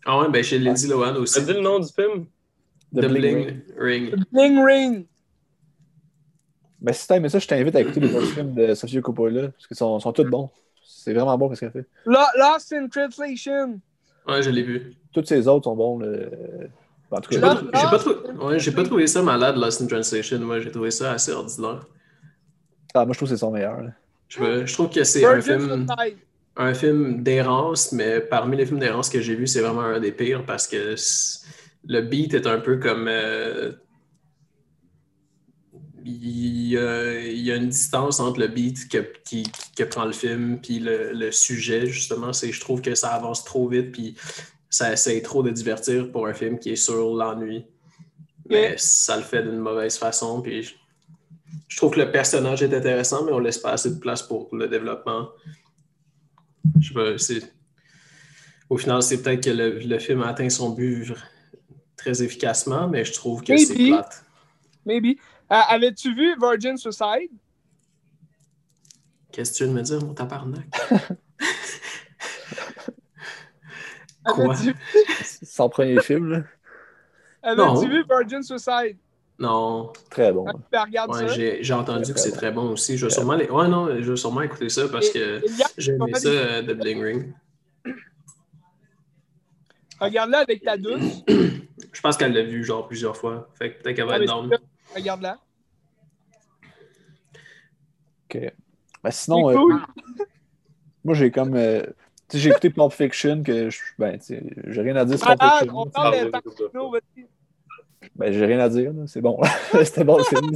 [0.05, 1.35] Ah ouais, ben chez Lindsay Lohan aussi.
[1.35, 2.27] T'as dit le nom du film?
[2.95, 4.13] The, The Bling Bling Ring.
[4.15, 4.25] Ring.
[4.33, 5.07] Bling Ring.
[6.81, 9.49] Mais si t'as aimé ça, je t'invite à écouter les autres films de Sofia Coppola,
[9.49, 10.49] parce qu'ils sont, sont tous bons.
[10.87, 11.87] C'est vraiment bon ce qu'elle fait.
[12.07, 13.81] Lo- Lost in Translation.
[14.29, 14.93] Ouais, je l'ai vu.
[15.13, 15.99] Tous ces autres sont bons.
[16.01, 16.09] là.
[17.11, 19.23] En tout J'ai cas, pas, j'ai pas, Lost trou- in ouais, j'ai pas trouvé ça
[19.23, 20.39] malade, Lost in Translation.
[20.41, 21.87] Moi, j'ai trouvé ça assez ordinaire.
[22.95, 23.81] ah, moi je trouve que c'est son meilleur.
[23.81, 23.91] là.
[24.29, 25.87] Je, veux- je trouve que c'est un film,
[26.57, 30.13] un film d'errance, mais parmi les films d'errance que j'ai vus, c'est vraiment un des
[30.13, 30.95] pires parce que
[31.87, 33.07] le beat est un peu comme.
[33.09, 33.73] euh,
[36.09, 39.45] il, y a, il y a une distance entre le beat que, qui,
[39.77, 42.33] que prend le film puis le, le sujet, justement.
[42.33, 44.15] C'est, je trouve que ça avance trop vite puis
[44.71, 47.65] ça essaie trop de divertir pour un film qui est sur l'ennui.
[48.49, 50.41] Mais ça le fait d'une mauvaise façon.
[50.41, 50.75] Puis je,
[51.69, 54.49] je trouve que le personnage est intéressant, mais on laisse pas assez de place pour
[54.55, 55.29] le développement.
[56.81, 57.43] Je sais pas, c'est...
[58.71, 61.15] Au final, c'est peut-être que le, le film a atteint son but
[61.97, 64.25] très efficacement, mais je trouve que c'est plate.
[64.85, 65.19] Maybe.
[65.51, 67.31] Euh, Avais-tu vu Virgin Suicide?
[69.33, 70.67] Qu'est-ce que tu veux me dire, mon tabarnak?
[74.25, 74.55] Quoi?
[75.25, 76.31] C'est son premier film.
[76.31, 76.43] là.
[77.43, 78.97] avais-tu vu Virgin Suicide?
[79.39, 80.45] Non, Très bon.
[80.49, 81.35] Ah, ben, regarde ouais, ça.
[81.35, 82.99] j'ai, j'ai entendu que c'est très très bon aussi.
[82.99, 83.49] Je vais sûrement, les...
[83.49, 86.21] ouais, non, je vais sûrement écouter ça parce que Et- et regarde- j'ai aimé fait
[86.21, 87.33] ça, des- euh, The Bling Ring.
[90.01, 91.23] Regarde-la avec ta douce.
[91.29, 93.49] Je pense qu'elle l'a vu genre plusieurs fois.
[93.55, 94.59] Fait que peut-être qu'elle va Ah, être ça.
[94.95, 95.39] Regarde-la.
[98.25, 98.41] Ok.
[99.03, 99.81] Ben, C'est sinon, euh, cool.
[101.05, 101.55] moi j'ai comme.
[101.55, 101.83] euh,
[102.29, 105.19] tu sais, j'ai écouté Pulp Fiction, que je, ben, tu sais, j'ai rien à dire
[105.19, 105.79] sur Pulp Malade, Fiction.
[105.79, 107.27] on parle Ah, de Tarantino, vas-y.
[108.17, 109.07] Ben, j'ai rien à dire, là.
[109.07, 109.41] c'est bon.
[109.85, 110.51] C'était bon film.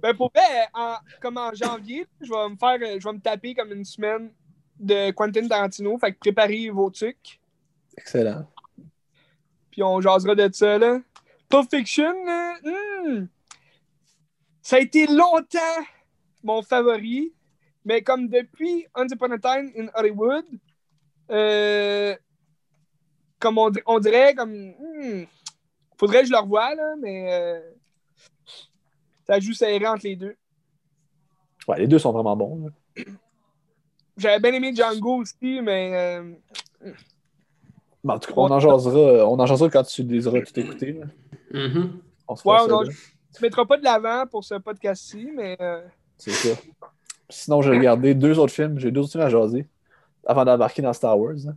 [0.00, 3.52] Ben pour vrai, en, comme en janvier, je vais me faire, je vais me taper
[3.54, 4.30] comme une semaine
[4.78, 5.98] de Quentin Tarantino.
[5.98, 7.40] Fait que préparez vos trucs.
[7.96, 8.46] Excellent.
[9.72, 11.00] Puis on jasera de ça, là.
[11.48, 13.26] Pulp Fiction, là, hmm,
[14.62, 15.58] ça a été longtemps
[16.42, 17.32] mon favori.
[17.84, 20.44] Mais comme depuis Once Upon a Time in Hollywood,
[21.30, 22.16] euh,
[23.38, 25.24] comme on, dir- on dirait, comme, hmm,
[25.96, 27.60] faudrait que je le revoie, là, mais euh,
[29.24, 30.34] ça joue serré entre les deux.
[31.68, 32.70] Ouais, les deux sont vraiment bons.
[34.16, 36.32] J'avais bien aimé Django aussi, mais euh,
[38.02, 40.58] Mais en tout cas, on en jasera, on en jasera quand tu les auras tout
[40.58, 41.00] écoutés.
[42.28, 42.92] On se là.
[43.34, 45.82] tu mettras pas de l'avant pour ce podcast-ci, mais euh,
[46.18, 46.60] C'est ça.
[47.28, 48.78] Sinon, j'ai regardé deux autres films.
[48.78, 49.66] J'ai deux autres films à jaser
[50.26, 51.34] avant d'embarquer dans Star Wars.
[51.44, 51.52] là.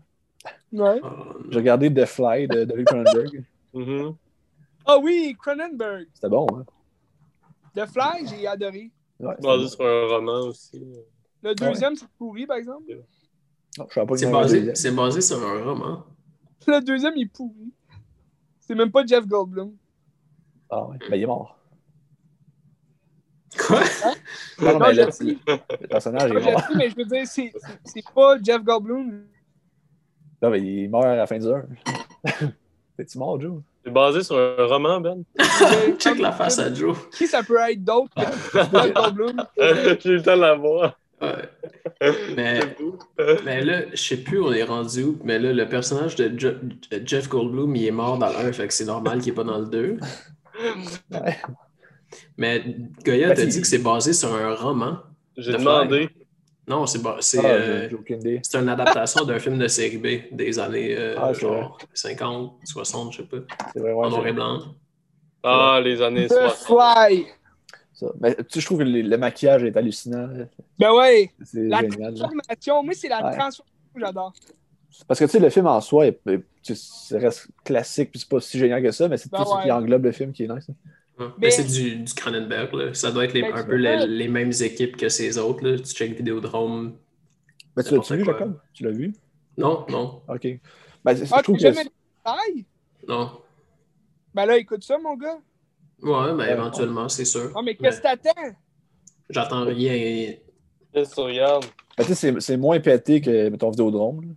[0.71, 1.01] ouais.
[1.49, 3.43] J'ai regardé The Fly de David Cronenberg.
[3.73, 4.15] Mhm.
[4.85, 6.07] Ah oui, Cronenberg.
[6.13, 6.65] C'était bon, hein?
[7.75, 8.91] The Fly, j'ai adoré.
[9.19, 9.67] Ouais, Basé bon.
[9.67, 10.81] sur un roman aussi.
[11.43, 12.85] Le deuxième, c'est pourri, par exemple.
[13.77, 16.05] Non, je pas C'est basé, c'est basé sur un roman.
[16.67, 17.71] Le deuxième, il est pourri.
[18.59, 19.73] C'est même pas Jeff Goldblum.
[20.69, 21.57] Ah ouais, ben il est mort.
[23.57, 23.79] Quoi?
[24.61, 26.61] Non, mais le, le personnage est mort.
[26.61, 27.51] sais, mais je veux dire, c'est-
[28.13, 29.23] pas Jeff Goldblum.
[30.41, 31.65] Non, mais il meurt à la fin du heure.
[32.97, 33.61] T'es-tu mort, Joe?
[33.83, 35.23] C'est basé sur un roman, Ben.
[35.99, 36.95] Check la face à Joe.
[37.11, 38.21] Qui ça peut être d'autre que
[38.53, 39.43] Jeff Goldblum?
[39.57, 40.99] J'ai eu le temps de la voir.
[41.21, 41.49] Ouais.
[42.35, 42.59] Mais,
[43.43, 46.31] mais là, je sais plus où on est rendu où, mais là, le personnage de
[46.37, 49.35] Je- Jeff Goldblum, il est mort dans le 1, fait que c'est normal qu'il n'est
[49.35, 49.97] pas dans le 2.
[51.11, 51.37] Ouais.
[52.37, 52.63] Mais
[53.05, 54.97] Goya Ben, t'a dit que c'est basé sur un roman.
[55.37, 56.09] J'ai demandé.
[56.67, 57.89] Non, c'est ba- c'est Ah, euh,
[58.61, 63.11] une adaptation d'un film de série B des années euh, Ah, c'est genre 50, 60,
[63.13, 63.37] je sais pas,
[63.73, 64.59] C'est vrai, ouais, en noir c'est et blanc.
[65.43, 66.77] Ah, les années The 60.
[66.77, 67.25] Fly.
[67.93, 68.07] ça.
[68.21, 70.29] Mais tu sais, je trouve que le, le maquillage est hallucinant.
[70.77, 71.99] Ben ouais, C'est la génial.
[72.13, 72.27] là.
[72.27, 72.83] transformation.
[72.83, 73.21] Moi, c'est la Ouais.
[73.37, 73.63] transformation
[73.95, 74.33] que j'adore.
[75.07, 76.05] Parce que tu sais, le film en soi,
[76.63, 79.63] ça reste classique, puis c'est pas si génial que ça, mais c'est Ben tout ce
[79.63, 80.67] qui englobe le film qui est nice.
[80.69, 80.73] hein.
[81.17, 81.25] Ouais.
[81.27, 82.93] Mais- Mais c'est du, du Cronenberg, là.
[82.93, 85.77] Ça doit être les- Ben, un peu les, les mêmes équipes que ces autres, là.
[85.77, 86.93] Tu check Vidéodrome.
[87.75, 88.25] Mais tu l'as-tu N'importe vu.
[88.25, 88.59] Jacob?
[88.73, 89.13] Tu l'as vu?
[89.57, 90.47] Non, non, Ok.
[91.03, 91.75] Ben, c'est- Ah, je trouve t'as que.
[91.75, 91.89] jamais
[93.07, 93.31] non.
[94.33, 95.39] Ben là, écoute ça, mon gars.
[96.01, 97.51] Ouais, mais éventuellement, c'est sûr.
[97.55, 98.55] Ah, mais qu'est-ce que t'attends?
[99.29, 100.33] J'attends rien.
[100.93, 101.65] Qu'est-ce que tu regardes?
[101.97, 104.21] Ben, tu sais, c'est- c'est moins pété que mettons Vidéodrome.
[104.21, 104.27] là.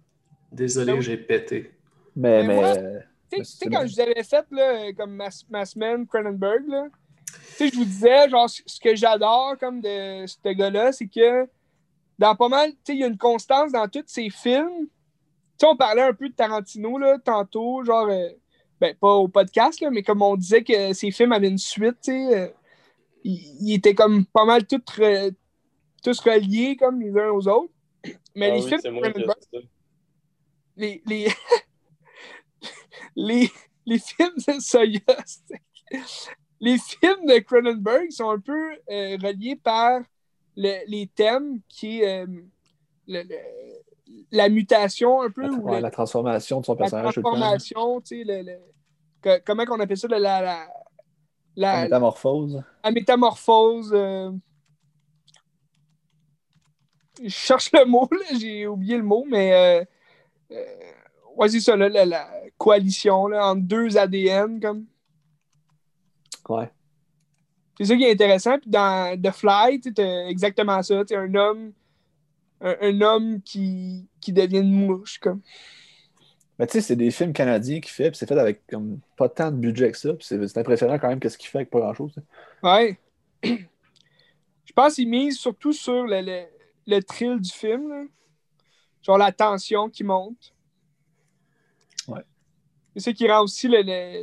[0.53, 1.73] Désolé, j'ai pété.
[2.15, 3.01] Mais, Mais euh,
[3.31, 6.87] Tu sais- sais, quand je vous avais fait, là, comme ma, ma semaine Cronenberg, là,
[7.27, 11.49] tu sais, je vous disais, genre, ce que j'adore, comme de ce gars-là, c'est que
[12.19, 14.69] dans pas mal, tu sais, il y a une constance dans tous ses films.
[14.81, 14.87] Tu
[15.61, 18.29] sais, on parlait un peu de Tarantino, là, tantôt, genre, euh,
[18.81, 21.97] ben, pas au podcast, là, mais comme on disait que ses films avaient une suite,
[22.03, 22.49] tu sais, euh,
[23.25, 25.33] ils étaient comme pas mal tous, re-
[26.03, 27.73] tous reliés, comme les uns aux autres.
[28.35, 29.25] Mais Ah les oui, films
[30.77, 31.29] les, les,
[33.17, 33.51] les,
[33.87, 35.01] les films de Soyuz,
[36.61, 40.01] les films de Cronenberg sont un peu euh, reliés par
[40.57, 42.27] le- les thèmes qui est euh,
[43.07, 43.83] le- le-
[44.31, 47.15] la mutation un peu, la, ou ouais, le- la transformation de son la personnage.
[47.15, 47.23] temps.
[47.23, 48.61] transformation, tu sais,
[49.21, 50.67] que- comment qu'on appelle ça, la, la, la,
[51.57, 52.63] La la- métamorphose.
[52.85, 53.91] la métamorphose.
[53.95, 54.31] euh,
[57.23, 59.87] Je cherche le mot, là, j'ai oublié le mot, mais
[61.37, 64.61] ouais, c'est ça, là, la, la coalition là, entre deux ADN.
[64.61, 64.87] comme.
[66.49, 66.71] Ouais.
[67.79, 68.59] C'est ça qui est intéressant.
[68.59, 69.93] Puis dans The Fly, tu
[70.29, 71.05] exactement ça.
[71.05, 71.73] Tu un homme,
[72.61, 75.19] un, un homme qui, qui devient une mouche.
[75.19, 75.41] Comme.
[76.59, 79.29] Mais tu sais, c'est des films canadiens qu'il fait, puis c'est fait avec comme pas
[79.29, 81.81] tant de budget que ça, puis c'est impressionnant quand même qu'est-ce qu'il fait avec pas
[81.81, 82.15] grand-chose.
[82.63, 82.99] Ouais.
[83.43, 86.43] Je pense qu'il mise surtout sur le, le,
[86.87, 87.89] le thrill du film.
[87.89, 88.05] là.
[89.03, 90.55] Genre la tension qui monte.
[92.09, 92.25] Ouais.
[92.95, 93.69] C'est ça qui rend aussi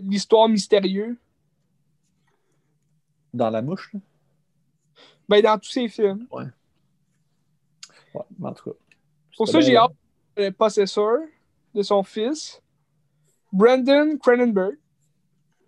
[0.01, 1.17] l'histoire mystérieuse.
[3.33, 3.99] Dans La Mouche, là?
[5.27, 6.27] Ben, dans tous ses films.
[6.31, 6.45] Ouais,
[8.39, 8.77] mais en tout cas.
[9.37, 9.91] Pour ça, j'ai hâte
[10.35, 11.19] le possesseur
[11.75, 12.61] de son fils,
[13.53, 14.77] Brandon Cronenberg.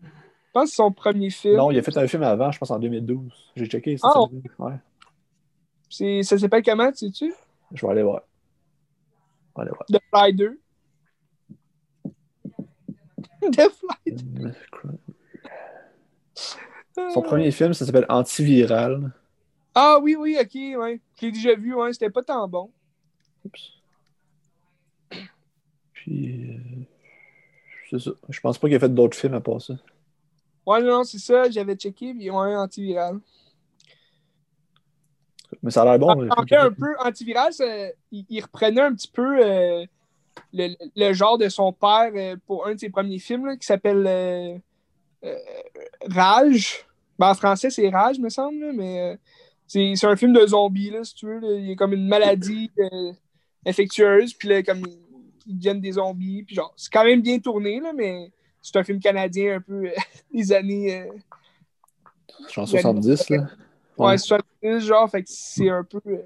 [0.02, 0.08] Je
[0.52, 1.58] pense que c'est son premier film.
[1.58, 3.32] Non, il a fait un film avant, je pense en 2012.
[3.56, 3.98] J'ai checké.
[3.98, 4.24] c'est Ah.
[4.58, 6.24] Ouais.
[6.24, 7.34] Ça s'appelle comment, tu sais-tu?
[7.74, 8.24] Je vais aller voir.
[9.56, 9.68] Voir.
[9.90, 10.60] The Fly 2.
[13.52, 14.14] The Fly
[17.14, 19.12] Son premier film, ça s'appelle Antiviral.
[19.74, 21.00] Ah oui, oui, ok, ouais.
[21.20, 22.70] Je l'ai déjà vu, ouais, c'était pas tant bon.
[23.46, 23.72] Oups.
[25.94, 26.58] Puis, euh,
[27.90, 28.12] c'est ça.
[28.30, 29.76] Je pense pas qu'il a fait d'autres films à part ça.
[30.66, 33.20] Ouais, non, c'est ça, j'avais checké, puis ouais, antiviral.
[35.64, 36.30] Mais ça a l'air bon.
[36.30, 39.86] en fait, un peu, antiviral, ça- il, il reprenait un petit peu euh,
[40.54, 43.66] le, le genre de son père euh, pour un de ses premiers films, là, qui
[43.66, 44.58] s'appelle euh,
[46.10, 46.86] Rage.
[47.20, 49.18] Ben, en français, c'est Rage, me semble, là, mais
[49.68, 51.40] c'est un film de zombies, là, si tu veux.
[51.40, 51.48] là.
[51.58, 52.72] Il y a comme une maladie
[53.66, 54.84] infectieuse, puis là, comme
[55.46, 58.32] ils deviennent des zombies, puis genre, c'est quand même bien tourné, là, mais
[58.62, 59.90] c'est un film canadien un peu
[60.34, 61.02] des années.
[61.02, 61.12] euh,
[62.52, 63.48] Genre 70, là.
[64.02, 64.18] Ouais, Ouais.
[64.18, 66.02] 70, genre, fait que c'est un peu.
[66.06, 66.18] euh,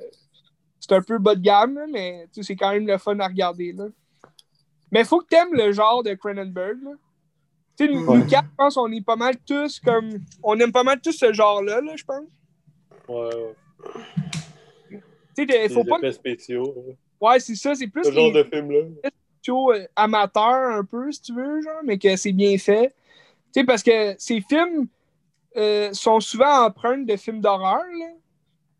[0.80, 3.20] c'est un peu bas de gamme, là, mais tu sais, c'est quand même le fun
[3.20, 3.72] à regarder.
[3.74, 3.86] Là.
[4.92, 6.78] Mais faut que t'aimes le genre de Cronenberg.
[6.84, 6.92] Là.
[7.78, 8.18] Tu sais, nous, Ouais.
[8.20, 10.10] nous quatre, je pense, on est pas mal tous comme.
[10.44, 12.28] On aime pas mal tous ce genre-là, là, je pense.
[13.08, 13.56] Ouais, ouais.
[15.38, 16.00] Tu sais, faut pas.
[16.12, 16.74] spéciaux.
[17.20, 19.10] Ouais, c'est ça, c'est plus Ce genre les de film-là.
[19.40, 22.94] spéciaux, euh, amateurs un peu, si tu veux, genre, mais que c'est bien fait.
[23.54, 24.88] Tu sais, parce que ces films
[25.58, 27.84] euh, sont souvent empreintes de films d'horreur,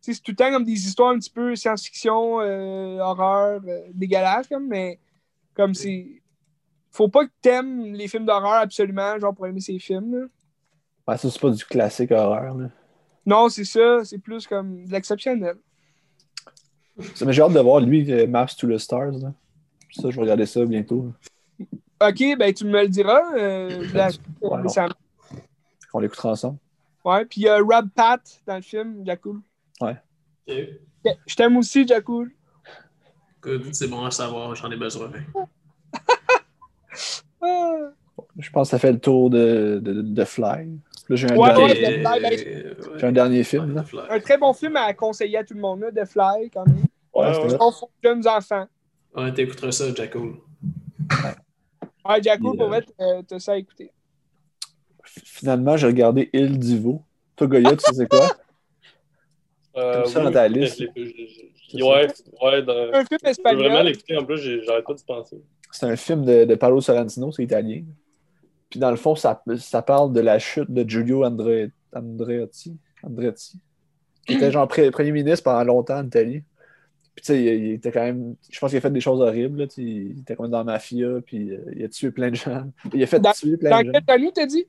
[0.02, 4.48] c'est tout le temps comme des histoires un petit peu science-fiction, euh, horreur, euh, dégueulasses,
[4.48, 5.00] comme, mais
[5.56, 6.22] comme c'est.
[6.92, 10.16] Faut pas que t'aimes les films d'horreur absolument, genre pour aimer ces films.
[10.16, 10.26] là.
[11.08, 12.56] Ouais, ça, c'est pas du classique horreur.
[12.56, 12.70] Là.
[13.26, 15.56] Non, c'est ça, c'est plus comme de l'exceptionnel.
[17.14, 19.12] Ça, j'ai hâte de voir, lui, Maps to the Stars.
[19.12, 19.34] Là.
[19.92, 21.12] Ça, je vais regarder ça bientôt.
[22.02, 23.22] Ok, ben tu me le diras.
[23.38, 23.84] Euh,
[24.42, 24.62] Ouais.
[25.94, 26.58] On l'écoutera ensemble.
[27.06, 29.40] Ouais, puis il y a Rob Pat dans le film, Jakul.
[29.80, 29.96] Ok.
[30.48, 32.32] Je t'aime aussi, Jakul.
[33.42, 35.12] Good, c'est bon à savoir, j'en ai besoin.
[37.42, 37.92] Ah.
[38.38, 40.80] Je pense que ça fait le tour de, de, de Fly.
[41.10, 43.76] Là, j'ai un, Ouais, dernier, ouais, The Fly, ben, Euh, j'ai un dernier film.
[43.76, 44.06] ouais, Là.
[44.10, 46.86] Un très bon film à conseiller à tout le monde, là, The Fly, quand même.
[47.14, 47.58] Ouais, Ouais, ouais.
[47.58, 48.68] pour jeunes enfants.
[49.16, 50.22] Ouais, t'écouteras ça, Jackal.
[50.22, 52.38] Ouais, Yeah.
[52.38, 53.92] pour vrai, t'as- t'as ça à écouter.
[55.24, 57.02] Finalement, j'ai regardé Il Divo.
[57.36, 58.28] Toi, Goya, tu sais c'est quoi?
[59.78, 60.80] Euh, Comme ça oui, dans ta liste.
[60.80, 61.10] Je je-
[61.78, 61.84] je-.
[61.84, 62.08] Ouais,
[62.44, 62.64] ouais.
[62.64, 62.94] Dans...
[62.94, 63.86] Un film Je veux vraiment espagnol.
[63.88, 64.18] l'écouter.
[64.18, 65.38] En plus, j'arrête pas d'y penser.
[65.72, 67.84] C'est un film de, de Paolo Sorrentino, c'est italien.
[68.70, 73.60] Puis dans le fond, ça, ça parle de la chute de Giulio Andre- Andreotti, Andreotti,
[74.26, 76.44] qui était genre premier ministre pendant longtemps en Italie.
[77.16, 78.36] Puis tu sais, il, il était quand même.
[78.50, 79.60] Je pense qu'il a fait des choses horribles.
[79.60, 82.36] là, il était quand même dans la mafia, puis euh, il a tué plein de
[82.36, 82.66] gens.
[82.94, 83.92] Il a fait Dans- tuer plein Dans de gens.
[83.92, 84.66] quelle année t'as dit?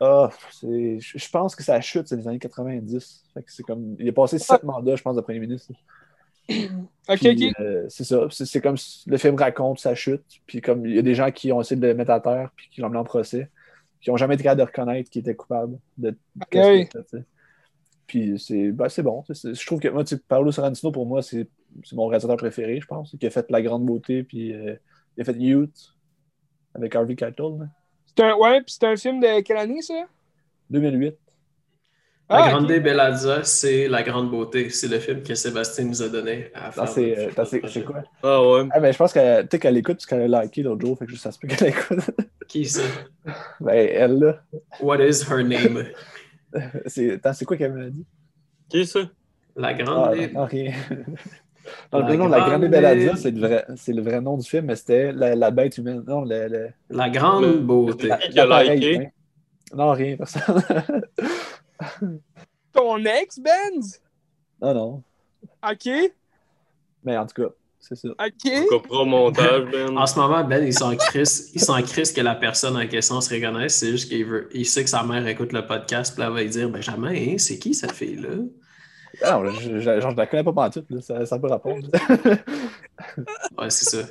[0.00, 0.28] Ah,
[0.62, 3.24] je je pense que sa chute, c'est les années 90.
[3.32, 3.96] Fait que c'est comme.
[3.98, 5.72] Il a passé sept mandats, je pense, de premier ministre.
[7.08, 7.60] Ok, Puis, ok.
[7.60, 8.26] euh, c'est ça.
[8.30, 8.76] C'est c'est comme
[9.06, 10.24] le film raconte sa chute.
[10.46, 12.50] Puis comme il y a des gens qui ont essayé de le mettre à terre
[12.56, 13.50] puis qui l'ont mis en procès,
[14.00, 16.16] qui n'ont jamais été capables de reconnaître qu'il était coupable de
[17.10, 17.24] sais.
[18.06, 19.22] Puis c'est ben, c'est bon.
[19.32, 21.48] c'est- Je trouve que moi, Paolo Sorrentino, pour moi, c'est
[21.82, 23.14] c'est mon réalisateur préféré, je pense.
[23.18, 24.76] Qui a fait La Grande Beauté, puis euh,
[25.16, 25.94] il a fait Youth
[26.74, 27.68] avec Harvey Keitel.
[28.16, 29.94] C'est un, ouais, puis c'est un film de quelle année, ça?
[30.70, 31.16] 2008.
[32.30, 32.80] La Ah, Grande ok.
[32.80, 34.70] Bellazza, c'est La Grande Beauté.
[34.70, 36.88] C'est le film que Sébastien nous a donné à Ah, faire.
[36.88, 38.02] c'est euh, c'est- c'est quoi?
[38.22, 38.68] Ah ouais.
[38.70, 41.06] Ah, ben, je pense tu sais, qu'elle écoute parce qu'elle a liké l'autre jour, fait
[41.06, 41.98] que ça se peut qu'elle écoute.
[42.48, 42.82] Qui c'est?
[43.60, 44.42] ben, elle, là.
[44.80, 45.84] What is her name?
[46.86, 48.06] C'est attends, c'est quoi qu'elle m'a dit?
[48.68, 49.00] Qui est ça?
[49.56, 50.72] La Ah, Grande non, rien.
[51.92, 54.48] Non, La le nom, la grande- Bellazza, c'est le, vrai, c'est le vrai nom du
[54.48, 56.02] film, mais c'était la, la bête humaine.
[56.06, 58.10] Non, le, le- La Grande Le- Beauté.
[59.74, 60.62] Non, rien, personne.
[62.72, 64.00] Ton ex, Benz?
[64.60, 65.02] non, non.
[65.68, 65.88] Ok,
[67.04, 67.48] Mais en tout cas,
[67.80, 68.08] c'est ça.
[68.08, 68.52] ok.
[68.72, 69.96] On coupera au montage, Ben.
[69.96, 73.20] En ce moment, Ben, il s'en crisse, il s'en crisse que la personne en question
[73.20, 73.76] se reconnaisse.
[73.76, 76.42] C'est juste qu'il veut, il sait que sa mère écoute le podcast, puis elle va
[76.42, 78.36] lui dire Benjamin, hein, c'est qui cette fille-là?
[79.22, 81.00] Ah, non, je, je, genre, je la connais pas pantoute, là.
[81.00, 81.76] Ça, ça peut rapport.
[83.58, 84.06] Ouais, c'est ça.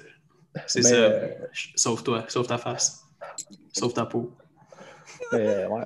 [0.68, 0.96] C'est ça.
[0.96, 1.30] euh,
[1.76, 3.04] Sauve toi, sauve ta face.
[3.72, 4.32] Sauve ta peau.
[5.32, 5.84] mais, ouais.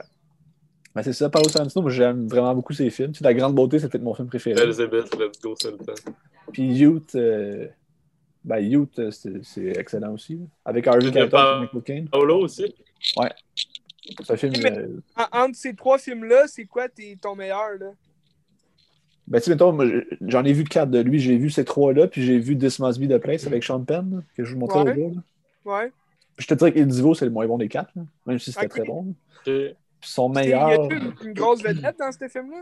[0.95, 3.11] Mais c'est ça, Paolo Sorrentino, moi j'aime vraiment beaucoup ses films.
[3.11, 4.59] Tu sais, La Grande Beauté, c'est peut-être mon film préféré.
[4.61, 5.93] Elizabeth, let's go, c'est le temps.
[6.51, 7.67] Puis Youth, euh,
[8.43, 10.35] ben Youth, euh, c'est excellent aussi.
[10.37, 10.45] là.
[10.65, 12.09] Avec Harvey Keitel et Michael Caine.
[12.09, 12.73] Paolo aussi?
[14.23, 14.53] C'est un film.
[14.63, 16.87] Mais- euh, En- entre ces trois films-là, c'est quoi
[17.21, 17.91] ton meilleur, là?
[19.27, 19.77] Ben, tu sais, mettons,
[20.21, 21.19] j'en ai vu quatre de lui.
[21.19, 24.23] J'ai vu ces trois-là, puis j'ai vu This Must Be the Place avec Sean Penn,
[24.35, 24.93] que je vous montrais Ouais.
[24.95, 25.21] l'autre jour.
[25.65, 25.91] Ouais.
[26.37, 28.51] Puis je te dirais qu'Il Divo, c'est le moins bon des quatre, là, même si
[28.53, 29.13] c'était très bon.
[29.43, 32.61] Puis son Y meilleur a-tu une, une grosse vedette dans ce film-là?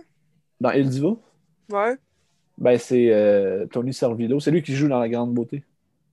[0.62, 1.22] dans Il Divo,
[1.72, 1.98] Ouais.
[2.58, 4.40] ben, c'est euh, Tony Servillo.
[4.40, 5.64] C'est lui qui joue dans La Grande Beauté.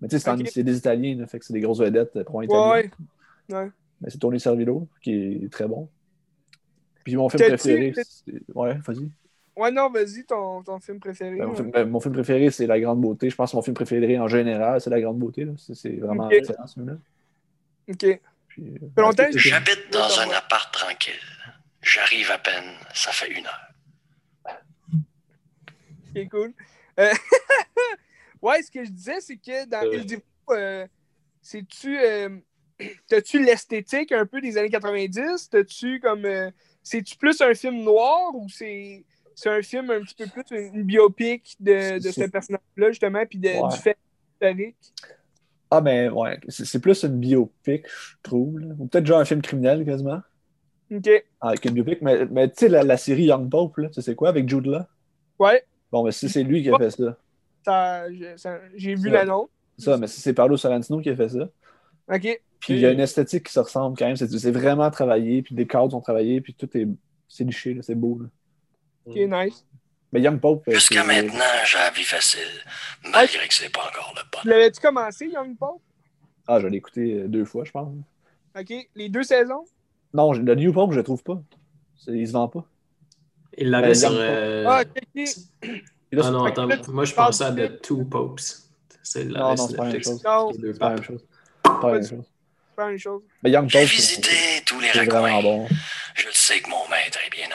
[0.01, 2.41] Mais tu sais, c'est des Italiens, là, fait que c'est des grosses vedettes euh, pour
[2.41, 2.71] un Italien.
[2.73, 2.91] Ouais.
[3.51, 3.71] Ouais.
[4.01, 5.15] Mais c'est Tony Servillo, qui
[5.45, 5.89] est très bon.
[7.05, 7.95] Puis mon film préféré.
[8.55, 9.09] Ouais, vas-y.
[9.57, 11.37] Ouais, non, vas-y, ton, ton film préféré.
[11.37, 11.57] Ben, mon, ouais.
[11.57, 13.29] film, ben, mon film préféré, c'est La Grande Beauté.
[13.29, 15.45] Je pense que mon film préféré en général, c'est La Grande Beauté.
[15.45, 15.53] là.
[15.57, 16.33] C'est, vraiment Ok.
[16.33, 16.95] excellent, ce film-là.
[17.89, 18.21] Ok.
[18.49, 21.13] Puis, euh, longtemps J'habite dans un appart tranquille.
[21.83, 22.65] J'arrive à peine,
[22.95, 23.69] ça fait une heure.
[26.15, 26.53] C'est cool.
[27.01, 27.11] Euh,
[28.43, 30.19] ouais, ce que je disais, c'est que dans Euh.
[30.51, 30.87] Euh,
[31.41, 31.99] c'est-tu.
[31.99, 32.29] euh,
[33.09, 35.49] T'as-tu l'esthétique un peu des années 90?
[35.51, 36.25] T'as-tu comme.
[36.25, 36.51] euh,
[36.83, 39.05] c'est-tu plus un film noir ou c'est.
[39.35, 43.25] C'est un film un petit peu plus une, une biopic de, de ce personnage-là, justement,
[43.27, 43.69] puis de- Ouais.
[43.71, 43.97] du fait
[44.35, 44.77] historique.
[45.71, 46.39] Ah, ben, ouais.
[46.49, 48.59] C'est, plus une biopic, je trouve.
[48.61, 48.75] là.
[48.79, 50.21] Ou peut-être genre un film criminel, quasiment.
[50.91, 51.09] Ok.
[51.41, 52.03] Avec une biopic.
[52.03, 54.67] Mais, mais tu sais, la, la série Young Pope, là, tu sais, quoi avec Jude
[54.67, 54.83] Law?
[55.39, 58.07] Ouais, Bon, mais si c'est lui qui a fait ça.
[58.75, 59.49] j'ai vu l'annonce.
[59.79, 61.49] Ça, mais si c'est Paolo Sorrentino qui a fait ça.
[62.09, 62.41] Ok.
[62.61, 64.17] Puis il y a une esthétique qui se ressemble quand même.
[64.17, 65.43] C'est, vraiment travaillé.
[65.43, 66.41] Puis des cadres sont travaillés.
[66.41, 66.87] Puis tout est.
[67.29, 68.19] C'est liché, là, c'est beau.
[68.23, 68.29] Là.
[69.07, 69.65] Ok, nice.
[70.13, 70.69] Mais Young Pope.
[70.69, 72.41] euh, Jusqu'à maintenant, j'ai la vie facile,
[73.11, 74.51] malgré que c'est pas encore le Tu bon.
[74.51, 75.81] l'avais-tu commencé, Young Pope?
[76.47, 77.93] Ah, je l'ai écouté euh, deux fois, je pense.
[78.59, 78.73] Ok.
[78.95, 79.65] Les deux saisons?
[80.13, 81.41] Non, le New Pope, je le trouve pas.
[82.09, 82.65] Il se vend pas.
[83.57, 84.11] Il l'avait Ben, sur.
[84.13, 85.37] Euh, Ah, ok, ok.
[86.13, 86.69] Et là, Ah non, attends.
[86.89, 88.41] Moi, je pensais à The Two Popes.
[89.03, 90.23] C'est la Non, liste non, c'est pas la même Netflix.
[90.23, 90.57] chose.
[90.61, 91.25] C'est pas la même chose.
[91.63, 92.25] Pas la même chose.
[92.25, 93.23] c'est pas la même chose.
[93.43, 95.67] Mais Young J'ai Pope, visité tous les bon.
[96.15, 97.47] Je le sais que mon maître est bien.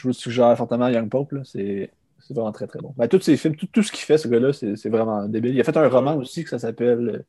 [0.00, 1.32] Je vous suggère fortement Young Pope.
[1.32, 1.40] là.
[1.44, 1.90] C'est
[2.20, 2.94] c'est vraiment très très bon.
[2.96, 5.54] Ben, tous ses films, tout, tout ce qu'il fait, ce gars-là, c'est c'est vraiment débile.
[5.54, 7.08] Il a fait un roman aussi que ça s'appelle.
[7.08, 7.22] euh,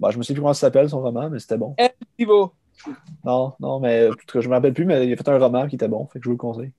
[0.00, 1.76] Bon, je me souviens plus comment ça s'appelle son roman, mais c'était bon.
[2.18, 2.52] Divo.
[3.24, 5.38] Non, non, mais en tout cas, je me rappelle plus, mais il a fait un
[5.38, 6.72] roman qui était bon, fait que je vous le conseille.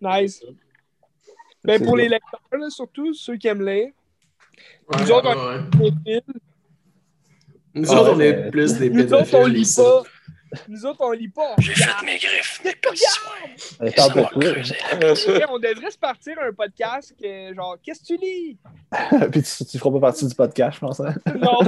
[0.00, 0.42] Nice.
[1.64, 3.88] Ben, pour les lecteurs, là, surtout, ceux qui aiment lire,
[4.88, 5.90] Ouais, Nous autres, ouais, ouais.
[6.04, 6.40] les films,
[7.74, 10.02] Nous Ah, autres, on est mais- plus des nous autres, on pédophiles lit pas.
[10.68, 11.54] Nous autres, on lit pas.
[11.58, 12.00] J'ai regarde.
[12.00, 13.32] fait mes griffes, mes petits soins.
[13.82, 18.00] Euh, Et ça parle m'a pas On devrait se partir un podcast que, genre, qu'est-ce
[18.00, 18.58] que tu lis?
[19.32, 21.00] Puis tu, tu feras pas partie du podcast, je pense.
[21.00, 21.14] hein?
[21.34, 21.58] Non!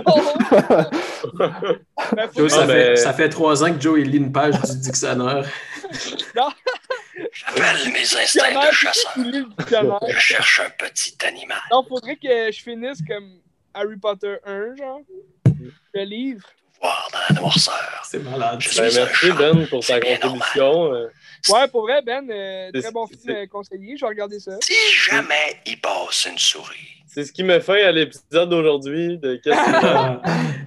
[2.15, 4.33] Ben, Joe, ça, Non, fait, mais- ça fait trois ans que Joe il lit une
[4.33, 5.45] page du dictionnaire.
[7.33, 9.15] J'appelle mes instincts de chasseur.
[10.09, 11.59] Je cherche un petit animal.
[11.71, 13.39] Non, faudrait que je finisse comme
[13.75, 15.01] Harry Potter 1, genre.
[15.95, 16.47] Le livre.
[16.81, 18.03] Voir dans la noirceur.
[18.05, 18.61] C'est malade.
[18.61, 19.33] Je Ben, suis un merci.
[19.33, 20.93] Ben pour ta contribution.
[20.95, 21.09] Euh,
[21.49, 23.97] Ouais, pour vrai, Ben, euh, très bon film euh, conseillé.
[23.97, 24.53] Je vais regarder ça.
[24.63, 24.75] Si
[25.09, 27.03] jamais il passe une souris.
[27.07, 30.23] C'est ce qui met fin à l'épisode d'aujourd'hui de Qu'est-ce que tu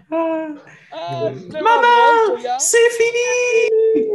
[0.91, 1.29] Ah.
[1.61, 2.57] Maman!
[2.59, 4.09] C'est fini!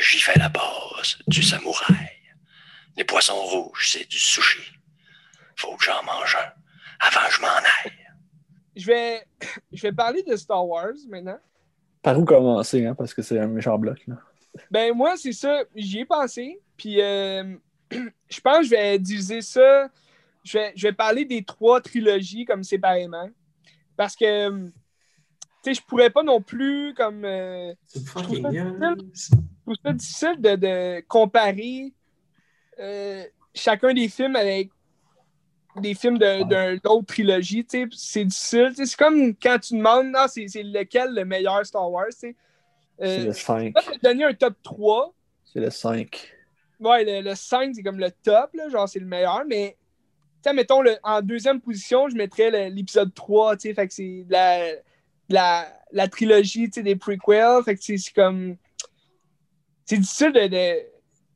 [0.00, 2.08] J'y fais la base du samouraï.
[2.96, 4.62] Les poissons rouges, c'est du sushi.
[5.56, 6.52] Faut que j'en mange un
[7.06, 7.92] avant que je m'en aille.
[8.76, 9.26] Je vais,
[9.72, 11.38] je vais parler de Star Wars maintenant.
[12.02, 14.00] Par où commencer, hein, parce que c'est un méchant bloc.
[14.06, 14.16] Là.
[14.70, 15.62] Ben, moi, c'est ça.
[15.74, 16.60] J'y ai pensé.
[16.76, 17.54] Puis, euh,
[17.90, 19.88] je pense que je vais diviser ça.
[20.44, 23.30] Je vais, je vais parler des trois trilogies comme séparément.
[23.96, 24.72] Parce que, tu
[25.62, 27.24] sais, je pourrais pas non plus, comme.
[27.24, 31.92] euh, C'est trouve ça je trouve ça difficile de, de comparer
[32.80, 33.24] euh,
[33.54, 34.70] chacun des films avec
[35.80, 37.64] des films de- d'un autre trilogie.
[37.64, 37.86] tu sais.
[37.92, 38.72] C'est difficile.
[38.76, 42.06] C'est comme quand tu demandes, ah, c'est lequel le meilleur Star Wars.
[42.10, 42.36] tu sais.
[42.98, 43.74] C'est Euh, le 5.
[43.74, 45.14] Là, je vais te donner un top 3.
[45.44, 46.30] C'est le 5.
[46.80, 49.76] Ouais, le, le 5, c'est comme le top, là, genre c'est le meilleur, mais
[50.52, 54.72] mettons, le- en deuxième position, je mettrais l'épisode 3, tu sais, fait que c'est la,
[55.28, 58.56] la, la trilogie, tu sais, des prequels, fait que c'est c'est comme...
[59.84, 60.80] C'est difficile de, de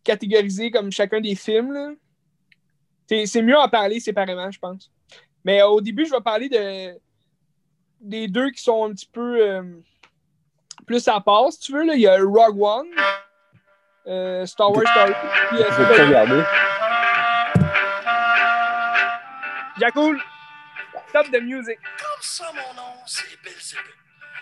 [0.04, 1.90] catégoriser comme chacun des films, là.
[3.08, 4.90] C'est c'est mieux en parler séparément, je pense.
[5.44, 6.98] Mais euh, au début, je vais parler de
[8.00, 9.62] des deux qui sont un petit peu euh,
[10.86, 11.94] plus à part, si tu veux, là.
[11.94, 12.86] Il y a Rogue One,
[14.06, 15.12] euh, Star Wars Story,
[15.48, 16.42] puis, euh, Je vais te regarder.
[19.78, 20.18] Jacoul,
[21.08, 21.78] stop de music.
[21.98, 23.84] Comme ça, mon nom, c'est Belzébuth.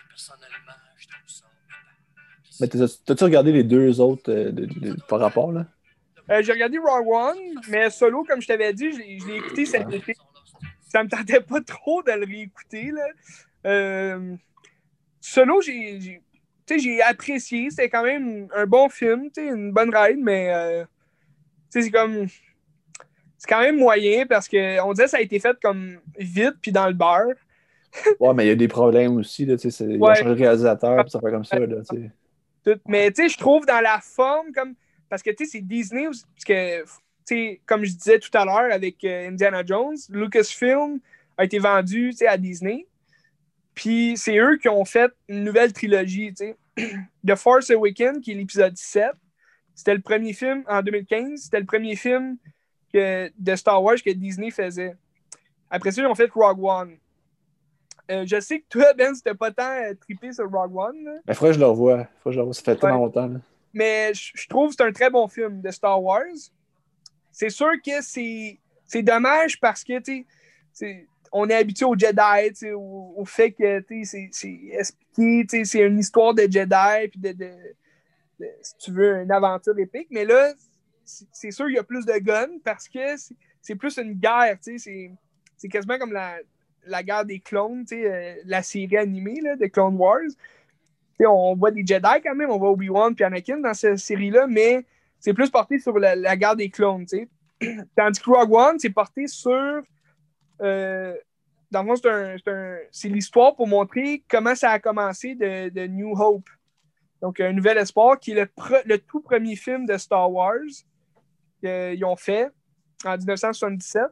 [0.09, 1.45] Personnellement, je trouve ça.
[2.61, 5.65] Mais t'as- t'as-tu regardé les deux autres euh, de- de- par rapport, là?
[6.31, 7.39] Euh, j'ai regardé Rogue One,
[7.69, 10.15] mais solo, comme je t'avais dit, je l'ai écouté cet été.
[10.89, 12.91] Ça me tentait pas trop de le réécouter.
[12.93, 13.07] Là.
[13.67, 14.35] Euh,
[15.21, 16.23] solo, j'ai
[17.03, 17.69] apprécié.
[17.71, 20.85] C'était quand même un bon film, une bonne ride, mais euh,
[21.69, 22.27] c'est comme.
[23.37, 26.73] C'est quand même moyen parce qu'on dirait que ça a été fait comme vite puis
[26.73, 27.35] dans le beurre.
[28.19, 30.15] Ouais, mais il y a des problèmes aussi, là, ont Ouais.
[30.17, 31.77] changé de réalisateur, puis ça fait comme ça, là.
[32.89, 34.75] Mais tu sais, je trouve dans la forme, comme.
[35.09, 36.87] Parce que tu sais, c'est Disney, aussi, parce que, tu
[37.27, 40.99] sais, comme je disais tout à l'heure avec euh, Indiana Jones, Lucasfilm
[41.37, 42.87] a été vendu tu sais, à Disney.
[43.75, 46.57] Puis c'est eux qui ont fait une nouvelle trilogie, tu sais.
[47.27, 49.07] The Force Awakens, qui est l'épisode 7.
[49.75, 51.41] C'était le premier film en 2015.
[51.43, 52.37] C'était le premier film
[52.93, 54.95] que, de Star Wars que Disney faisait.
[55.71, 56.97] Après ça, ils ont fait Rogue One.
[58.11, 61.05] Euh, je sais que toi, Ben, c'était pas tant euh, trippé sur Rogue One.
[61.05, 61.13] là.
[61.27, 61.97] Mais faudrait que je le revoie.
[62.23, 62.55] Faudrait que je le revoie.
[62.55, 63.03] Ça fait tellement Ouais.
[63.07, 63.39] longtemps, là.
[63.75, 66.23] Mais je trouve que c'est un très bon film de Star Wars.
[67.33, 69.95] C'est sûr que c'est dommage parce que,
[71.33, 74.31] on est habitué au Jedi, au, fait que, c'est-
[74.73, 77.35] expliqué, c'est une histoire de Jedi, puis de,
[78.63, 80.07] si tu veux, une aventure épique.
[80.11, 80.53] Mais là,
[81.05, 83.17] c'est sûr qu'il y a plus de guns parce que
[83.61, 85.11] c'est- plus une guerre, c'est-
[85.69, 86.37] quasiment comme la,
[86.87, 90.21] la guerre des clones, euh, la série animée là, de Clone Wars.
[91.21, 94.85] On voit des Jedi quand même, on voit Obi-Wan et Anakin dans cette série-là, mais
[95.21, 97.07] c'est plus porté sur la, guerre des clones.
[97.97, 99.83] Tandis que Rogue One, c'est porté sur...
[100.61, 101.15] euh,
[101.71, 106.49] dans le fond, c'est l'histoire pour montrer comment ça a commencé de, New Hope.
[107.21, 108.49] Donc, Un Nouvel Espoir, qui est
[108.85, 110.61] le tout premier film de Star Wars
[111.61, 112.51] qu'ils ont fait
[113.05, 114.03] en 1977.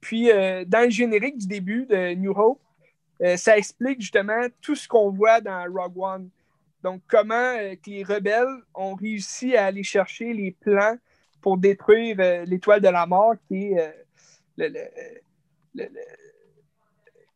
[0.00, 2.60] Puis, euh, dans le générique du début de New Hope,
[3.22, 6.30] euh, ça explique justement tout ce qu'on voit dans Rogue One.
[6.82, 10.96] Donc, comment euh, les rebelles ont réussi à aller chercher les plans
[11.40, 13.94] pour détruire euh, l'étoile de la mort, qui est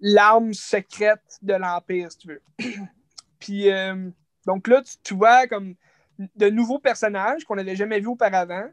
[0.00, 2.42] l'arme secrète de l'Empire, si tu veux.
[3.40, 3.68] Puis,
[4.46, 5.74] donc là, tu, tu vois comme
[6.36, 8.68] de nouveaux personnages qu'on n'avait jamais vus auparavant,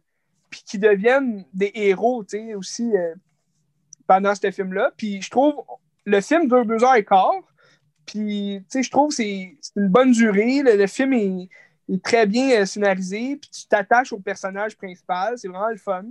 [0.50, 2.92] puis qui deviennent des héros, tu sais, aussi
[4.08, 4.92] pendant ce film-là.
[4.98, 5.56] Puis je trouve,
[6.06, 7.42] le film dure deux heures et quart,
[8.06, 10.62] puis, tu sais, je trouve que c'est une bonne durée.
[10.62, 11.50] Le, le film est,
[11.90, 16.04] est très bien euh, scénarisé, puis tu t'attaches au personnage principal, c'est vraiment le fun.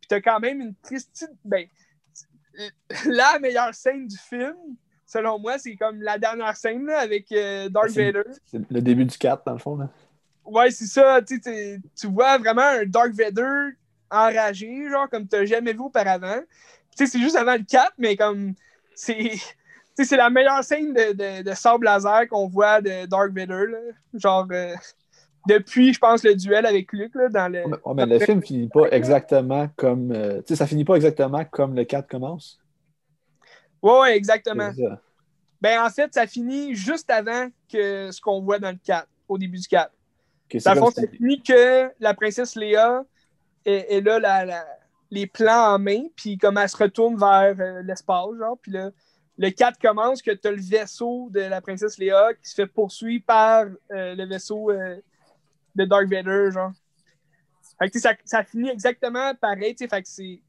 [0.00, 1.30] Puis t'as quand même une triste...
[1.44, 1.66] Ben,
[3.06, 4.56] la meilleure scène du film,
[5.04, 8.22] selon moi, c'est comme la dernière scène là, avec euh, Darth Vader.
[8.46, 9.90] C'est le début du 4, dans le fond, là.
[10.44, 11.20] Ouais, c'est ça.
[11.22, 13.76] Tu, sais, tu vois vraiment un Dark Vader
[14.10, 16.40] enragé, genre comme tu n'as jamais vu auparavant.
[16.96, 18.54] Tu sais, c'est juste avant le 4, mais comme
[18.96, 19.32] c'est.
[20.04, 23.64] c'est la meilleure scène de, de, de sable laser qu'on voit de Dark Vader.
[23.70, 23.78] là.
[24.14, 24.74] Genre, euh,
[25.48, 27.64] depuis, je pense, le duel avec Luke là, dans le.
[27.66, 30.10] Ouais, mais le film finit pas exactement comme.
[30.12, 32.58] euh, tu sais, ça finit pas exactement comme le 4 commence.
[33.82, 34.70] Ouais, ouais, exactement.
[35.60, 39.38] Ben, en fait, ça finit juste avant que ce qu'on voit dans le 4, au
[39.38, 39.86] début du 4.
[39.88, 39.92] Ok,
[40.50, 43.02] c'est Dans le fond, ça finit que la princesse Léa
[43.64, 44.66] est, est là, la- la-
[45.10, 48.90] les plans en main, puis comme elle se retourne vers euh, l'espace, genre, puis là,
[49.38, 52.66] le 4 commence que tu as le vaisseau de la princesse Léa qui se fait
[52.66, 54.96] poursuivre par euh, le vaisseau euh,
[55.74, 56.72] de Dark Vader, genre.
[57.78, 60.40] Fait que, ça, ça finit exactement pareil, tu fait que c'est...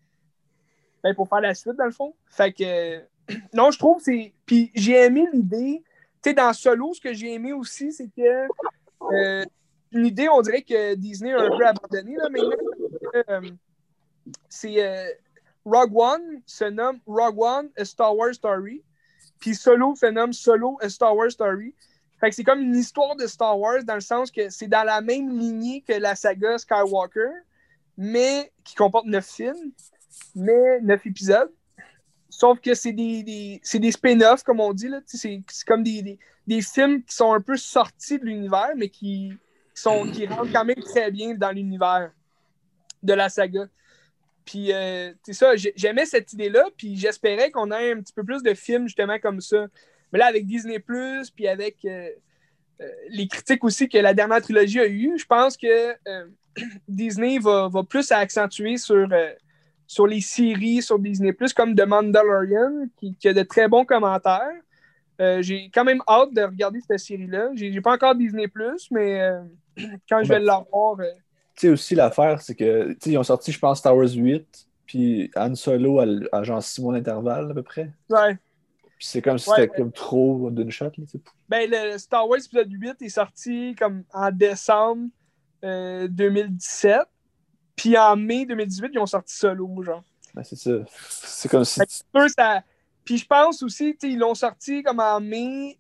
[1.04, 2.16] Ben, pour faire la suite, dans le fond.
[2.30, 3.02] Fait que...
[3.54, 4.34] non, je trouve c'est...
[4.46, 5.84] Puis j'ai aimé l'idée...
[6.24, 8.48] Tu sais, dans Solo, ce que j'ai aimé aussi, c'est que...
[9.92, 13.58] une idée, on dirait que Disney a un peu abandonné là, maintenant.
[14.50, 15.10] C'est euh,
[15.66, 18.84] Rogue One se nomme Rogue One A Star Wars Story,
[19.40, 21.74] puis Solo se nomme Solo A Star Wars Story.
[22.20, 24.84] Fait que c'est comme une histoire de Star Wars dans le sens que c'est dans
[24.84, 27.30] la même lignée que la saga Skywalker,
[27.96, 29.72] mais qui comporte neuf films,
[30.36, 31.52] mais neuf épisodes.
[32.30, 34.90] Sauf que c'est des, des- spin-offs, comme on dit.
[35.06, 36.20] C'est comme des,
[36.62, 39.34] films qui sont un peu sortis de l'univers, mais qui
[39.74, 42.12] sont, qui rentrent quand même très bien dans l'univers
[43.02, 43.68] de la saga.
[44.48, 48.42] Puis, euh, ça, j'ai- j'aimais cette idée-là, puis j'espérais qu'on ait un petit peu plus
[48.42, 49.68] de films justement comme ça.
[50.14, 50.80] Mais là, avec Disney,
[51.36, 52.10] puis avec euh,
[52.82, 55.68] euh, les critiques aussi que la dernière trilogie a eu, je pense que
[56.08, 56.26] euh,
[56.88, 59.10] Disney va, va plus accentuer sur,
[59.86, 64.62] sur les séries sur Disney, comme The Mandalorian, qui, qui a de très bons commentaires.
[65.42, 67.50] J'ai quand même hâte de regarder cette série-là.
[67.56, 68.48] J'ai j'ai pas encore Disney,
[68.92, 69.30] mais
[70.08, 70.98] quand je vais Ben, l'avoir.
[71.58, 73.96] Euh, Tu sais, aussi, l'affaire, c'est que, tu sais, ils ont sorti, je pense, Star
[73.96, 77.92] Wars 8, puis Han Solo à, à genre 6 mois d'intervalle, à peu près.
[78.10, 78.38] ouais.
[78.98, 79.78] Puis c'est comme si Ouais, c'était ouais.
[79.78, 81.20] comme trop d'une shot, là, tu sais.
[81.48, 85.10] Ben, le Star Wars épisode 8 est sorti comme en décembre
[85.64, 87.02] euh, 2017.
[87.76, 90.04] Puis en mai 2018, ils ont sorti solo, genre.
[90.34, 90.72] Ben, c'est ça.
[91.12, 91.80] C'est comme si.
[92.36, 92.64] Ça...
[93.06, 95.78] Puis je pense aussi, tu sais, ils l'ont sorti comme en mai,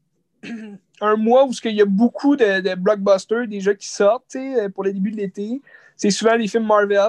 [1.01, 4.35] un mois où il y a beaucoup de, de blockbusters déjà qui sortent,
[4.73, 5.61] pour le début de l'été.
[5.95, 6.99] C'est souvent des films Marvel.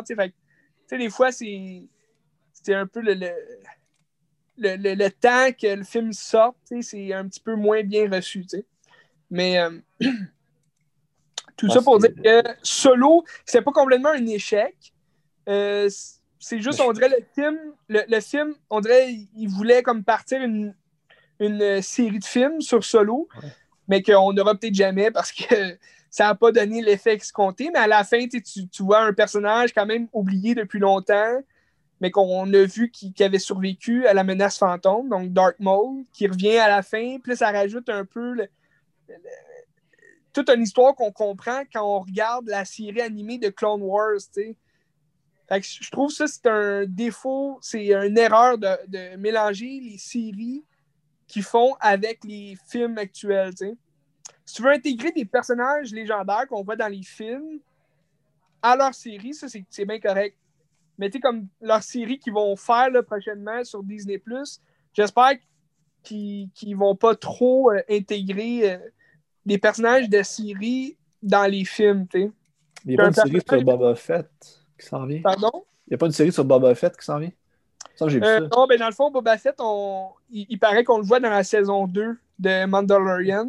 [0.89, 1.89] Fait des fois, c'est
[2.69, 3.31] un peu le, le,
[4.56, 8.44] le, le- le temps que le film sorte, c'est un petit peu moins bien reçu.
[9.31, 9.78] Mais euh,
[11.56, 14.74] tout ça pour que- dire que Solo, c'est pas complètement un échec.
[15.48, 15.89] Euh,
[16.39, 17.59] c'est juste, on dirait, le film,
[17.89, 20.74] le, le film, on dirait, il voulait comme partir une,
[21.40, 23.28] une euh, série de films sur Solo,
[23.86, 25.78] mais qu'on n'aura peut-être jamais parce que
[26.10, 27.70] ça n'a pas donné l'effet escompté.
[27.73, 31.40] Mais à la fin, tu, vois un personnage quand même oublié depuis longtemps,
[32.01, 36.27] mais qu'on a vu qui, avait survécu à la menace fantôme, donc Dark Maul, qui
[36.27, 37.19] revient à la fin.
[37.23, 38.47] Puis ça rajoute un peu
[40.32, 45.62] toute une histoire qu'on comprend quand on regarde la série animée de Clone Wars, que
[45.62, 50.62] je trouve ça, c'est un défaut, c'est une erreur de mélanger les séries
[51.29, 53.53] qu'ils font avec les films actuels.
[54.45, 57.61] Si tu veux intégrer des personnages légendaires qu'on voit dans les films
[58.63, 60.37] à leur série, ça, c'est bien correct.
[60.97, 64.21] Mais tu sais, comme leur série qu'ils vont faire là, prochainement sur Disney+,
[64.93, 65.35] j'espère
[66.03, 68.79] qu'ils qu'ils vont pas trop euh, intégrer euh,
[69.47, 72.33] des personnages de série dans les films, tu sais.
[72.85, 74.31] Il n'y a pas une un série sur Boba Fett
[74.79, 75.21] qui s'en vient.
[75.21, 75.51] Pardon?
[75.87, 77.33] Il n'y a pas une série sur Boba Fett qui s'en vient?
[77.99, 78.57] Ça, j'ai vu Euh, ça.
[78.57, 80.11] non, ben dans le fond, Boba Fett, on...
[80.31, 83.47] il, il paraît qu'on le voit dans la saison 2 de Mandalorian.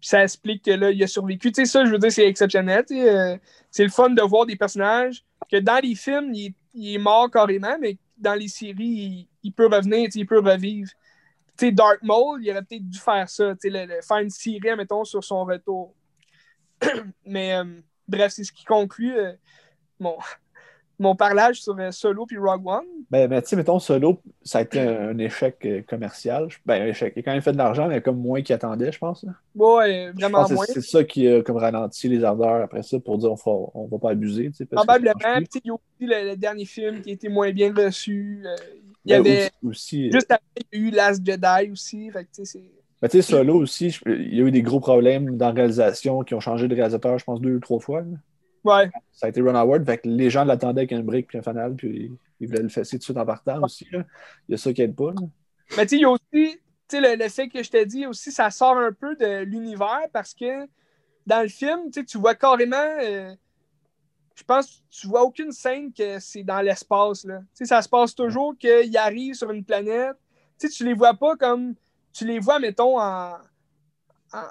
[0.00, 1.52] Puis ça explique que là, il a survécu.
[1.52, 2.84] Tu sais, ça, je veux dire, c'est exceptionnel.
[2.92, 3.36] euh,
[3.70, 6.98] c'est le fun de voir des personnages que dans les films, il, est- il est
[6.98, 10.90] mort carrément, mais dans les séries, il, il peut revenir, il peut revivre.
[11.56, 14.76] Tu sais, Dark Maul, il aurait peut-être dû faire ça, tu sais, faire une série,
[14.76, 15.94] mettons, sur son retour.
[17.26, 17.64] mais euh,
[18.08, 19.32] bref, c'est ce qui conclut euh,
[20.00, 20.16] mon,
[20.98, 22.84] mon parlage sur euh, Solo puis Rogue One.
[23.10, 26.48] Ben, mais tu sais, mettons, Solo, ça a été un, un échec euh, commercial.
[26.64, 27.12] Ben, un échec.
[27.16, 29.24] Il a quand même fait de l'argent, mais comme moins qu'il attendait, je pense.
[30.14, 30.64] Je vraiment moins.
[30.66, 33.86] c'est ça qui a comme ralenti les ardeurs après ça pour dire on fera- on
[33.86, 34.50] va pas abuser.
[34.70, 35.14] Probablement.
[35.36, 38.42] Puis, Il y a aussi le, le dernier film qui a été moins bien reçu.
[38.44, 38.54] euh,
[39.06, 42.10] il y Ben, avait, aussi, aussi, juste après, il y a eu Last Jedi aussi.
[42.10, 42.70] Fait que, tu sais, c'est-
[43.02, 45.52] Ben, tu sais, Solo aussi, je- il y a eu des gros problèmes dans la
[45.52, 48.00] réalisation qui ont changé de réalisateur, je pense, deux ou trois fois.
[48.00, 48.06] là.
[48.64, 48.90] Ouais.
[49.12, 51.42] Ça a été Ron Howard, fait que les gens l'attendaient avec un break puis un
[51.42, 53.86] fanal, puis ils voulaient le fesser tout de suite en partant aussi.
[53.92, 54.04] là.
[54.48, 55.12] Il y a ça qui aide pas.
[55.12, 55.20] là.
[55.76, 57.86] Mais tu sais, il y a aussi, tu sais, le, le fait que je t'ai
[57.86, 60.66] dit aussi, ça sort un peu de l'univers parce que
[61.26, 63.34] dans le film, tu vois carrément, euh,
[64.34, 67.38] je pense, que tu vois aucune scène que c'est dans l'espace, là.
[67.40, 70.16] Tu sais, ça se passe toujours qu'il arrive sur une planète.
[70.58, 71.74] Tu sais, tu les vois pas comme,
[72.12, 73.34] tu les vois, mettons, en,
[74.32, 74.48] en-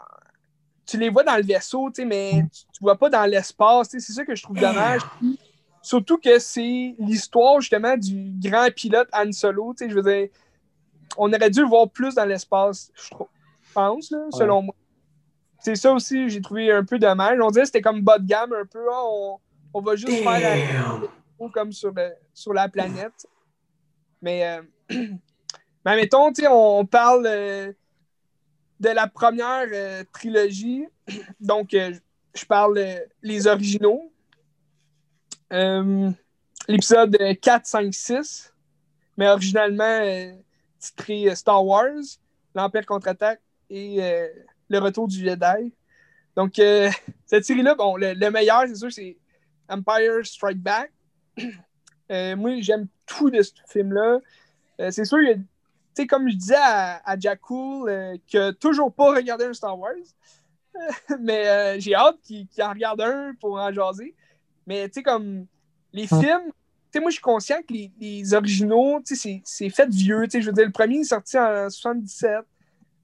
[0.85, 3.89] tu les vois dans le vaisseau, tu sais, mais tu, tu vois pas dans l'espace.
[3.89, 5.01] C'est ça que je trouve dommage.
[5.19, 5.39] Puis,
[5.81, 9.73] surtout que c'est l'histoire justement du grand pilote Han Solo.
[9.77, 10.30] tu sais, Je veux dire,
[11.18, 13.10] on aurait dû le voir plus dans l'espace, je
[13.73, 14.76] pense, là, selon moi.
[15.60, 17.39] C'est ça aussi, j'ai trouvé un peu dommage.
[17.41, 18.85] On dirait que c'était comme bas de gamme un peu.
[18.91, 19.39] hein, on,
[19.73, 20.57] on va juste faire la
[21.53, 23.27] comme sur, le- sur la planète.
[24.22, 24.61] Mais, euh,
[25.85, 27.73] mais mettons, tu sais, on parle euh,
[28.84, 30.85] de la première euh, trilogie.
[31.39, 31.93] Donc, euh,
[32.35, 34.11] je parle euh, les originaux.
[36.68, 38.53] L'épisode 4, 5, 6.
[39.18, 40.35] Mais originalement
[40.80, 42.01] titré Star Wars,
[42.55, 43.39] l'Empire contre-attaque
[43.69, 43.99] et
[44.69, 45.72] le retour du Jedi.
[46.35, 46.53] Donc,
[47.27, 49.15] cette série-là, bon, le, le meilleur, c'est sûr, c'est
[49.69, 50.91] Empire Strike Back.
[52.10, 54.19] Moi, j'aime tout de ce film-là.
[54.89, 55.38] C'est sûr, il y a-
[55.95, 59.53] sais, comme je disais à, à Jack Cool, euh, qui a toujours pas regardé un
[59.53, 59.94] Star Wars,
[61.20, 64.15] mais euh, j'ai hâte qu'il en regarde un pour en jaser.
[64.65, 65.45] Mais tu sais, comme
[65.91, 66.53] les films, tu
[66.94, 70.24] sais, moi, je suis conscient que les, les originaux, tu sais, c'est- fait vieux.
[70.24, 72.30] Tu sais, je veux dire, le premier est sorti en 77.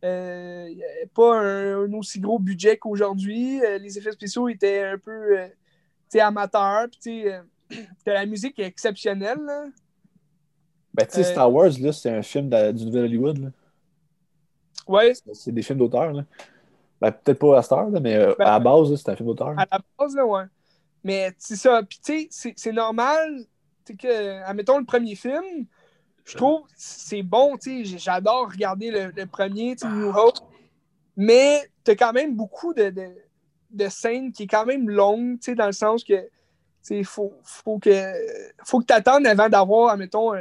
[0.05, 3.61] Euh, il y avait pas un, un aussi gros budget qu'aujourd'hui.
[3.63, 5.37] Euh, les effets spéciaux étaient un peu
[6.19, 6.87] amateurs.
[6.89, 9.39] Puis, tu sais, la musique est exceptionnelle.
[9.45, 9.65] là.
[10.93, 13.37] Ben, tu sais, Euh, Star Wars, là, c'est un film de- du Nouvel Hollywood.
[13.37, 13.49] là.
[14.87, 16.11] Ouais, C'est des films d'auteur.
[16.13, 16.23] là.
[16.99, 19.15] Ben, peut-être pas à Star, là, mais euh, Ben, à la base, là, c'est un
[19.15, 19.49] film d'auteur.
[19.57, 20.43] à la base, là, ouais.
[21.03, 21.81] Mais c'est ça.
[21.83, 23.45] Puis, tu sais, c'est- normal.
[23.85, 25.65] Tu sais, que, admettons, le premier film,
[26.25, 27.55] je trouve c'est bon.
[27.57, 30.37] Tu sais, j'adore regarder le, le premier, tu New Hope.
[31.15, 33.07] Mais t'as quand même beaucoup de, de,
[33.71, 36.29] de scènes qui est quand même longue, tu sais, dans le sens que, tu
[36.81, 38.13] sais, faut, faut que,
[38.65, 40.39] faut que t'attendes avant d'avoir, admettons, tu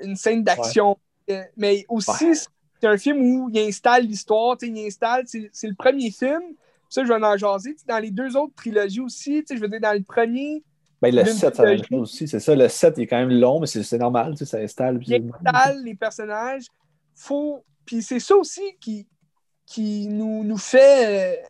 [0.00, 0.96] une scène d'action.
[1.30, 2.34] Euh, Mais aussi, Ouais.
[2.80, 6.40] c'est un film où il installe l'histoire, il installe, c'est le premier film.
[6.88, 7.76] Ça, je vais en jaser.
[7.86, 10.64] Dans les deux autres trilogies aussi, je veux dire, dans le premier,
[11.02, 11.88] Ben, le D'une 7, c'est la même trilogie.
[11.88, 12.28] chose aussi.
[12.28, 14.58] C'est ça, le 7 il est quand même long, mais c'est normal, tu sais, ça
[14.58, 14.98] installe.
[14.98, 16.64] puis- il installe les personnages.
[17.14, 17.64] Faut...
[17.86, 19.06] Puis c'est ça aussi qui,
[19.66, 21.42] qui nous, nous fait euh,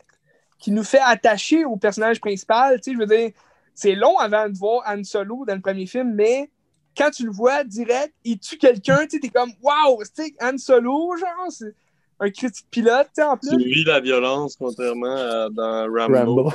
[0.59, 2.79] qui nous fait attacher au personnage principal.
[2.87, 3.31] Je veux dire,
[3.75, 6.51] c'est long avant de voir Han Solo dans le premier film, mais
[6.97, 10.35] quand tu le vois direct, il tue quelqu'un, tu sais, t'es comme Waouh, tu sais,
[10.41, 11.75] Han Solo, genre, c'est
[12.19, 13.65] un critique pilote, tu sais, en Tu plus.
[13.65, 16.51] vis la violence, contrairement à dans Rambo.
[16.51, 16.53] Rambo.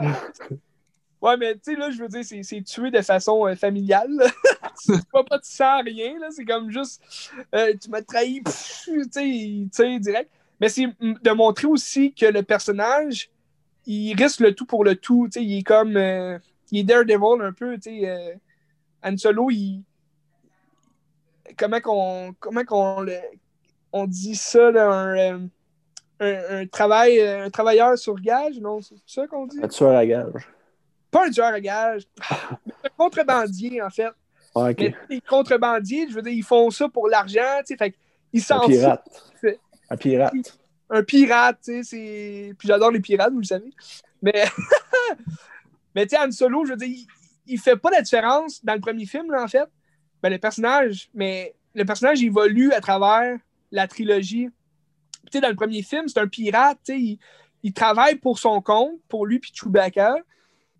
[1.22, 4.08] Ouais, mais tu sais, là, je veux dire, c'est c'est tué de façon euh, familiale.
[4.86, 6.28] tu vois pas, tu sens rien, là.
[6.30, 7.02] C'est comme juste,
[7.54, 10.30] euh, tu m'as trahi, tu sais, direct.
[10.60, 13.28] Mais c'est de montrer aussi que le personnage,
[13.84, 15.26] il risque le tout pour le tout.
[15.30, 16.38] Tu sais, il est comme, euh,
[16.70, 18.40] il est Daredevil un peu, tu sais.
[19.02, 19.82] Han Solo, il.
[21.56, 23.18] Comment qu'on comment qu'on le-
[23.92, 25.38] on dit ça, là, un, euh,
[26.20, 28.80] un, un travail, euh, un travailleur sur gage, non?
[28.82, 29.58] C'est ça qu'on dit?
[29.62, 30.32] Un tueur à gage.
[31.10, 32.02] pas un tueur à gage,
[32.66, 34.10] mais un contrebandier, en fait.
[34.54, 34.68] Ah.
[34.78, 37.94] Mais les contrebandiers, je veux dire, ils font ça pour l'argent, tu sais, fait
[38.34, 38.70] Un s'en foutent.
[38.70, 39.32] pirate.
[39.90, 40.58] Un pirate.
[40.88, 42.54] Un pirate, tu sais, c'est...
[42.58, 43.72] Puis j'adore les pirates, vous le savez.
[44.22, 44.44] Mais,
[45.94, 47.06] mais tu sais, Han Solo, je veux dire,
[47.46, 49.68] il, fait pas la différence dans le premier film, là, en fait.
[50.22, 53.38] Ben, le personnage, mais le personnage évolue à travers
[53.70, 54.48] la trilogie.
[55.32, 57.18] Dans le premier film, c'est un pirate, il,
[57.62, 60.16] il travaille pour son compte, pour lui puis Chewbacca.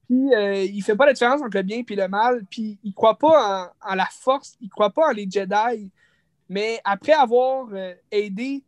[0.08, 2.44] Puis euh, il fait pas la différence entre le bien et le mal.
[2.50, 5.90] Puis il croit pas en, la force, il croit pas en les Jedi.
[6.48, 8.64] Mais après avoir euh, aidé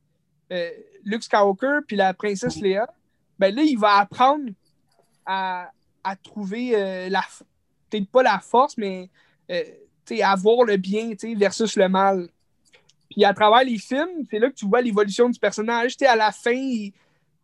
[0.52, 0.70] euh,
[1.04, 2.86] Luke Skywalker puis la princesse Leia,
[3.38, 4.50] ben là, il va apprendre
[5.26, 5.70] à,
[6.22, 7.42] trouver euh, la f-
[7.92, 9.10] peut-être pas la force, mais
[9.50, 9.62] euh,
[10.06, 12.28] tu sais, à voir le bien versus le mal.
[13.10, 15.96] Puis à travers les films, c'est là que tu vois l'évolution du personnage.
[15.96, 16.92] Tu sais, à la fin, ils,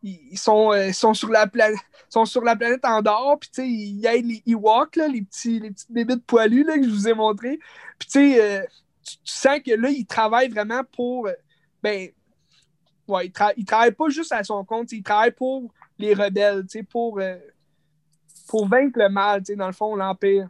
[0.03, 4.43] ils sont, euh, sur la planète, sont sur la planète puis sais, ils aident les
[4.47, 5.61] Ewoks, là, les, petits,
[5.91, 7.59] bébés de poilus que je vous ai montré.
[7.99, 8.63] Puis euh,
[9.03, 11.27] tu, sens que là, il travaille vraiment pour.
[11.27, 11.33] euh,
[11.83, 12.09] ben,
[13.07, 16.65] ouais, il, tra- il travaille pas juste à son compte, il travaille pour les rebelles,
[16.89, 17.37] pour, euh,
[18.49, 20.49] pour vaincre le mal, dans le fond, l'Empire.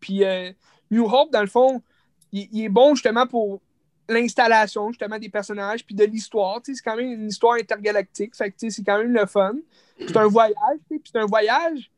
[0.00, 0.52] Puis euh,
[0.90, 1.82] New Hope, dans le fond,
[2.32, 3.60] il, est bon justement pour
[4.08, 6.60] l'installation justement des personnages puis de l'histoire.
[6.64, 8.34] C'est quand même une histoire intergalactique.
[8.34, 9.54] Fait que c'est quand même le fun.
[9.98, 10.78] C'est un voyage.
[10.88, 11.90] puis C'est un voyage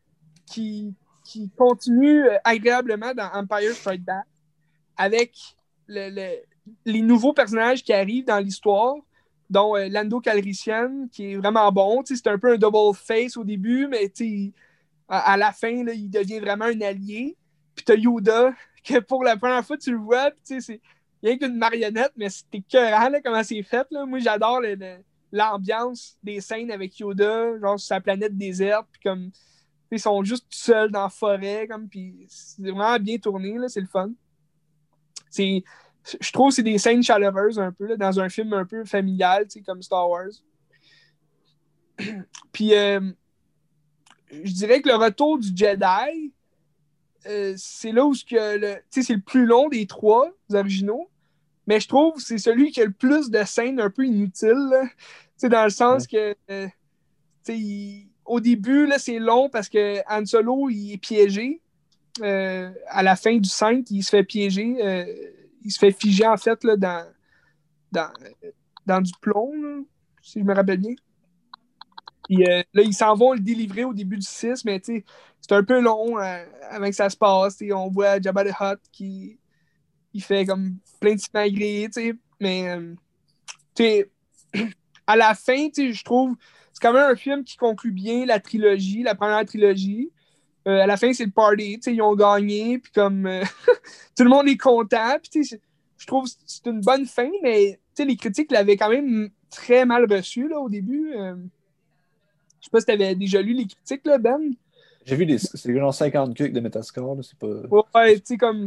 [0.47, 4.27] qui, qui continue euh, agréablement dans Empire Strike Back
[4.97, 5.33] avec
[5.87, 6.43] le- le-
[6.85, 8.95] les nouveaux personnages qui arrivent dans l'histoire,
[9.51, 12.03] dont euh, Lando Calrissian, qui est vraiment bon.
[12.05, 14.13] C'est un peu un double face au début, mais
[15.09, 17.37] à, à la fin, là, il devient vraiment un allié.
[17.75, 18.53] Puis t'as Yoda,
[18.85, 20.81] que pour la première fois, tu le vois, puis c'est
[21.23, 23.87] rien qu'une marionnette, mais c'était écœurant, comment c'est fait.
[23.91, 24.05] Là.
[24.07, 24.61] Moi, j'adore
[25.33, 29.31] l'ambiance des scènes avec Yoda, genre sur sa planète déserte, puis comme
[29.91, 33.87] ils sont juste seuls dans la forêt, comme puis c'est vraiment bien tourné, c'est le
[33.87, 34.11] fun.
[35.31, 35.65] C'est,
[36.21, 38.85] je trouve que c'est des scènes chaleureuses un peu, là, dans un film un peu
[38.85, 40.31] familial, comme Star Wars.
[42.53, 43.01] puis euh,
[44.31, 46.33] je dirais que le retour du Jedi,
[47.27, 51.09] euh, c'est là où que le, c'est le plus long des trois originaux.
[51.67, 54.71] Mais je trouve que c'est celui qui a le plus de scènes un peu inutiles.
[55.43, 56.69] Dans le sens que euh,
[57.49, 61.61] il, au début, c'est long parce que Han Solo il est piégé.
[62.21, 64.77] À la fin du 5, il se fait piéger.
[65.65, 67.07] Il se fait figer en fait là, dans,
[67.93, 68.13] dans,
[68.87, 69.87] dans du plomb,
[70.23, 70.95] si je me rappelle bien.
[72.25, 75.05] Puis là, ils s'en vont le délivrer au début du 6, mais c'est
[75.51, 77.59] un peu long avant que ça se passe.
[77.73, 79.39] On voit Jabba the Hutt qui
[80.15, 82.15] il fait comme plein de tu sais.
[82.41, 82.95] Mais, euh,
[85.07, 86.37] à la fin, je trouve,
[86.73, 90.11] c'est quand même un film qui conclut bien la trilogie, la première trilogie.
[90.67, 93.43] Euh, à la fin, c'est le party, tu ils ont gagné, puis comme euh,
[94.17, 95.61] tout le monde est content, puis tu
[95.97, 99.85] je trouve que c'est une bonne fin, mais tu les critiques l'avaient quand même très
[99.85, 101.13] mal reçu, là, au début.
[101.13, 104.55] je sais pas si t'avais déjà lu les critiques, là, Ben?
[105.07, 107.47] J'ai vu des, c'est genre 50 clics de Metascore, c'est pas...
[107.95, 108.67] Ouais, tu sais, comme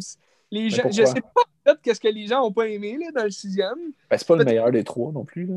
[0.51, 3.23] les gens, je sais pas peut-être qu'est-ce que les gens n'ont pas aimé là, dans
[3.23, 3.91] le sixième.
[4.09, 5.45] Ben, c'est pas le meilleur des trois non plus.
[5.45, 5.55] Là.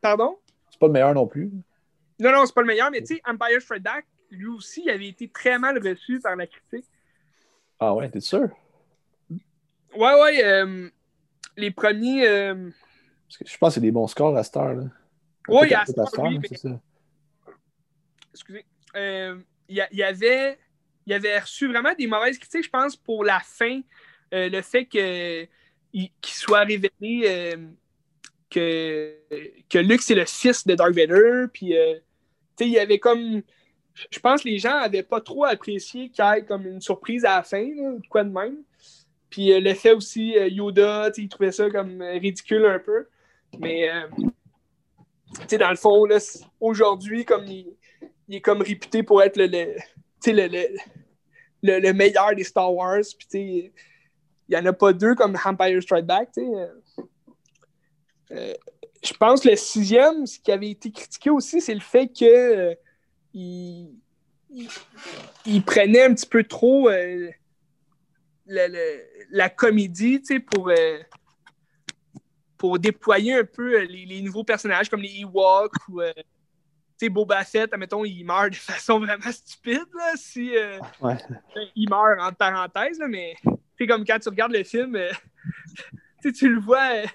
[0.00, 0.36] Pardon?
[0.70, 1.50] C'est pas le meilleur non plus.
[2.18, 4.90] Non, non, c'est pas le meilleur, mais tu sais, Empire Strikes Back, lui aussi, il
[4.90, 6.86] avait été très mal reçu par la critique.
[7.80, 8.48] Ah ouais, t'es sûr?
[9.30, 10.44] Ouais, ouais.
[10.44, 10.90] Euh,
[11.56, 12.26] les premiers.
[12.26, 12.70] Euh...
[13.26, 14.74] Parce que je pense que c'est des bons scores à cette heure.
[14.74, 14.84] Là.
[15.48, 16.56] Oui, à cette heure, oui, mais...
[16.56, 16.80] ça.
[18.32, 18.64] Excusez.
[18.96, 19.38] Euh,
[19.68, 20.58] il y, y, avait
[21.06, 23.80] il avait reçu vraiment des mauvaises critiques, je pense, pour la fin.
[24.30, 25.48] Le fait qu'il
[26.22, 27.56] soit révélé
[28.50, 29.14] que,
[29.68, 31.46] que Luke, c'est le fils de Dark Vader.
[31.52, 31.98] Puis, euh,
[32.60, 33.42] il y avait comme.
[34.10, 37.24] Je pense que les gens n'avaient pas trop apprécié qu'il y ait comme une surprise
[37.24, 37.68] à la fin,
[38.08, 38.56] quoi de même.
[39.30, 43.06] Puis le fait aussi, Yoda, il trouvait ça comme ridicule un peu.
[43.58, 43.90] Mais,
[45.58, 46.06] dans le fond,
[46.60, 47.74] aujourd'hui, comme il,
[48.30, 49.74] est comme réputé pour être le, le,
[51.62, 53.02] le, meilleur des Star Wars.
[53.30, 53.72] Puis,
[54.48, 56.30] il n'y en a pas deux comme Empire Strike Back.
[58.30, 58.54] Euh,
[59.02, 62.76] je pense que le sixième, ce qui avait été critiqué aussi, c'est le fait que
[63.36, 63.84] euh,
[65.44, 67.30] il, prenait un petit peu trop euh,
[68.46, 70.72] la comédie pour,
[72.56, 76.00] pour déployer un peu les, nouveaux personnages comme les Ewoks ou
[76.98, 80.78] sais, Boba Fett, admettons, il meurt de façon vraiment stupide, là, si euh,
[81.74, 83.34] il meurt entre parenthèses, là, mais
[83.78, 85.10] c'est comme quand tu regardes le film, euh,
[86.36, 87.06] tu le vois, euh,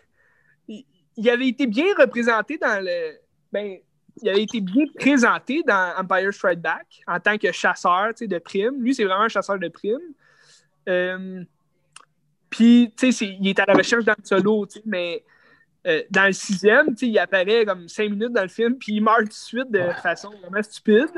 [1.18, 3.20] il, avait été bien représenté dans le.
[3.52, 3.78] Ben,
[4.22, 8.82] il avait été bien présenté dans Empire Strike Back en tant que chasseur de primes.
[8.82, 11.46] Lui, c'est vraiment un chasseur de primes.
[12.54, 15.24] Puis, tu sais, il est à la recherche d'un solo, mais
[15.88, 19.22] euh, dans le sixième, il apparaît comme cinq minutes dans le film, puis il meurt
[19.22, 21.10] tout de suite de façon vraiment stupide.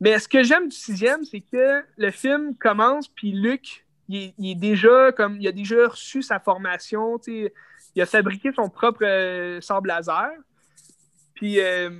[0.00, 4.54] Mais ce que j'aime du sixième, c'est que le film commence, puis Luc, il est,
[4.54, 7.50] déjà comme il a déjà reçu sa formation, il
[8.00, 10.30] a fabriqué son propre euh, sable laser.
[11.34, 11.90] Puis euh,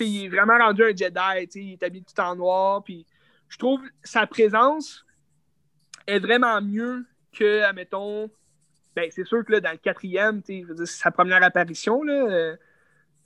[0.00, 2.82] il est vraiment rendu un Jedi, il est habillé tout en noir.
[2.84, 3.06] Puis
[3.48, 5.04] je trouve sa présence
[6.06, 8.30] est vraiment mieux que, admettons,
[8.96, 12.56] ben, c'est sûr que là, dans le quatrième, c'est sa première apparition, là, euh,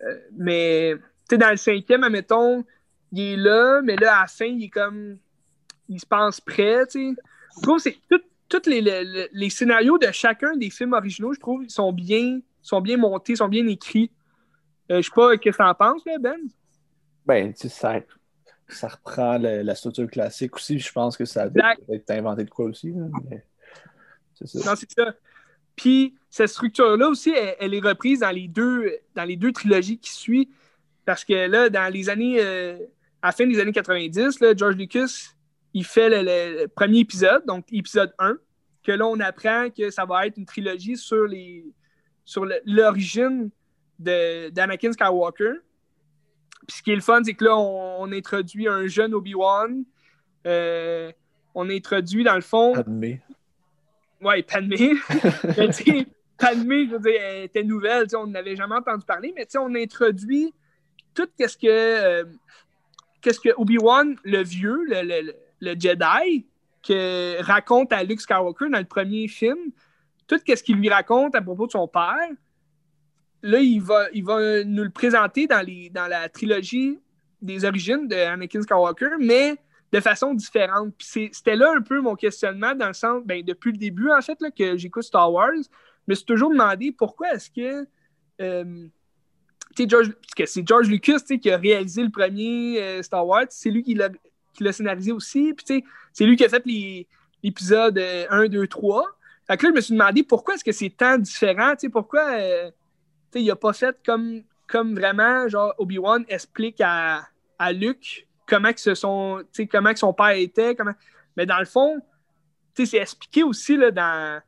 [0.03, 0.97] euh, mais
[1.31, 2.65] dans le cinquième, admettons,
[3.12, 5.19] il est là, mais là, à la fin, il est comme.
[5.89, 6.85] Il se pense prêt.
[6.94, 7.15] Je
[7.62, 8.16] trouve que
[8.49, 13.36] tous les, scénarios de chacun des films originaux, je trouve, sont bien, sont bien montés,
[13.36, 14.11] sont bien écrits.
[14.90, 16.39] Euh, je sais pas, qu'est-ce que en penses, là, Ben?
[17.27, 18.01] Ben, tu sais, ça,
[18.69, 20.78] ça reprend la, structure classique aussi.
[20.78, 22.93] Je pense que ça a été inventé de quoi aussi.
[24.35, 24.70] c'est ça.
[24.70, 25.15] Non, c'est ça.
[25.77, 30.12] Puis cette structure-là aussi, elle, est reprise dans les, deux, dans les deux trilogies qui
[30.12, 30.49] suivent.
[31.05, 32.36] Parce que là, dans les années.
[32.40, 32.78] Euh,
[33.23, 35.32] à la fin des années 90, là, George Lucas,
[35.73, 38.36] il fait le, premier épisode, donc épisode 1,
[38.82, 41.65] que là, on apprend que ça va être une trilogie sur les
[42.24, 43.51] sur l'origine
[43.99, 45.55] d'Anakin Skywalker.
[46.66, 49.84] Puis ce qui est le fun, c'est que là, on, introduit un jeune Obi-Wan.
[50.47, 51.12] Euh,
[51.55, 52.74] on introduit, dans le fond.
[54.20, 54.76] Ouais, Padmé.
[56.39, 60.52] Padmé, je veux dire, elle était nouvelle, on n'avait jamais entendu parler, mais on introduit
[61.14, 62.24] tout ce que, euh,
[63.20, 66.47] qu'est-ce que Obi-Wan, le vieux, le, le, Jedi,
[66.82, 69.70] que raconte à Luke Skywalker dans le premier film,
[70.26, 72.28] tout ce qu'il lui raconte à propos de son père.
[73.43, 76.98] Là, il va, il va nous le présenter dans, les, dans la trilogie
[77.40, 79.56] des origines de Anakin Skywalker, mais
[79.93, 80.94] de façon différente.
[80.98, 84.40] C'était là un peu mon questionnement, dans le sens, ben, depuis le début, en fait,
[84.40, 85.69] là, que j'écoute Star Wars, je
[86.09, 87.86] me suis toujours demandé pourquoi est-ce que.
[88.40, 88.89] euh,
[89.78, 93.70] George, parce que c'est George Lucas qui a réalisé le premier euh, Star Wars, c'est
[93.70, 95.82] lui qui l'a scénarisé aussi, puis
[96.12, 96.62] c'est lui qui a fait
[97.43, 99.06] l'épisode euh, 1, 2, 3.
[99.47, 102.70] Fait que là, je me suis demandé pourquoi est-ce que c'est tant différent, pourquoi euh,
[103.41, 107.27] il a pas fait comme, comme vraiment, genre, Obi-Wan explique à,
[107.59, 110.93] à Luke comment que, ce son, tu sais, comment que son père était, comment...
[111.37, 112.01] mais dans le fond,
[112.75, 114.41] tu sais, c'est expliqué aussi là, dans,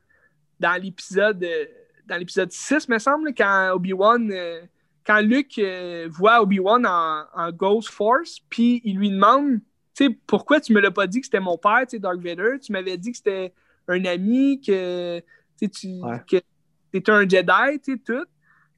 [0.59, 1.65] dans l'épisode euh,
[2.07, 4.61] dans l'épisode 6, me semble, quand Obi-Wan, euh,
[5.05, 9.59] quand Luke euh, voit Obi-Wan en, en Ghost Force, puis il lui demande,
[9.95, 12.17] tu sais, pourquoi tu me l'as pas dit que c'était mon père, tu sais, Dark
[12.17, 13.53] Vader, tu m'avais dit que c'était
[13.87, 15.25] un ami, que tu
[15.57, 16.21] sais, tu Ouais.
[16.29, 16.37] que
[16.91, 18.25] t'étais un Jedi, tu sais, tout.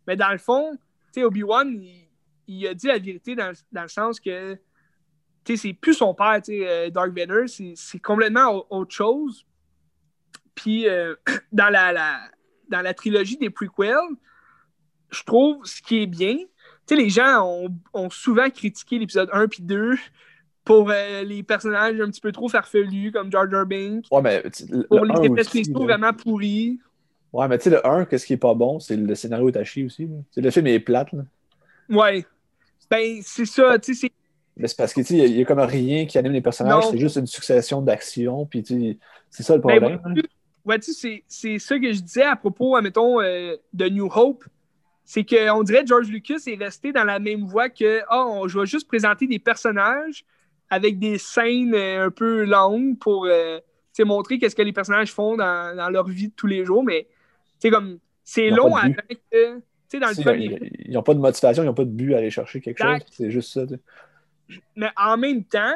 [0.08, 0.78] Mais dans le fond,
[1.18, 2.08] Obi-Wan, il,
[2.48, 4.58] il a dit la vérité dans, dans le sens que,
[5.56, 9.46] c'est plus son père, euh, Dark Vader, c'est complètement au- autre chose.
[10.56, 11.16] Puis, euh,
[11.52, 12.22] dans, la, la-
[12.70, 13.96] dans la trilogie des prequels,
[15.10, 16.38] je trouve ce qui est bien,
[16.90, 19.96] les gens ont, ont souvent critiqué l'épisode 1 puis 2
[20.64, 24.44] pour euh, les personnages un petit peu trop farfelus, comme Jar Jar Binks, Ouais, mais
[24.90, 26.80] pour le les 1 effets spéciaux vraiment pourris.
[27.34, 29.58] Ouais, mais tu sais, le 1, qu'est-ce qui est pas bon, c'est le scénario est
[29.58, 30.08] à chier aussi.
[30.36, 31.24] le film est plate, là.
[31.90, 32.26] Ouais.
[32.90, 34.12] Ben, c'est ça, tu sais, c'est
[34.56, 36.86] Mais c'est parce que, tu sais, il y a- comme rien qui anime les personnages,
[36.90, 38.98] c'est juste une succession d'actions, puis tu sais,
[39.30, 40.00] c'est ça le Ben, problème.
[40.06, 40.14] hein.
[40.66, 44.44] Ouais, tu sais, c'est- ça que je disais à propos, admettons, euh, de New Hope.
[45.06, 48.48] C'est qu'on dirait que George Lucas est resté dans la même voie que ah, on-
[48.50, 50.26] je vais juste présenter des personnages
[50.70, 53.60] avec des scènes euh, un peu longues pour euh,
[54.06, 56.84] montrer qu'est-ce que les personnages font dans, dans leur vie de tous les jours.
[56.84, 57.08] Mais
[57.60, 58.98] c'est comme c'est long but.
[59.32, 59.56] que.
[59.90, 60.60] Tu sais, dans le premier.
[60.80, 63.08] Ils n'ont pas de motivation, ils n'ont pas de but à aller chercher quelque Exact.
[63.08, 63.16] chose.
[63.16, 63.62] C'est juste ça.
[64.76, 65.76] Mais en même temps,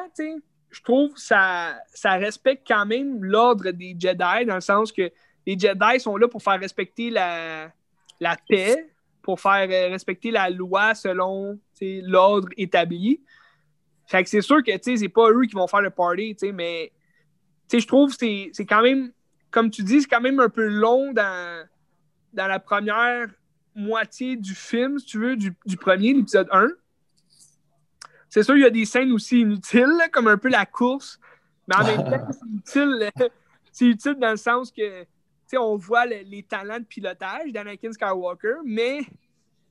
[0.69, 5.09] je trouve que ça, ça respecte quand même l'ordre des Jedi, dans le sens que
[5.45, 7.71] les Jedi sont là pour faire respecter la,
[8.19, 8.89] la paix,
[9.21, 13.21] pour faire euh, respecter la loi selon l'ordre établi.
[14.07, 16.91] Fait que c'est sûr que c'est pas eux qui vont faire le party, mais
[17.71, 19.11] je trouve que c'est quand même,
[19.51, 21.65] comme tu dis, c'est quand même un peu long dans,
[22.33, 23.27] dans la première
[23.75, 26.67] moitié du film, si tu veux, du, du premier, l'épisode 1.
[28.29, 31.19] C'est sûr, il y a des scènes aussi inutiles, là, comme un peu la course,
[31.67, 33.09] mais en même temps, c'est utile,
[33.71, 35.07] c'est utile dans le sens que, tu
[35.47, 39.01] sais, on voit le- les talents de pilotage d'Anakin Skywalker, mais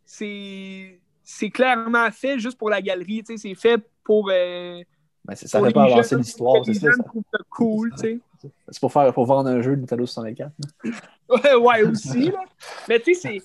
[0.05, 4.31] c'est c'est clairement fait juste pour la galerie, tu sais, c'est fait pour...
[4.32, 4.82] euh,
[5.24, 6.91] Ben, ça pour fait pas avancer l'histoire, c'est ça.
[6.93, 8.20] ça cool, tu sais.
[8.70, 10.52] C'est pour, faire, pour vendre un jeu de Nintendo 64.
[10.84, 10.90] là.
[11.28, 12.30] Ouais, ouais, aussi.
[12.30, 12.42] Là.
[12.88, 13.40] Mais tu sais,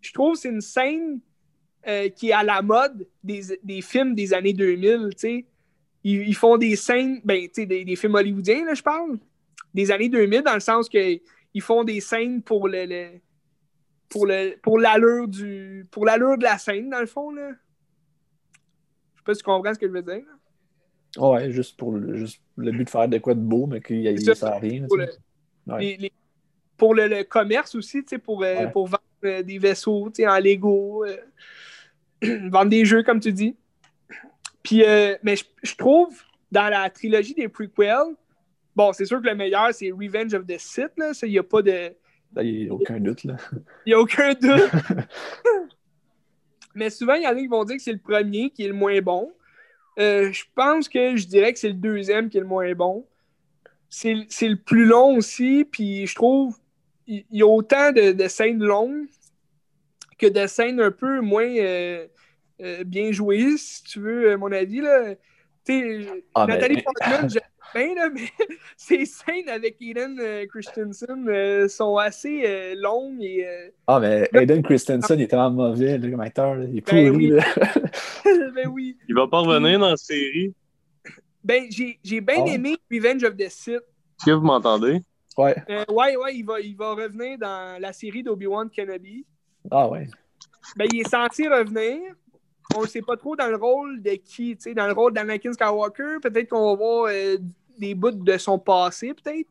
[0.00, 1.18] je trouve que c'est une scène
[1.86, 5.08] euh, qui est à la mode des, des films des années 2000.
[5.12, 5.44] tu sais.
[6.04, 9.18] Ils, ils font des scènes, ben, des, des films hollywoodiens, je parle,
[9.72, 11.20] des années 2000, dans le sens qu'ils
[11.60, 13.20] font des scènes pour le, le-
[14.08, 14.28] pour
[14.62, 17.32] pour l'allure du pour l'allure de la scène, dans le fond.
[17.32, 17.50] Là.
[19.14, 20.22] Je sais pas si tu comprends ce que je veux dire.
[21.18, 24.04] Ouais, juste pour le, juste le but de faire de quoi de beau, mais qu'il
[24.18, 24.34] C'est ça.
[24.34, 24.86] sert à rien.
[24.86, 25.18] Pour le- sais.
[25.66, 25.80] Ouais.
[25.80, 26.12] les- les-
[26.76, 28.70] pour le, le commerce aussi, tu sais, pour, euh, Ouais.
[28.72, 31.16] pour vendre euh, des vaisseaux tu sais, en Lego, euh,
[32.50, 33.56] vendre des jeux, comme tu dis.
[34.62, 36.20] Puis, euh, mais je, je trouve,
[36.50, 38.14] dans la trilogie des prequels,
[38.74, 41.38] bon, c'est sûr que le meilleur, c'est Revenge of the Sith, là, ça, il n'y
[41.38, 41.92] a pas de...
[42.34, 43.22] Là, il n'y a aucun doute.
[43.24, 43.36] Là.
[43.86, 44.70] Il n'y a aucun doute.
[46.74, 48.68] mais souvent, il y en a qui vont dire que c'est le premier qui est
[48.68, 49.32] le moins bon.
[49.98, 53.06] Euh, je pense que je dirais que c'est le deuxième qui est le moins bon.
[53.88, 56.56] C'est le plus long aussi, puis je trouve
[57.06, 59.06] il y a autant de, de scènes longues
[60.18, 62.06] que de scènes un peu moins euh,
[62.60, 64.80] euh, bien jouées, si tu veux, à mon avis.
[64.80, 65.14] Là.
[66.34, 67.28] Ah, mais- Nathalie Portman,
[67.74, 68.20] là, mais
[68.76, 73.46] ces scènes avec Eden euh, Christensen euh, sont assez euh, longues et.
[73.46, 76.54] euh, Ah, mais Aiden Christensen, il est tellement mauvais là, comme acteur.
[76.54, 76.64] là.
[76.64, 77.32] Il est Ben pourri.
[77.32, 77.40] oui.
[78.54, 78.96] ben oui.
[79.08, 80.54] Il va pas revenir dans la série.
[81.42, 82.50] Ben, j'ai j'ai bien Ah.
[82.54, 83.74] aimé Revenge of the Sith.
[83.74, 85.00] Est-ce que vous m'entendez?
[85.36, 85.54] Ouais.
[85.68, 89.26] Euh, ouais, ouais, il va, il va revenir dans la série d'Obi-Wan Kenobi.
[89.70, 90.06] Ah, ouais.
[90.76, 91.98] Ben, il est censé revenir.
[92.74, 95.12] On ne sait pas trop dans le rôle de qui, tu sais, dans le rôle
[95.12, 96.16] d'Anakin Skywalker.
[96.22, 97.36] Peut-être qu'on va voir euh,
[97.78, 99.48] des bouts de son passé, peut-être.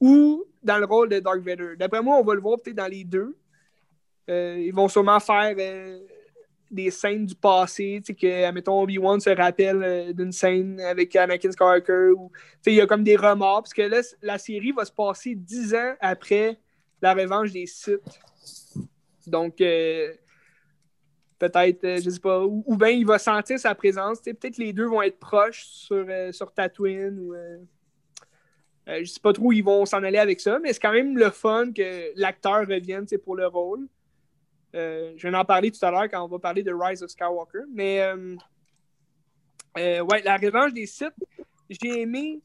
[0.00, 1.76] Ou dans le rôle de Dark Vader.
[1.78, 3.36] D'après moi, on va le voir peut-être dans les deux.
[4.30, 6.00] Euh, ils vont sûrement faire euh,
[6.70, 11.50] des scènes du passé, tu que, admettons, Obi-Wan se rappelle euh, d'une scène avec Anakin
[11.50, 12.12] Skywalker.
[12.14, 14.92] Tu sais, il y a comme des remords, parce que là, la série va se
[14.92, 16.58] passer dix ans après
[17.00, 18.00] la revanche des Sith.
[19.26, 19.60] Donc,
[21.42, 24.20] Peut-être, euh, je sais pas, ou, bien il va sentir sa présence.
[24.20, 27.18] Peut-être les deux vont être proches sur, euh, sur Tatooine.
[27.18, 27.58] Ou, euh,
[28.88, 30.92] euh, je sais pas trop où ils vont s'en aller avec ça, mais c'est quand
[30.92, 33.88] même le fun que l'acteur revienne pour le rôle.
[34.72, 37.64] Je vais en parler tout à l'heure quand on va parler de Rise of Skywalker.
[37.74, 38.00] Mais
[39.74, 41.10] ouais, la revanche des sites,
[41.68, 42.40] j'ai aimé.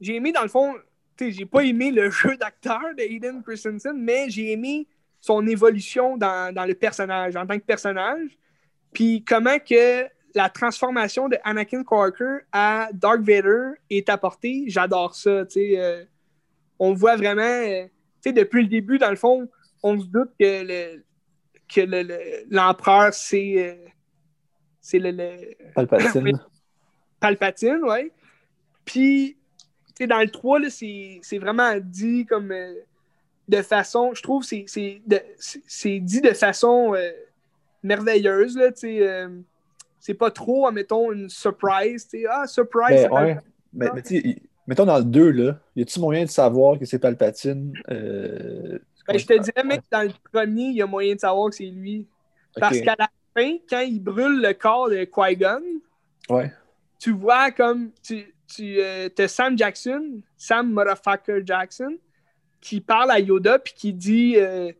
[0.00, 0.74] J'ai aimé dans le fond,
[1.20, 4.88] j'ai pas aimé le jeu d'acteur de Hayden Christensen, mais j'ai aimé
[5.24, 8.36] son évolution dans, dans le personnage, en tant que personnage.
[8.92, 15.46] Puis comment que la transformation de Anakin Skywalker à Dark Vader est apportée, j'adore ça.
[15.46, 15.80] tu sais.
[15.80, 16.04] Euh,
[16.78, 17.90] on voit vraiment, euh, tu
[18.20, 19.48] sais, depuis le début, dans le fond,
[19.82, 21.02] on se doute que le,
[21.74, 23.88] que le- le- l'empereur, c'est euh,
[24.82, 26.38] c'est le, Palpatine.
[27.20, 28.12] Palpatine, ouais.
[28.84, 32.52] Puis, tu sais, dans le 3, là, c'est c'est vraiment dit comme
[33.48, 34.64] de façon, je trouve, c'est
[36.00, 37.10] dit de façon euh,
[37.82, 39.28] merveilleuse, là, euh,
[40.00, 42.08] c'est pas trop, admettons, une surprise.
[42.30, 43.38] Ah, surprise, Mais, ouais.
[43.72, 46.98] Mais, mais tu mettons dans le 2, là, y a-tu moyen de savoir que c'est
[46.98, 47.74] Palpatine?
[47.90, 51.20] Euh, Ben, je te dirais même que dans le premier, il y a moyen de
[51.20, 52.06] savoir que c'est lui.
[52.58, 55.62] Parce qu'à la fin, quand il brûle le corps de Qui-Gon,
[56.30, 56.50] Ouais.
[56.98, 61.96] tu vois comme tu, tu as Sam Jackson, Sam Motherfucker Jackson,
[62.64, 64.72] qui parle à Yoda puis qui dit euh,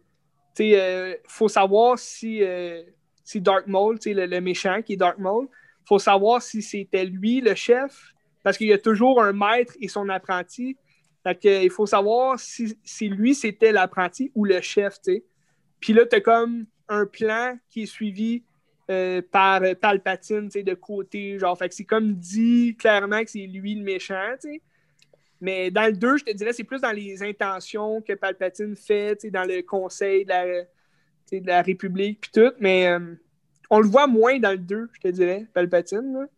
[0.55, 2.83] sais, euh, faut savoir si, euh,
[3.23, 5.49] si Dark Maul, le, le méchant qui est Dark Maul,
[5.85, 9.89] faut savoir si c'était lui le chef, parce qu'il y a toujours un maître et
[9.89, 10.79] son apprenti.
[11.23, 15.25] Fait il faut savoir si, si lui c'était l'apprenti ou le chef, tu sais.
[15.79, 18.43] Puis là, tu as comme un plan qui est suivi
[18.91, 21.39] euh, par Palpatine, de côté.
[21.39, 24.35] Genre, fait que c'est comme dit clairement que c'est lui le méchant.
[25.45, 29.27] Mais dans le 2, je te dirais, c'est plus dans les intentions que Palpatine fait,
[29.31, 30.47] dans le conseil de la,
[31.33, 32.55] de la République, puis tout.
[32.61, 33.15] Mais euh,
[33.69, 36.29] on le voit moins dans le 2, je te dirais, Palpatine.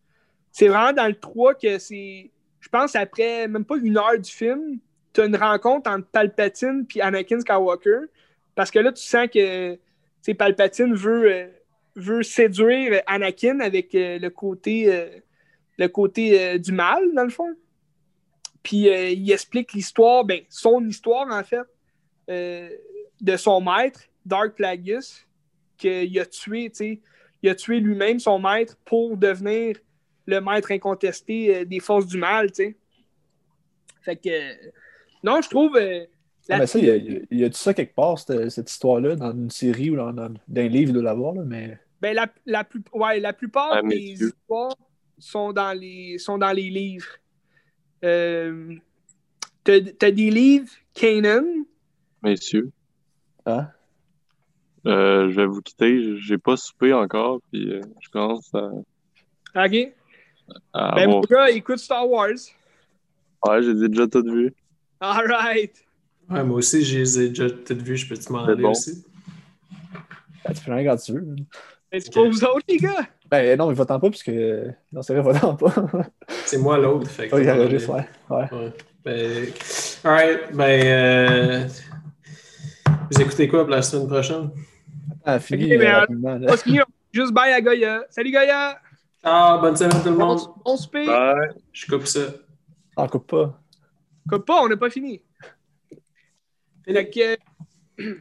[0.50, 2.32] C'est vraiment dans le 3 que c'est.
[2.58, 4.80] Je pense après même pas une heure du film,
[5.12, 8.06] tu as une rencontre entre Palpatine et Anakin Skywalker.
[8.56, 9.78] Parce que là, tu sens que
[10.32, 11.46] Palpatine veut, euh,
[11.94, 15.22] veut séduire Anakin avec euh, le côté,
[15.78, 17.54] le côté du mal, dans le fond.
[18.66, 21.62] Puis euh, il explique l'histoire, ben, son histoire en fait,
[22.28, 22.68] euh,
[23.20, 24.98] de son maître, Dark Plagueis,
[25.78, 27.01] qu'il a tué, tu sais,
[27.43, 29.76] il a tué lui-même son maître pour devenir
[30.26, 32.76] le maître incontesté euh, des forces du mal, tu sais.
[34.02, 34.70] Fait que, euh,
[35.22, 35.76] non, je trouve.
[35.76, 36.05] euh,
[36.51, 38.68] Ah, mais ça, il y a, il y a tout ça quelque part, cette, cette
[38.70, 41.78] histoire-là, dans une série ou dans, dans, dans un livre, il doit l'avoir, là, mais.
[42.01, 44.76] Ben, la, la, plus, ouais, la plupart Ah, des histoires
[45.18, 47.12] sont dans les, sont dans les livres.
[48.06, 48.74] Euh,
[49.64, 51.44] T'as t'as des livres Kanan.
[52.22, 52.70] Messieurs,
[53.46, 53.68] Hein?
[54.86, 56.16] euh, je vais vous quitter.
[56.20, 58.70] J'ai pas soupé encore, puis euh, je commence à,
[59.64, 59.92] OK?
[60.72, 61.22] à Ben, mon avoir...
[61.26, 62.28] gars, écoute Star Wars.
[63.44, 64.54] Ouais, j'ai déjà tout vu.
[65.00, 65.84] All right.
[66.30, 67.96] Ouais, moi aussi, je les ai déjà toutes vues.
[67.96, 68.70] Je peux-tu m'en C'est aller bon.
[68.70, 69.04] aussi?
[70.44, 71.20] Ben, tu peux rien quand tu veux.
[71.90, 73.08] Ben, C'est pour vous autres, les gars.
[73.31, 74.31] Ben non, mais va-t'en pas, puisque.
[74.93, 75.74] Non, c'est vrai, va-t'en pas.
[76.44, 77.09] C'est moi l'autre.
[77.11, 78.07] Fait que Oh, il juste, ouais.
[78.31, 78.53] ouais.
[78.53, 78.73] Ouais.
[79.05, 79.47] Ben,
[80.05, 80.53] alright.
[80.55, 81.69] Ben, euh,
[83.11, 84.51] vous écoutez quoi pour la semaine prochaine?
[85.24, 86.48] Ah, fini euh,
[87.12, 88.05] Juste bye à Goya.
[88.11, 88.81] Salut, Goya.
[89.23, 90.40] Ah, bonne semaine tout le monde.
[90.65, 91.09] bon souper.
[91.09, 91.48] Ouais.
[91.73, 92.20] Je coupe ça.
[92.97, 93.61] Ah, coupe pas.
[94.28, 95.20] Comme pas, on n'a pas fini.
[96.85, 98.03] Fait que,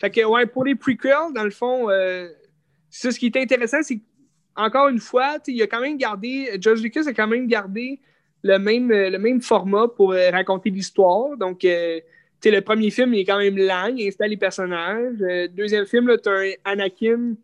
[0.00, 2.28] fait que, ouais, pour les prequels, dans le fond, euh,
[2.90, 4.00] ça, ce qui est intéressant, c'est
[4.56, 8.00] encore une fois, il a quand même gardé, George Lucas a quand même gardé
[8.42, 11.36] le même, euh, le même format pour euh, raconter l'histoire.
[11.36, 12.00] Donc, euh,
[12.44, 15.14] le premier film, il est quand même lent, il installe les personnages.
[15.18, 17.34] Le deuxième film, tu as un Anakin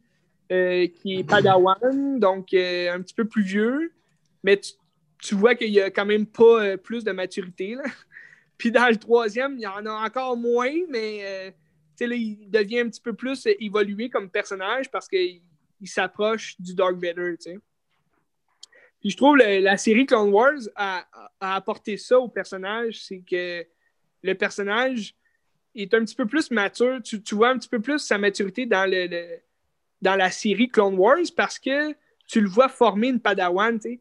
[0.50, 3.92] euh, qui est Padawan, donc euh, un petit peu plus vieux.
[4.42, 4.60] Mais
[5.20, 7.76] tu, vois qu'il y a quand même pas euh, plus de maturité.
[8.58, 11.50] Puis dans le troisième, il y en a encore moins, mais euh,
[12.06, 15.40] là, il devient un petit peu plus euh, évolué comme personnage parce qu'il
[15.80, 17.36] il s'approche du Dark Vader.
[17.36, 17.58] tu sais.
[19.00, 21.06] Puis je trouve le- la série Clone Wars a,
[21.40, 23.64] a apporté ça au personnage, c'est que
[24.22, 25.14] le personnage
[25.74, 27.00] est un petit peu plus mature.
[27.02, 29.38] Tu, vois un petit peu plus sa maturité dans, le,
[30.02, 31.94] dans la série Clone Wars parce que
[32.26, 33.78] tu le vois former une Padawan.
[33.78, 34.00] tu.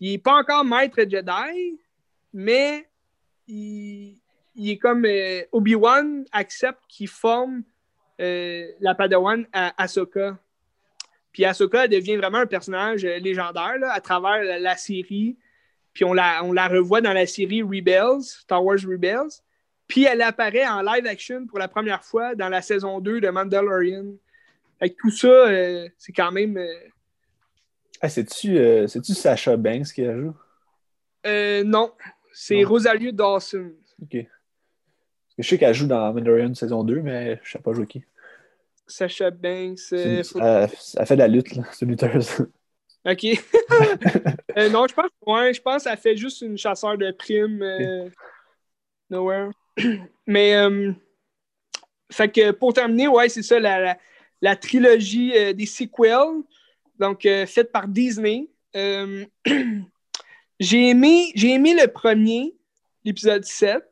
[0.00, 1.78] Il n'est pas encore maître Jedi,
[2.32, 2.88] mais
[3.46, 4.18] il,
[4.54, 7.62] il est comme euh, Obi-Wan accepte qu'il forme
[8.20, 10.38] euh, la Padawan à Ahsoka.
[11.32, 15.38] Puis Ahsoka elle devient vraiment un personnage euh, légendaire là, à travers la, la série.
[15.94, 19.30] Puis on la, on la revoit dans la série Rebels, Star Wars Rebels.
[19.88, 23.28] Puis elle apparaît en live action pour la première fois dans la saison 2 de
[23.28, 24.06] Mandalorian.
[24.80, 26.56] Avec tout ça, euh, c'est quand même.
[26.56, 26.74] euh,
[28.00, 30.34] Ah, c'est-tu euh, c'est-tu Sacha Banks qui la joue?
[31.26, 31.92] euh, non,
[32.32, 32.64] c'est.
[32.64, 33.72] Rosalie Dawson.
[34.02, 34.16] Ok.
[34.16, 37.86] Parce que je sais qu'elle joue dans Mandalorian saison 2, mais je sais pas jouer
[37.86, 38.02] qui.
[38.86, 39.78] Sacha Banks.
[39.92, 41.62] Euh, faut- Elle, elle fait de la lutte, là.
[41.72, 42.46] C'est une lutteuse.
[43.04, 43.24] Ok.
[44.56, 47.62] Euh, non, je pense, ouais, je pense qu'elle fait juste une chasseur de primes.
[47.62, 48.08] euh,
[49.10, 49.50] nowhere.
[50.26, 50.92] Mais, euh,
[52.12, 53.98] fait que pour terminer, ouais, c'est ça, la, la,
[54.40, 56.42] la trilogie des sequels,
[56.98, 58.48] donc faite par Disney.
[60.60, 62.54] J'ai aimé, j'ai aimé le premier,
[63.04, 63.82] l'épisode 7.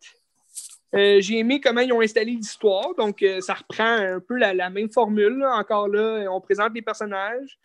[0.95, 2.95] Euh, j'ai aimé comment ils ont installé l'histoire.
[2.97, 5.45] Donc, euh, ça reprend un peu la, même formule.
[5.45, 7.59] Encore là, on présente les personnages.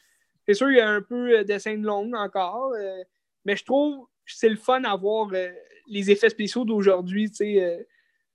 [0.48, 3.04] C'est sûr, il y a un peu euh, de scènes longues encore, euh,
[3.46, 5.50] mais je trouve que c'est le fun à voir euh,
[5.88, 7.32] les effets spéciaux d'aujourd'hui.
[7.42, 7.84] euh,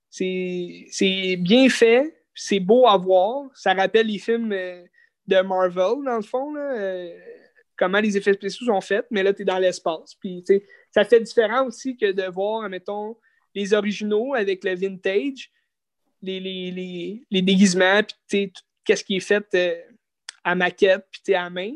[0.09, 3.49] c'est bien fait, c'est beau à voir.
[3.55, 4.83] Ça rappelle les films euh,
[5.27, 7.17] de Marvel, dans le fond, là, euh,
[7.77, 10.15] comment les effets spéciaux sont faits, mais là, tu es dans l'espace.
[10.15, 10.43] Puis,
[10.91, 13.15] ça fait différent aussi que de voir, mettons,
[13.55, 15.51] les originaux avec le vintage,
[16.21, 19.75] les, les, les, les déguisements, puis tout- qu'est-ce qui est fait euh,
[20.43, 21.73] à maquette, puis à main.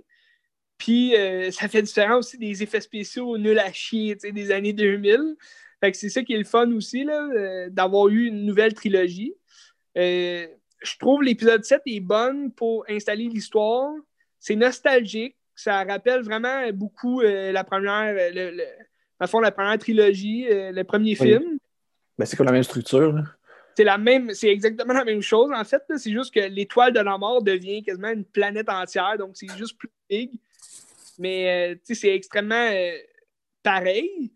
[0.77, 5.35] Puis euh, ça fait différent aussi des effets spéciaux nuls à chier des années 2000.
[5.79, 8.73] Fait que c'est ça qui est le fun aussi, là, euh, d'avoir eu une nouvelle
[8.73, 9.33] trilogie.
[9.95, 13.91] Je trouve l'épisode 7 est bonne pour installer l'histoire.
[14.39, 15.35] C'est nostalgique.
[15.55, 18.51] Ça rappelle vraiment beaucoup la première, le,
[19.19, 21.27] le fond, la première trilogie, le premier Oui.
[21.27, 21.57] film.
[22.17, 23.13] Ben, c'est comme la même structure.
[23.75, 25.83] C'est exactement la même chose en fait.
[25.97, 29.77] C'est juste que l'étoile de la mort devient quasiment une planète entière, donc c'est juste
[29.77, 30.31] plus big.
[31.19, 32.91] Mais euh, c'est extrêmement euh,
[33.63, 34.31] pareil.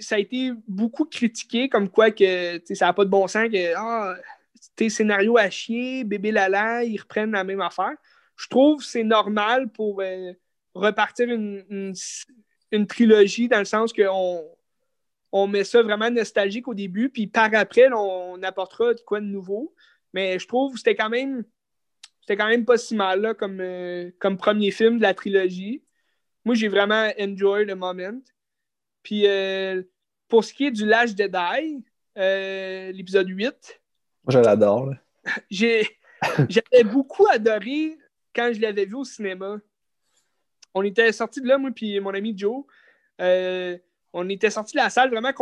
[0.00, 3.74] Ça a été beaucoup critiqué comme quoi que ça n'a pas de bon sens que
[3.76, 4.16] ah,
[4.74, 7.94] tes scénarios à chier, bébé lala, ils reprennent la même affaire.
[8.36, 10.32] Je trouve que c'est normal pour euh,
[10.74, 11.94] repartir une, une,
[12.72, 14.44] une trilogie dans le sens qu'on
[15.32, 19.20] on met ça vraiment nostalgique au début, puis par après, là, on apportera de quoi
[19.20, 19.74] de nouveau.
[20.12, 21.44] Mais je trouve que c'était quand même
[22.26, 25.84] c'était quand même pas si mal là, comme, euh, comme premier film de la trilogie.
[26.44, 28.20] Moi, j'ai vraiment enjoy le moment.
[29.04, 29.82] Puis euh,
[30.26, 31.84] pour ce qui est du Last Jedi,
[32.18, 33.80] euh, l'épisode 8,
[34.24, 34.92] Moi, je l'adore.
[35.50, 37.96] j'avais beaucoup adoré
[38.34, 39.58] quand je l'avais vu au cinéma.
[40.74, 42.64] On était sortis de là, moi puis mon ami Joe.
[43.20, 43.78] Euh,
[44.12, 45.32] on était sortis de la salle vraiment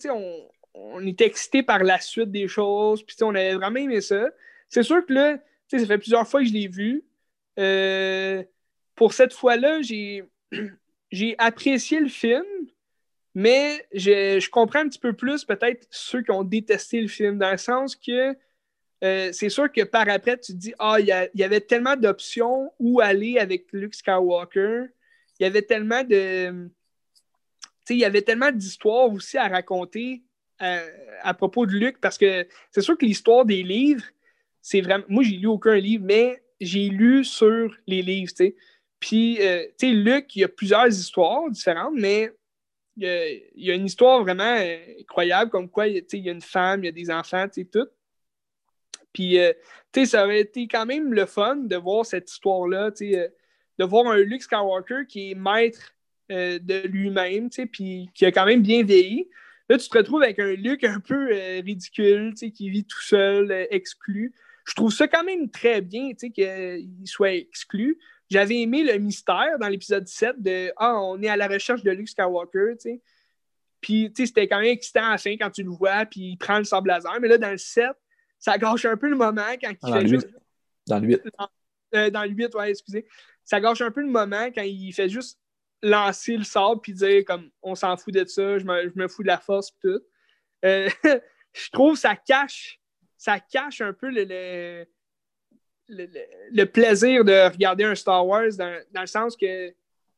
[0.00, 3.02] sais, On, on était excités par la suite des choses.
[3.02, 4.28] Puis on avait vraiment aimé ça.
[4.68, 5.38] C'est sûr que là,
[5.68, 7.04] ça fait plusieurs fois que je l'ai vu.
[7.58, 8.42] Euh,
[8.94, 9.80] pour cette fois-là,
[11.10, 12.44] j'ai apprécié le film,
[13.34, 17.38] mais je, je comprends un petit peu plus peut-être ceux qui ont détesté le film,
[17.38, 18.36] dans le sens que
[19.02, 23.00] euh, c'est sûr que par après, tu dis Ah, il y avait tellement d'options où
[23.00, 24.84] aller avec Luke Skywalker.
[25.40, 26.70] Il y avait tellement de.
[27.90, 30.22] Il y avait tellement d'histoires aussi à raconter
[30.62, 30.90] euh,
[31.22, 34.04] à propos de Luke, parce que c'est sûr que l'histoire des livres,
[34.60, 35.04] c'est vraiment.
[35.08, 38.32] Moi, j'ai lu aucun livre, mais j'ai lu sur les livres.
[39.00, 42.30] Puis, euh, Luke, il y a plusieurs histoires différentes, mais
[42.96, 46.84] il y a, une histoire vraiment euh, incroyable, comme quoi, il y a une femme,
[46.84, 47.88] il y a des enfants, tout.
[49.12, 49.38] Puis,
[49.92, 54.06] tu sais, ça aurait été quand même le fun de voir cette histoire-là, de voir
[54.06, 55.92] un Luke Skywalker qui est maître
[56.32, 59.28] euh, de lui-même, tu sais, puis qui a quand même bien vieilli.
[59.68, 62.84] Là, tu te retrouves avec un Luke un peu euh, ridicule, tu sais, qui vit
[62.84, 64.34] tout seul, euh, exclu.
[64.64, 67.98] Je trouve ça quand même très bien, tu sais, qu'il soit exclu.
[68.30, 71.90] J'avais aimé le mystère dans l'épisode 7 de Ah, on est à la recherche de
[71.90, 73.00] Luke Skywalker, tu sais.
[73.80, 76.20] Puis, tu sais, c'était quand même excitant à la fin quand tu le vois, puis
[76.20, 77.18] il prend le sable laser.
[77.20, 77.88] Mais là, dans le 7,
[78.38, 80.28] ça gâche un peu le moment quand il Dans fait juste.
[80.28, 80.36] 8.
[80.86, 81.22] Dans le 8.
[81.94, 83.06] Euh, dans le 8, ouais, excusez.
[83.44, 85.38] Ça gâche un peu le moment quand il fait juste
[85.82, 89.08] lancer le sable puis dire comme on s'en fout de ça, je me, je me
[89.08, 90.00] fous de la force pis tout.
[90.64, 90.88] Euh,
[91.52, 92.80] je trouve que ça cache,
[93.16, 94.86] ça cache un peu le, le,
[95.88, 96.08] le-
[96.52, 99.74] le- plaisir de regarder un Star Wars dans, dans le sens que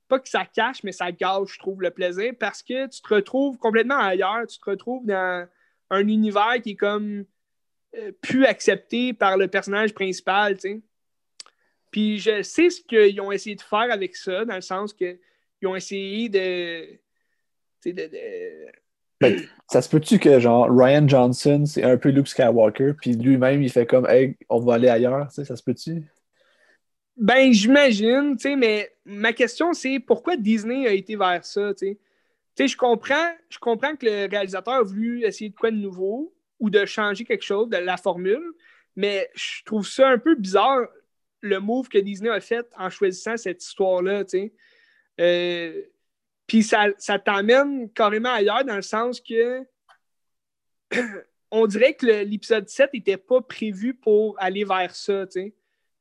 [0.07, 3.15] pas que ça cache, mais ça gâche, je trouve, le plaisir parce que tu te
[3.15, 5.49] retrouves complètement ailleurs, tu te retrouves dans
[5.91, 7.25] un univers qui est comme
[7.97, 10.81] euh, plus accepté par le personnage principal, tu sais.
[11.91, 14.93] Puis je sais ce qu'ils ont essayé de faire avec ça, dans le sens
[15.59, 17.01] qu'ils ont essayé de.
[19.21, 19.41] Ben,
[19.71, 23.71] ça se peut-tu que genre Ryan Johnson, c'est un peu Luke Skywalker, puis lui-même, il
[23.71, 26.03] fait comme Hey, on va aller ailleurs, ça se peut-tu?
[27.17, 31.87] Ben, j'imagine, tu sais, mais ma question, c'est pourquoi Disney a été vers ça, tu
[31.87, 31.99] sais?
[32.57, 35.77] Tu sais, je comprends, je comprends que le réalisateur a voulu essayer de quoi de
[35.77, 38.53] nouveau ou de changer quelque chose de la formule,
[38.97, 40.87] mais je trouve ça un peu bizarre
[41.41, 44.53] le move que Disney a fait en choisissant cette histoire-là, tu sais?
[45.21, 45.83] Euh,
[46.47, 49.65] puis ça, ça t'amène carrément ailleurs dans le sens que
[51.51, 55.55] on dirait que l'épisode 7 n'était pas prévu pour aller vers ça, tu sais.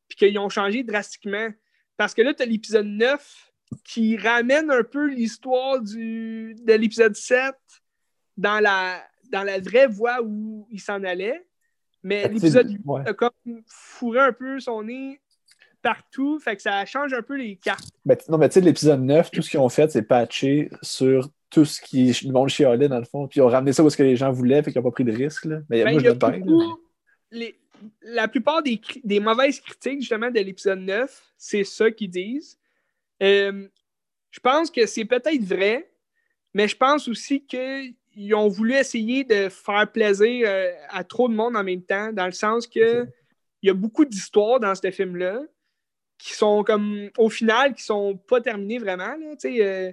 [0.07, 1.49] Puis qu'ils ont changé drastiquement.
[1.97, 3.51] Parce que là, tu as l'épisode 9
[3.83, 7.55] qui ramène un peu l'histoire de l'épisode 7
[8.37, 11.45] dans la, dans la vraie voie où il s'en allait.
[12.03, 13.07] Mais l'épisode 8 Ouais.
[13.07, 13.31] a comme
[13.65, 15.21] fourré un peu son nez
[15.83, 16.39] partout.
[16.39, 17.87] Fait que ça change un peu les cartes.
[18.05, 21.29] Ben, non, mais tu sais, l'épisode 9, tout ce qu'ils ont fait, c'est patcher sur
[21.51, 23.27] tout ce qui le monde chialait, dans le fond.
[23.27, 24.93] Puis ils ont ramené ça où est-ce que les gens voulaient, fait qu'ils n'ont pas
[24.95, 25.45] pris de risque.
[25.45, 25.59] Là.
[25.69, 26.43] Mais Ben, moi, il je y a le paye.
[27.31, 27.59] les-
[28.01, 32.57] la plupart des mauvaises critiques, justement, de l'épisode 9, c'est ça qu'ils disent.
[33.21, 33.67] Euh,
[34.31, 35.89] je pense que c'est peut-être vrai,
[36.53, 41.33] mais je pense aussi qu'ils ont voulu essayer de faire plaisir euh, à trop de
[41.33, 43.05] monde en même temps, dans le sens que
[43.61, 45.41] il y a beaucoup d'histoires dans ce film-là
[46.17, 49.15] qui sont comme, au final, qui sont pas terminées vraiment.
[49.33, 49.91] Tu sais, euh,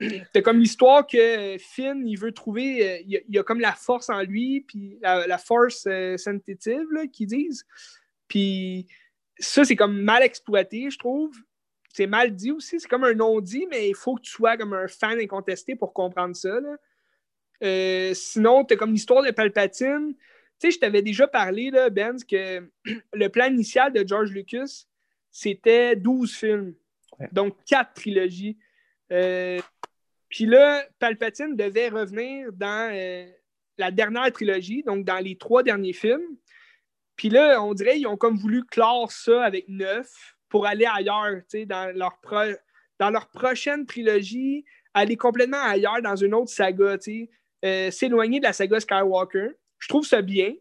[0.44, 1.16] comme l'histoire que
[1.54, 4.98] euh, Finn, il veut trouver, euh, il, y a, comme la force en lui, puis
[5.00, 7.64] la, force euh, sensitive, qu'ils disent.
[8.28, 8.86] Puis
[9.38, 11.34] ça, c'est comme mal exploité, je trouve.
[11.92, 14.72] C'est mal dit aussi, c'est comme un non-dit, mais il faut que tu sois comme
[14.72, 16.58] un fan incontesté pour comprendre ça.
[16.60, 18.14] là.
[18.14, 20.14] Sinon, t'as comme l'histoire de Palpatine.
[20.60, 22.68] Tu sais, je t'avais déjà parlé, là, Ben, que
[23.12, 24.86] le plan initial de George Lucas,
[25.34, 26.74] c'était 12 films.
[27.18, 27.28] Ouais.
[27.32, 28.56] Donc, 4 trilogies.
[29.10, 29.58] Euh,
[30.28, 33.26] puis là, Palpatine devait revenir dans euh,
[33.76, 36.36] la dernière trilogie, donc dans les trois derniers films.
[37.16, 41.42] Puis là, on dirait qu'ils ont comme voulu clore ça avec neuf pour aller ailleurs,
[41.66, 42.56] dans leur, pro-
[43.00, 46.96] dans leur prochaine trilogie, aller complètement ailleurs dans une autre saga,
[47.64, 49.48] euh, s'éloigner de la saga Skywalker.
[49.80, 50.54] Je trouve ça bien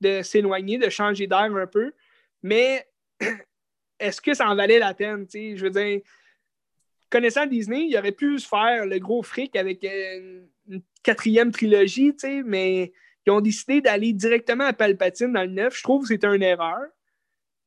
[0.00, 1.92] de s'éloigner, de changer d'air un peu,
[2.42, 2.86] mais
[3.98, 5.56] est-ce que ça en valait la peine, tu sais?
[5.56, 6.00] Je veux dire,
[7.10, 12.14] connaissant Disney, il aurait pu se faire le gros fric avec euh, une quatrième trilogie,
[12.44, 12.92] mais
[13.26, 15.76] ils ont décidé d'aller directement à Palpatine dans le 9.
[15.76, 16.80] Je trouve que c'était une erreur.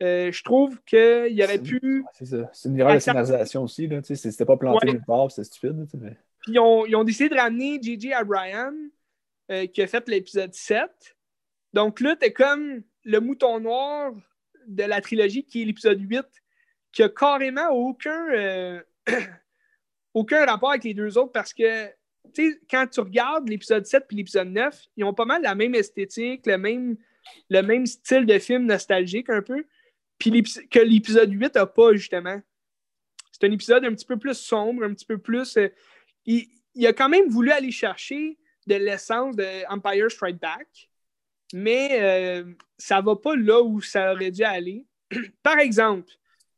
[0.02, 2.06] Euh, je trouve qu'il aurait pu.
[2.14, 2.50] C'est ça.
[2.54, 3.90] C'est une erreur de scénarisation aussi.
[4.16, 4.94] C'était pas planté Ouais.
[4.94, 5.86] nulle part, c'était stupide.
[6.00, 8.14] mais- Puis ils ont, ils ont décidé de ramener J.J.
[8.14, 8.76] Abraham,
[9.52, 10.90] euh, qui a fait l'épisode 7.
[11.74, 14.14] Donc là, t'es comme le mouton noir
[14.70, 16.24] de la trilogie, qui est l'épisode 8,
[16.92, 18.82] qui a carrément aucun, euh,
[20.14, 21.88] aucun rapport avec les deux autres parce que,
[22.34, 25.56] tu sais, quand tu regardes l'épisode 7 puis l'épisode 9, ils ont pas mal la
[25.56, 26.98] même esthétique, le même,
[27.50, 29.66] le même style de film nostalgique un peu,
[30.18, 32.42] puis que l'épisode 8 a pas, justement.
[33.32, 35.58] C'est un épisode un petit peu plus sombre, un petit peu plus...
[35.58, 35.70] euh,
[36.26, 38.38] il, il a quand même voulu aller chercher
[38.68, 40.89] de l'essence de Empire Strike Back,
[41.54, 42.44] mais euh,
[42.78, 44.86] ça va pas là où ça aurait dû aller.
[45.44, 46.12] Par exemple,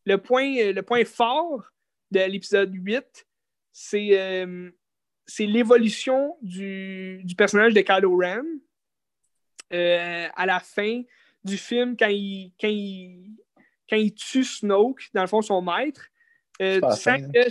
[0.05, 1.63] le point, euh, le point fort
[2.11, 3.27] de l'épisode 8,
[3.71, 4.69] c'est euh,
[5.25, 8.43] c'est l'évolution du, du personnage de Kylo Ren
[9.73, 11.03] euh, à la fin
[11.43, 13.31] du film quand il, quand il,
[13.89, 16.07] quand il tue Snoke, dans le fond, son maître.
[16.59, 17.49] Tu sens fin, que-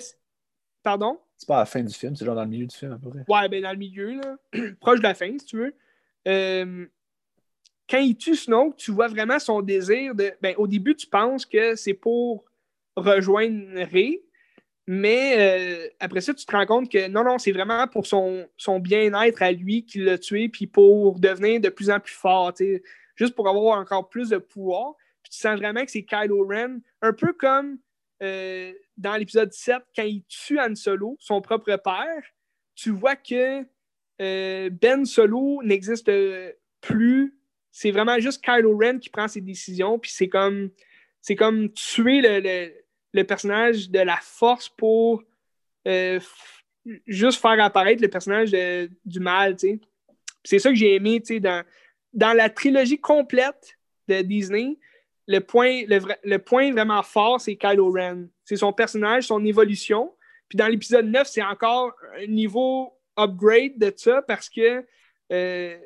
[0.82, 1.18] Pardon?
[1.36, 2.98] C'est pas à la fin du film, c'est genre dans le milieu du film à
[2.98, 3.24] peu près.
[3.26, 4.36] Ouais, ben dans le milieu, là.
[4.80, 5.74] proche de la fin, si tu veux.
[6.28, 6.86] Euh,
[7.90, 10.32] quand il tue Snoke, tu vois vraiment son désir de.
[10.40, 12.44] Ben, au début, tu penses que c'est pour
[12.96, 14.22] rejoindre Rey,
[14.86, 18.48] mais euh, après ça, tu te rends compte que non, non, c'est vraiment pour son,
[18.56, 22.52] son bien-être à lui qu'il l'a tué, puis pour devenir de plus en plus fort,
[23.16, 24.94] juste pour avoir encore plus de pouvoir.
[25.22, 27.78] Tu sens vraiment que c'est Kylo Ren, un peu comme
[28.22, 32.22] euh, dans l'épisode 7, quand il tue Han Solo, son propre père,
[32.74, 33.64] tu vois que
[34.20, 36.10] euh, Ben Solo n'existe
[36.80, 37.39] plus.
[37.72, 40.70] C'est vraiment juste Kylo Ren qui prend ses décisions, puis c'est comme
[41.20, 41.36] c'est
[41.74, 42.20] tuer
[43.12, 45.22] le, personnage de la force pour
[45.86, 46.18] euh,
[47.06, 48.50] juste faire apparaître le personnage
[49.04, 49.56] du mal,
[50.44, 51.22] C'est ça que j'ai aimé,
[52.12, 53.78] dans, la trilogie complète
[54.08, 54.78] de Disney,
[55.26, 58.26] le point, le, vraiment fort, c'est Kylo Ren.
[58.44, 60.12] C'est son personnage, son évolution.
[60.48, 64.84] Puis dans l'épisode 9, c'est encore un niveau upgrade de ça parce que
[65.30, 65.78] euh,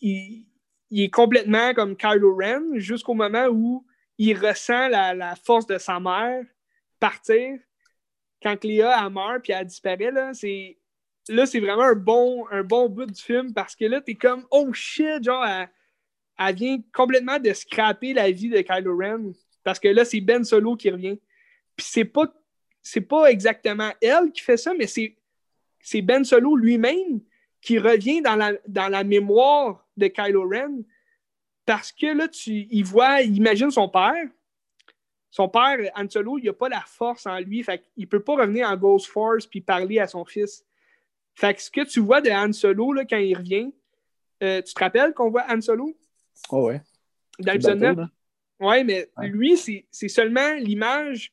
[0.00, 0.46] il,
[0.90, 3.84] il est complètement comme Kylo Ren jusqu'au moment où
[4.18, 6.44] il ressent la, force de sa mère
[7.00, 7.58] partir.
[8.42, 10.78] Quand Léa elle meurt puis elle disparaît, là, c'est
[11.28, 14.46] là, c'est vraiment un bon, un bon bout du film parce que là, t'es comme
[14.50, 15.68] oh shit, genre elle,
[16.38, 19.32] elle vient complètement de scraper la vie de Kylo Ren.
[19.64, 21.18] Parce que là, c'est Ben Solo qui revient.
[21.74, 22.32] Puis c'est pas,
[22.82, 25.16] c'est pas exactement elle qui fait ça, mais c'est,
[25.80, 27.20] c'est Ben Solo lui-même
[27.60, 30.82] qui revient dans la, dans la mémoire de Kylo Ren.
[31.64, 34.24] Parce que là, tu, il voit, il imagine son père.
[35.30, 37.62] son père, Han Solo, il a pas la force en lui.
[37.62, 40.64] Fait qu'il peut pas revenir en Ghost Force puis parler à son fils.
[41.34, 43.74] Fait que ce que tu vois de Han Solo là, quand il revient,
[44.42, 45.94] euh, tu te rappelles qu'on voit Han Solo?
[46.50, 46.80] Oh ouais.
[47.38, 48.08] Dans l'épisode bateau, 9?
[48.60, 48.66] là.
[48.68, 49.28] Ouais, mais Ouais.
[49.28, 51.32] lui, c'est seulement l'image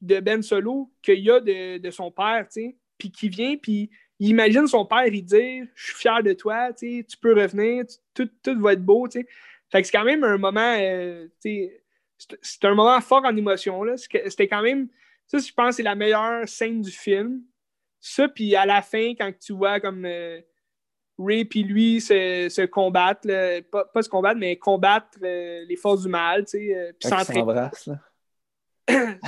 [0.00, 2.76] de Ben Solo qu'il y a de, de son père, tu sais.
[2.98, 3.90] Puis qui vient, puis il
[4.28, 7.84] imagine son père, il dit Je suis fier de toi, tu peux revenir,
[8.14, 9.08] tout, tout va être beau.
[9.10, 9.22] Fait
[9.80, 11.80] que c'est quand même un moment, euh, c'est-
[12.64, 14.88] un moment fort en émotion, C'était quand même,
[15.26, 17.40] ça, je pense, c'est la meilleure scène du film.
[18.00, 20.40] Ça, puis à la fin, quand tu vois comme euh,
[21.18, 25.76] Ray puis lui se, se combattre, là, pas, pas se combattre, mais combattre euh, les
[25.76, 27.40] forces du mal, tu sais, puis s'entraîner.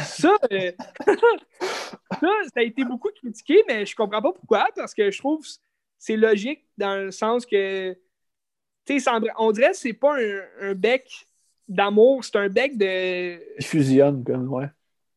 [0.05, 0.73] Ça, euh,
[2.21, 5.43] ça, ça a été beaucoup critiqué, mais je comprends pas pourquoi, parce que je trouve
[5.43, 5.49] que
[5.99, 7.93] c'est logique dans le sens que,
[8.85, 11.29] tu sais, on dirait que c'est pas un, un bec
[11.69, 13.39] d'amour, c'est un bec de.
[13.59, 14.67] Ils fusionnent, comme, ouais.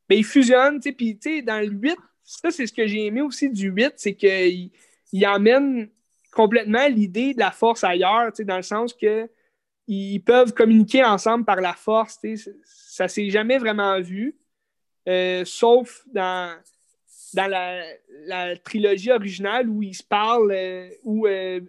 [0.08, 2.86] Ben, il fusionne, tu sais, puis tu sais, dans le 8, ça, c'est ce que
[2.86, 4.70] j'ai aimé aussi du 8, c'est qu'il
[5.12, 5.90] il emmène
[6.32, 9.30] complètement l'idée de la force ailleurs, tu sais, dans le sens que
[9.88, 14.36] ils peuvent communiquer ensemble par la force, tu sais, ça s'est jamais vraiment vu,
[15.08, 16.58] euh, sauf dans,
[17.34, 21.62] dans la, trilogie originale où ils se parlent, euh, où, euh,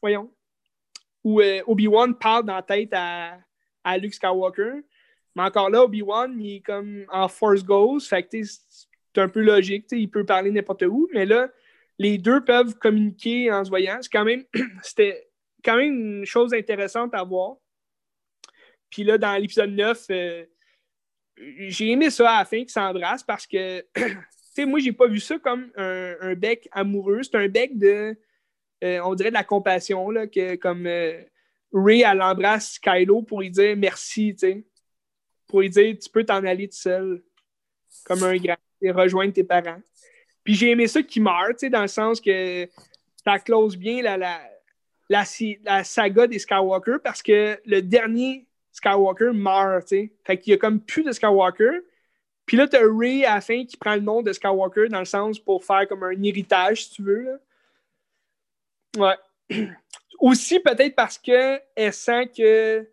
[0.00, 0.30] voyons,
[1.22, 3.38] où Obi-Wan parle dans la tête à,
[3.84, 4.80] à Luke Skywalker.
[5.36, 8.08] Mais encore là, Obi-Wan, il est comme en Force Ghost.
[8.08, 9.86] Fait que c'est un peu logique.
[9.92, 11.08] Il peut parler n'importe où.
[11.12, 11.48] Mais là,
[11.98, 13.98] les deux peuvent communiquer en se voyant.
[14.00, 14.44] C'est quand même,
[15.64, 17.56] quand même une chose intéressante à voir.
[18.90, 20.44] Puis là, dans l'épisode 9, euh,
[21.36, 24.02] j'ai aimé ça à la fin qu'ils s'embrassent parce que, tu
[24.54, 27.22] sais, moi, j'ai pas vu ça comme un, bec amoureux.
[27.22, 28.16] C'est un bec de,
[28.82, 31.22] euh, on dirait de la compassion, là, que comme euh,
[31.72, 34.64] Ray, elle embrasse Kylo pour lui dire merci, tu sais
[35.50, 37.22] pour lui dire tu peux t'en aller tout seul
[38.04, 39.80] comme un grand et rejoindre tes parents.
[40.42, 42.66] Puis j'ai aimé ça qu'il meurt, tu sais, dans le sens que
[43.22, 44.40] ça close bien la, la,
[45.10, 50.12] la, saga des Skywalker parce que le dernier Skywalker meurt, tu sais.
[50.24, 51.80] Fait qu'il y a comme plus de Skywalker.
[52.46, 55.04] Puis là, t'as Ray à la fin qui prend le nom de Skywalker dans le
[55.04, 57.40] sens pour faire comme un héritage, si tu veux.
[58.96, 59.18] Là.
[60.20, 62.88] Aussi, peut-être parce que elle sent que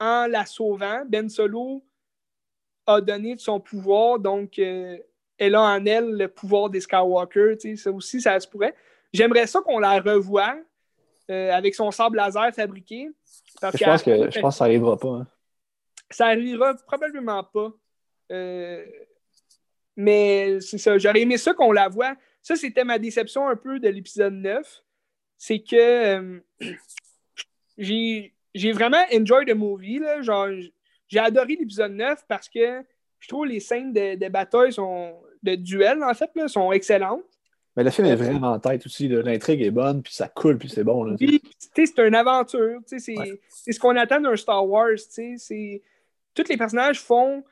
[0.00, 1.84] en la sauvant, Ben Solo
[2.86, 4.98] a donné de son pouvoir, donc euh,
[5.38, 7.56] elle a en elle le pouvoir des Skywalker.
[7.76, 8.74] Ça aussi, ça se pourrait.
[9.12, 10.56] J'aimerais ça qu'on la revoie
[11.30, 13.08] euh, avec son sable laser fabriqué.
[13.60, 15.08] parce Je pense que, je pense que ça arrivera pas.
[15.08, 15.26] hein.
[16.10, 17.72] ça arrivera probablement pas.
[18.32, 18.84] Euh,
[19.96, 20.98] mais c'est ça.
[20.98, 22.14] J'aurais aimé ça qu'on la voie.
[22.42, 24.82] Ça, c'était ma déception un peu de l'épisode 9.
[25.38, 26.40] C'est que euh,
[27.78, 29.98] j'ai j'ai vraiment enjoy the movie.
[29.98, 30.22] Là.
[30.22, 30.48] Genre,
[31.08, 32.82] j'ai adoré l'épisode 9 parce que
[33.18, 37.24] je trouve les scènes de, de bataille sont de duel, en fait, là, sont excellentes.
[37.76, 39.06] Mais le film est vraiment en tête aussi.
[39.06, 41.04] L'intrigue est bonne, puis ça coule, puis c'est bon.
[41.04, 41.16] Là.
[41.68, 42.80] C'est une aventure.
[42.86, 43.40] C'est Ouais.
[43.50, 44.96] ce qu'on attend d'un Star Wars.
[46.34, 47.44] Tous les personnages font.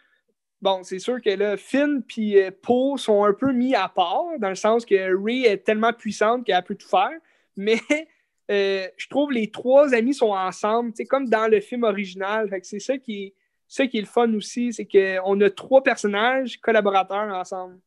[0.62, 4.24] Bon, c'est sûr que là, Finn puis euh, Poe sont un peu mis à part,
[4.38, 7.10] dans le sens que Rey est tellement puissante qu'elle peut tout faire.
[7.55, 7.76] Mais
[8.51, 12.48] euh, je trouve les trois amis sont ensemble, comme dans le film original.
[12.62, 13.34] C'est ça qui est,
[13.68, 17.78] ça qui est le fun aussi, c'est qu'on a trois personnages collaborateurs ensemble.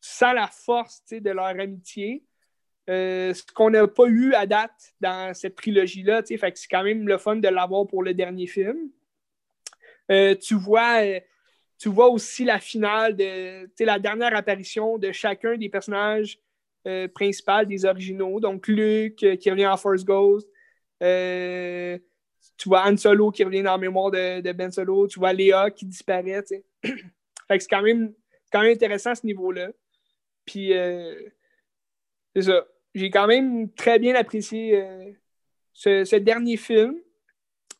[0.00, 2.24] Tu sens la force de leur amitié.
[2.90, 6.22] Euh, ce qu'on n'a pas eu à date dans cette trilogie-là.
[6.24, 6.38] c'est
[6.68, 8.90] quand même le fun de l'avoir pour le dernier film.
[10.10, 11.20] Euh, tu, vois, euh,
[11.78, 16.38] tu vois aussi la finale, de, la dernière apparition de chacun des personnages
[17.14, 18.40] principaux des originaux.
[18.40, 20.48] Donc Luke qui revient en Force Ghost.
[21.00, 25.06] Tu vois Han Solo qui revient dans la mémoire de, de Ben Solo.
[25.06, 26.42] Tu vois Léa qui disparaît.
[26.44, 28.12] c'est quand même,
[28.50, 29.68] quand même intéressant à ce niveau-là.
[30.44, 31.14] Puis, euh,
[32.34, 32.66] c'est ça.
[32.94, 35.12] J'ai quand même très bien apprécié euh,
[35.72, 36.96] ce, dernier film.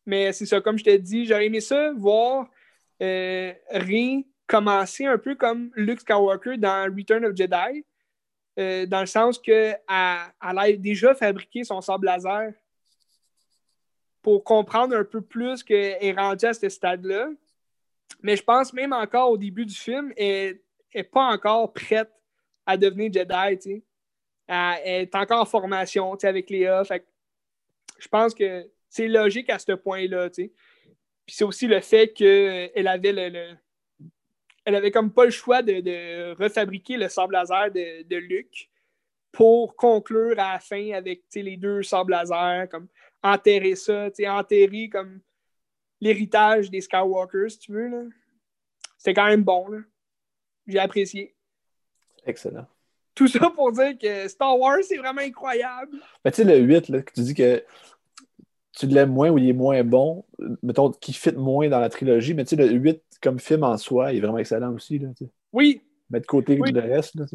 [0.07, 2.51] Mais c'est ça, comme je t'ai dit, j'aurais aimé ça voir
[3.03, 3.53] euh,
[4.47, 7.85] commencer un peu comme Luke Skywalker dans Return of Jedi.
[8.59, 12.53] euh, dans le sens qu'elle elle a déjà fabriqué son sable laser
[14.21, 17.31] pour comprendre un peu plus qu'elle est rendue à ce stade-là.
[18.23, 20.61] Mais je pense même encore au début du film, elle
[20.95, 22.11] n'est pas encore prête
[22.67, 23.59] à devenir Jedi.
[23.59, 23.83] tu sais.
[24.47, 26.85] Elle, est encore en formation tu sais, avec Léa.
[26.85, 27.07] Fait
[27.99, 30.29] je pense que c'est logique à ce point-là.
[30.31, 30.53] tu sais.
[31.27, 33.57] Puis c'est aussi le fait qu'elle avait le, le-
[34.65, 38.69] Elle avait comme pas le choix de, refabriquer le sable laser de, de Luke
[39.31, 42.89] pour conclure à la fin avec les deux sables laser, comme
[43.23, 45.21] enterrer ça, enterrer comme
[46.01, 48.11] l'héritage des Skywalkers, si tu veux.
[48.99, 49.83] C'était quand même bon.
[50.67, 51.35] J'ai apprécié.
[52.27, 52.67] Excellent.
[53.15, 55.99] Tout ça pour dire que Star Wars, c'est vraiment incroyable.
[56.25, 57.63] Mais tu sais, le 8, là, que tu dis que
[58.79, 60.25] tu l'aimes moins ou il est moins bon,
[60.63, 63.77] mettons, qui fit moins dans la trilogie, mais tu sais, le 8 comme film en
[63.77, 64.99] soi, il est vraiment excellent aussi.
[64.99, 65.09] Là.
[65.53, 66.73] Oui, Mettre de côté Oui.
[66.73, 67.15] le reste.
[67.17, 67.27] Là,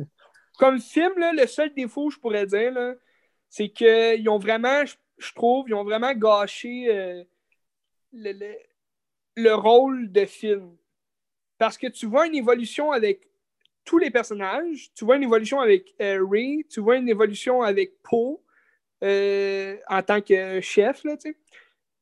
[0.58, 2.74] comme film, là, le seul défaut, je pourrais dire,
[3.50, 7.24] c'est qu'ils ont vraiment, je, je trouve, ils ont vraiment gâché euh,
[8.14, 8.58] le, le-
[9.36, 10.76] le rôle de film.
[11.60, 13.27] Parce que tu vois une évolution avec
[13.88, 17.94] tous les personnages, tu vois une évolution avec euh, Ray, tu vois une évolution avec
[18.04, 18.38] Poe
[19.02, 21.38] euh, en tant que chef, là, tu sais.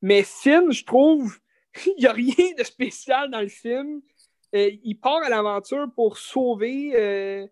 [0.01, 1.37] Mais Finn, je trouve,
[1.85, 4.01] il n'y a rien de spécial dans le film.
[4.55, 7.47] Euh, il part à l'aventure pour sauver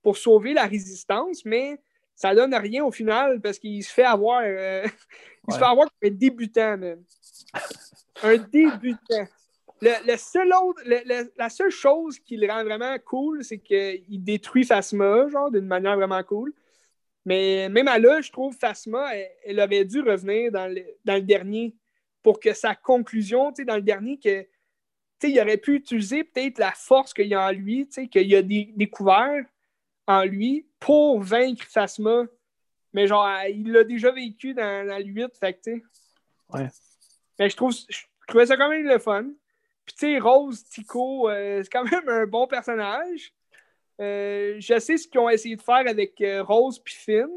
[0.00, 1.80] pour sauver la résistance, mais
[2.14, 4.42] ça donne rien au final parce qu'il se fait avoir.
[5.48, 7.02] il se fait avoir comme un débutant, man.
[8.22, 9.26] Un débutant.
[9.82, 13.58] Le, le seul autre, le- le- la seule chose qui le rend vraiment cool, c'est
[13.58, 16.52] qu'il détruit Phasma, genre, d'une manière vraiment cool.
[17.24, 21.14] Mais même à là, je trouve Phasma, elle, elle aurait dû revenir dans le, dans
[21.14, 21.74] le dernier
[22.22, 24.48] pour que sa conclusion, tu sais, dans le dernier, que tu
[25.20, 28.08] sais, il aurait pu utiliser peut-être la force qu'il y a en lui, tu sais,
[28.08, 29.44] qu'il a dé- découvert
[30.06, 32.24] en lui pour vaincre Phasma.
[32.92, 35.82] Mais genre, il l'a déjà vécu dans, dans le 8, fait que, tu sais.
[36.50, 36.68] Ouais.
[37.38, 39.26] Mais je trouve je trouvais ça quand même le fun.
[39.96, 43.32] Puis, tu sais, Rose Tico, euh, c'est quand même un bon personnage.
[44.00, 47.28] Euh, je sais ce qu'ils ont essayé de faire avec euh, Rose puis Finn.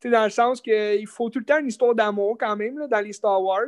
[0.00, 2.78] Tu sais, dans le sens qu'il faut tout le temps une histoire d'amour quand même
[2.78, 3.64] là, dans les Star Wars.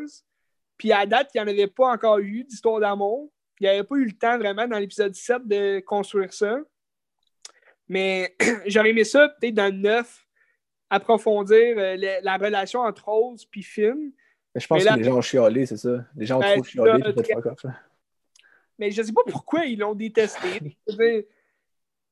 [0.76, 3.30] Puis à date, il n'y en avait pas encore eu d'histoire d'amour.
[3.60, 6.58] Il n'y avait pas eu le temps vraiment dans l'épisode 7 de construire ça.
[7.88, 8.36] Mais
[8.66, 10.26] j'aurais aimé ça peut-être dans le 9,
[10.90, 14.12] approfondir euh, la relation entre Rose puis Finn.
[14.54, 16.04] Mais je pense Mais là- que les gens ont chialé, c'est ça.
[16.16, 17.64] Les gens ont Ben, trop chialé ça, puis fait très- fuck off.
[17.64, 17.80] là.
[18.78, 20.76] Mais je sais pas pourquoi ils l'ont détesté.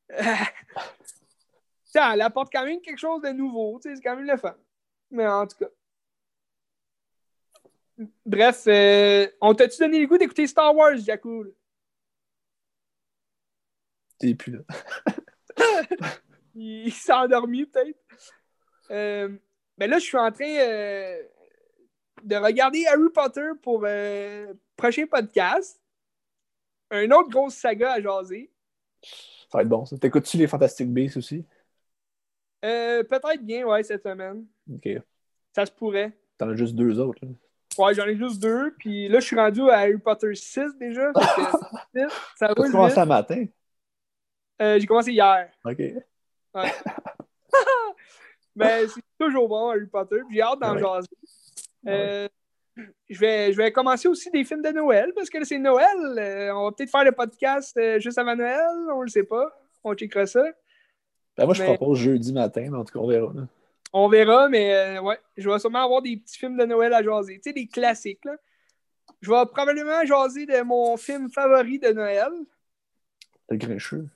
[0.08, 0.20] Euh,
[1.82, 3.80] ça, elle apporte quand même quelque chose de nouveau.
[3.82, 4.54] C'est quand même le fun.
[5.10, 5.66] Mais en tout cas.
[8.24, 11.54] Bref, euh, on t'a-tu donné le goût d'écouter Star Wars, Jakul?
[14.18, 14.60] T'es plus là.
[16.54, 17.98] Il, il s'est endormi, peut-être.
[18.90, 19.36] Euh,
[19.76, 21.22] mais là, je suis en train euh,
[22.22, 23.86] de regarder Harry Potter pour
[24.76, 25.80] prochain podcast.
[26.90, 28.50] Un autre grosse saga à jaser.
[29.02, 29.96] Ça va être bon, ça.
[29.98, 31.44] T'écoutes-tu les Fantastic Beasts aussi?
[32.64, 34.46] Euh, Peut-être bien, ouais, cette semaine.
[34.72, 34.88] Ok.
[35.54, 36.12] Ça se pourrait.
[36.38, 37.18] T'en as juste deux autres.
[37.24, 37.28] là.
[37.78, 38.74] Ouais, j'en ai juste deux.
[38.78, 41.12] Puis là, je suis rendu à Harry Potter 6 déjà.
[41.94, 42.00] Que,
[42.36, 43.46] ça roule commencé un matin?
[44.60, 45.50] Euh, J'ai commencé hier.
[45.64, 45.78] Ok.
[46.54, 46.72] Ouais.
[48.54, 50.20] Mais c'est toujours bon, Harry Potter.
[50.26, 50.80] puis J'ai hâte d'en Ouais.
[50.80, 51.08] jaser.
[51.86, 52.28] Euh,
[53.08, 55.86] je, vais, je vais commencer aussi des films de Noël parce que c'est Noël.
[56.18, 58.60] Euh, on va peut-être faire le podcast euh, juste avant Noël.
[58.94, 59.50] On le sait pas.
[59.84, 60.44] On checkera ça.
[61.36, 63.32] Ben, moi, je Mais- propose jeudi matin, mais en tout cas, on verra.
[63.34, 63.42] là.
[63.92, 67.02] On verra, mais euh, ouais, je vais sûrement avoir des petits films de Noël à
[67.02, 67.34] jaser.
[67.36, 68.36] Tu sais, des classiques, là.
[69.22, 72.28] Je vais probablement jaser de mon film favori de Noël.
[73.48, 74.06] Le grincheux.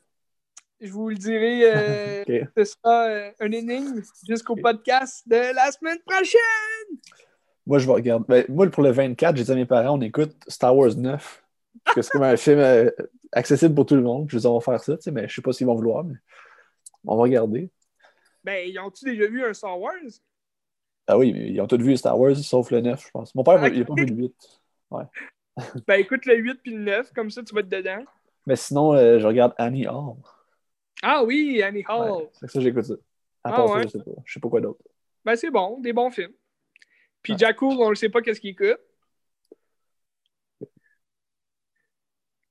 [0.81, 2.49] Je vous le dirai, euh, Ok.
[2.57, 3.07] ce sera
[3.39, 6.99] un énigme jusqu'au podcast de la semaine prochaine.
[7.71, 8.25] Moi, je vais regarder.
[8.29, 11.45] Ben, moi, pour le 24, j'ai dit à mes parents, on écoute Star Wars 9.
[11.85, 12.91] Parce que c'est comme un film euh,
[13.31, 14.29] accessible pour tout le monde.
[14.29, 16.03] Je vais on va faire ça, tu sais, mais je sais pas s'ils vont vouloir,
[16.03, 16.17] mais
[17.07, 17.71] on va regarder.
[18.43, 19.95] Ben, ils ont-tu déjà vu un Star Wars?
[21.07, 23.37] Ah oui, mais ils ont tous vu Star Wars, sauf le 9, je pense.
[23.37, 24.35] Mon père, il n'a pas vu le 8.
[25.87, 28.03] Ben, écoute le 8 puis le 9, comme ça, tu vas être dedans.
[28.49, 30.17] Mais sinon, euh, je regarde Annie Hall.
[31.03, 32.11] Ah oui, Annie Hall.
[32.11, 32.95] Ouais, c'est que ça, j'écoute ça.
[33.45, 33.83] À Ah part ça, ouais?
[33.85, 34.11] je sais pas.
[34.25, 34.81] Je sais pas quoi d'autre.
[35.25, 36.33] Ben, c'est bon, des bons films.
[37.23, 37.37] Puis.
[37.39, 38.79] Jakku, on ne sait pas qu'est-ce qu'il écoute.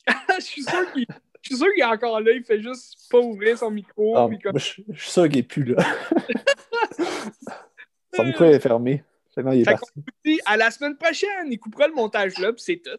[0.39, 1.05] je suis sûr qu'il
[1.41, 4.17] je suis sûr qu'il est encore là, il fait juste pas ouvrir son micro.
[4.17, 5.77] Ah, puis comme- moi, je, je suis sûr qu'il est plus là.
[8.15, 9.03] Son micro est fermé.
[9.37, 9.91] Il est Fait parti.
[9.93, 11.49] qu'on vous dit à la semaine prochaine.
[11.49, 12.89] Il coupera le montage là, puis c'est tout.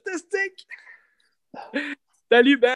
[2.31, 2.75] Salut, Ben.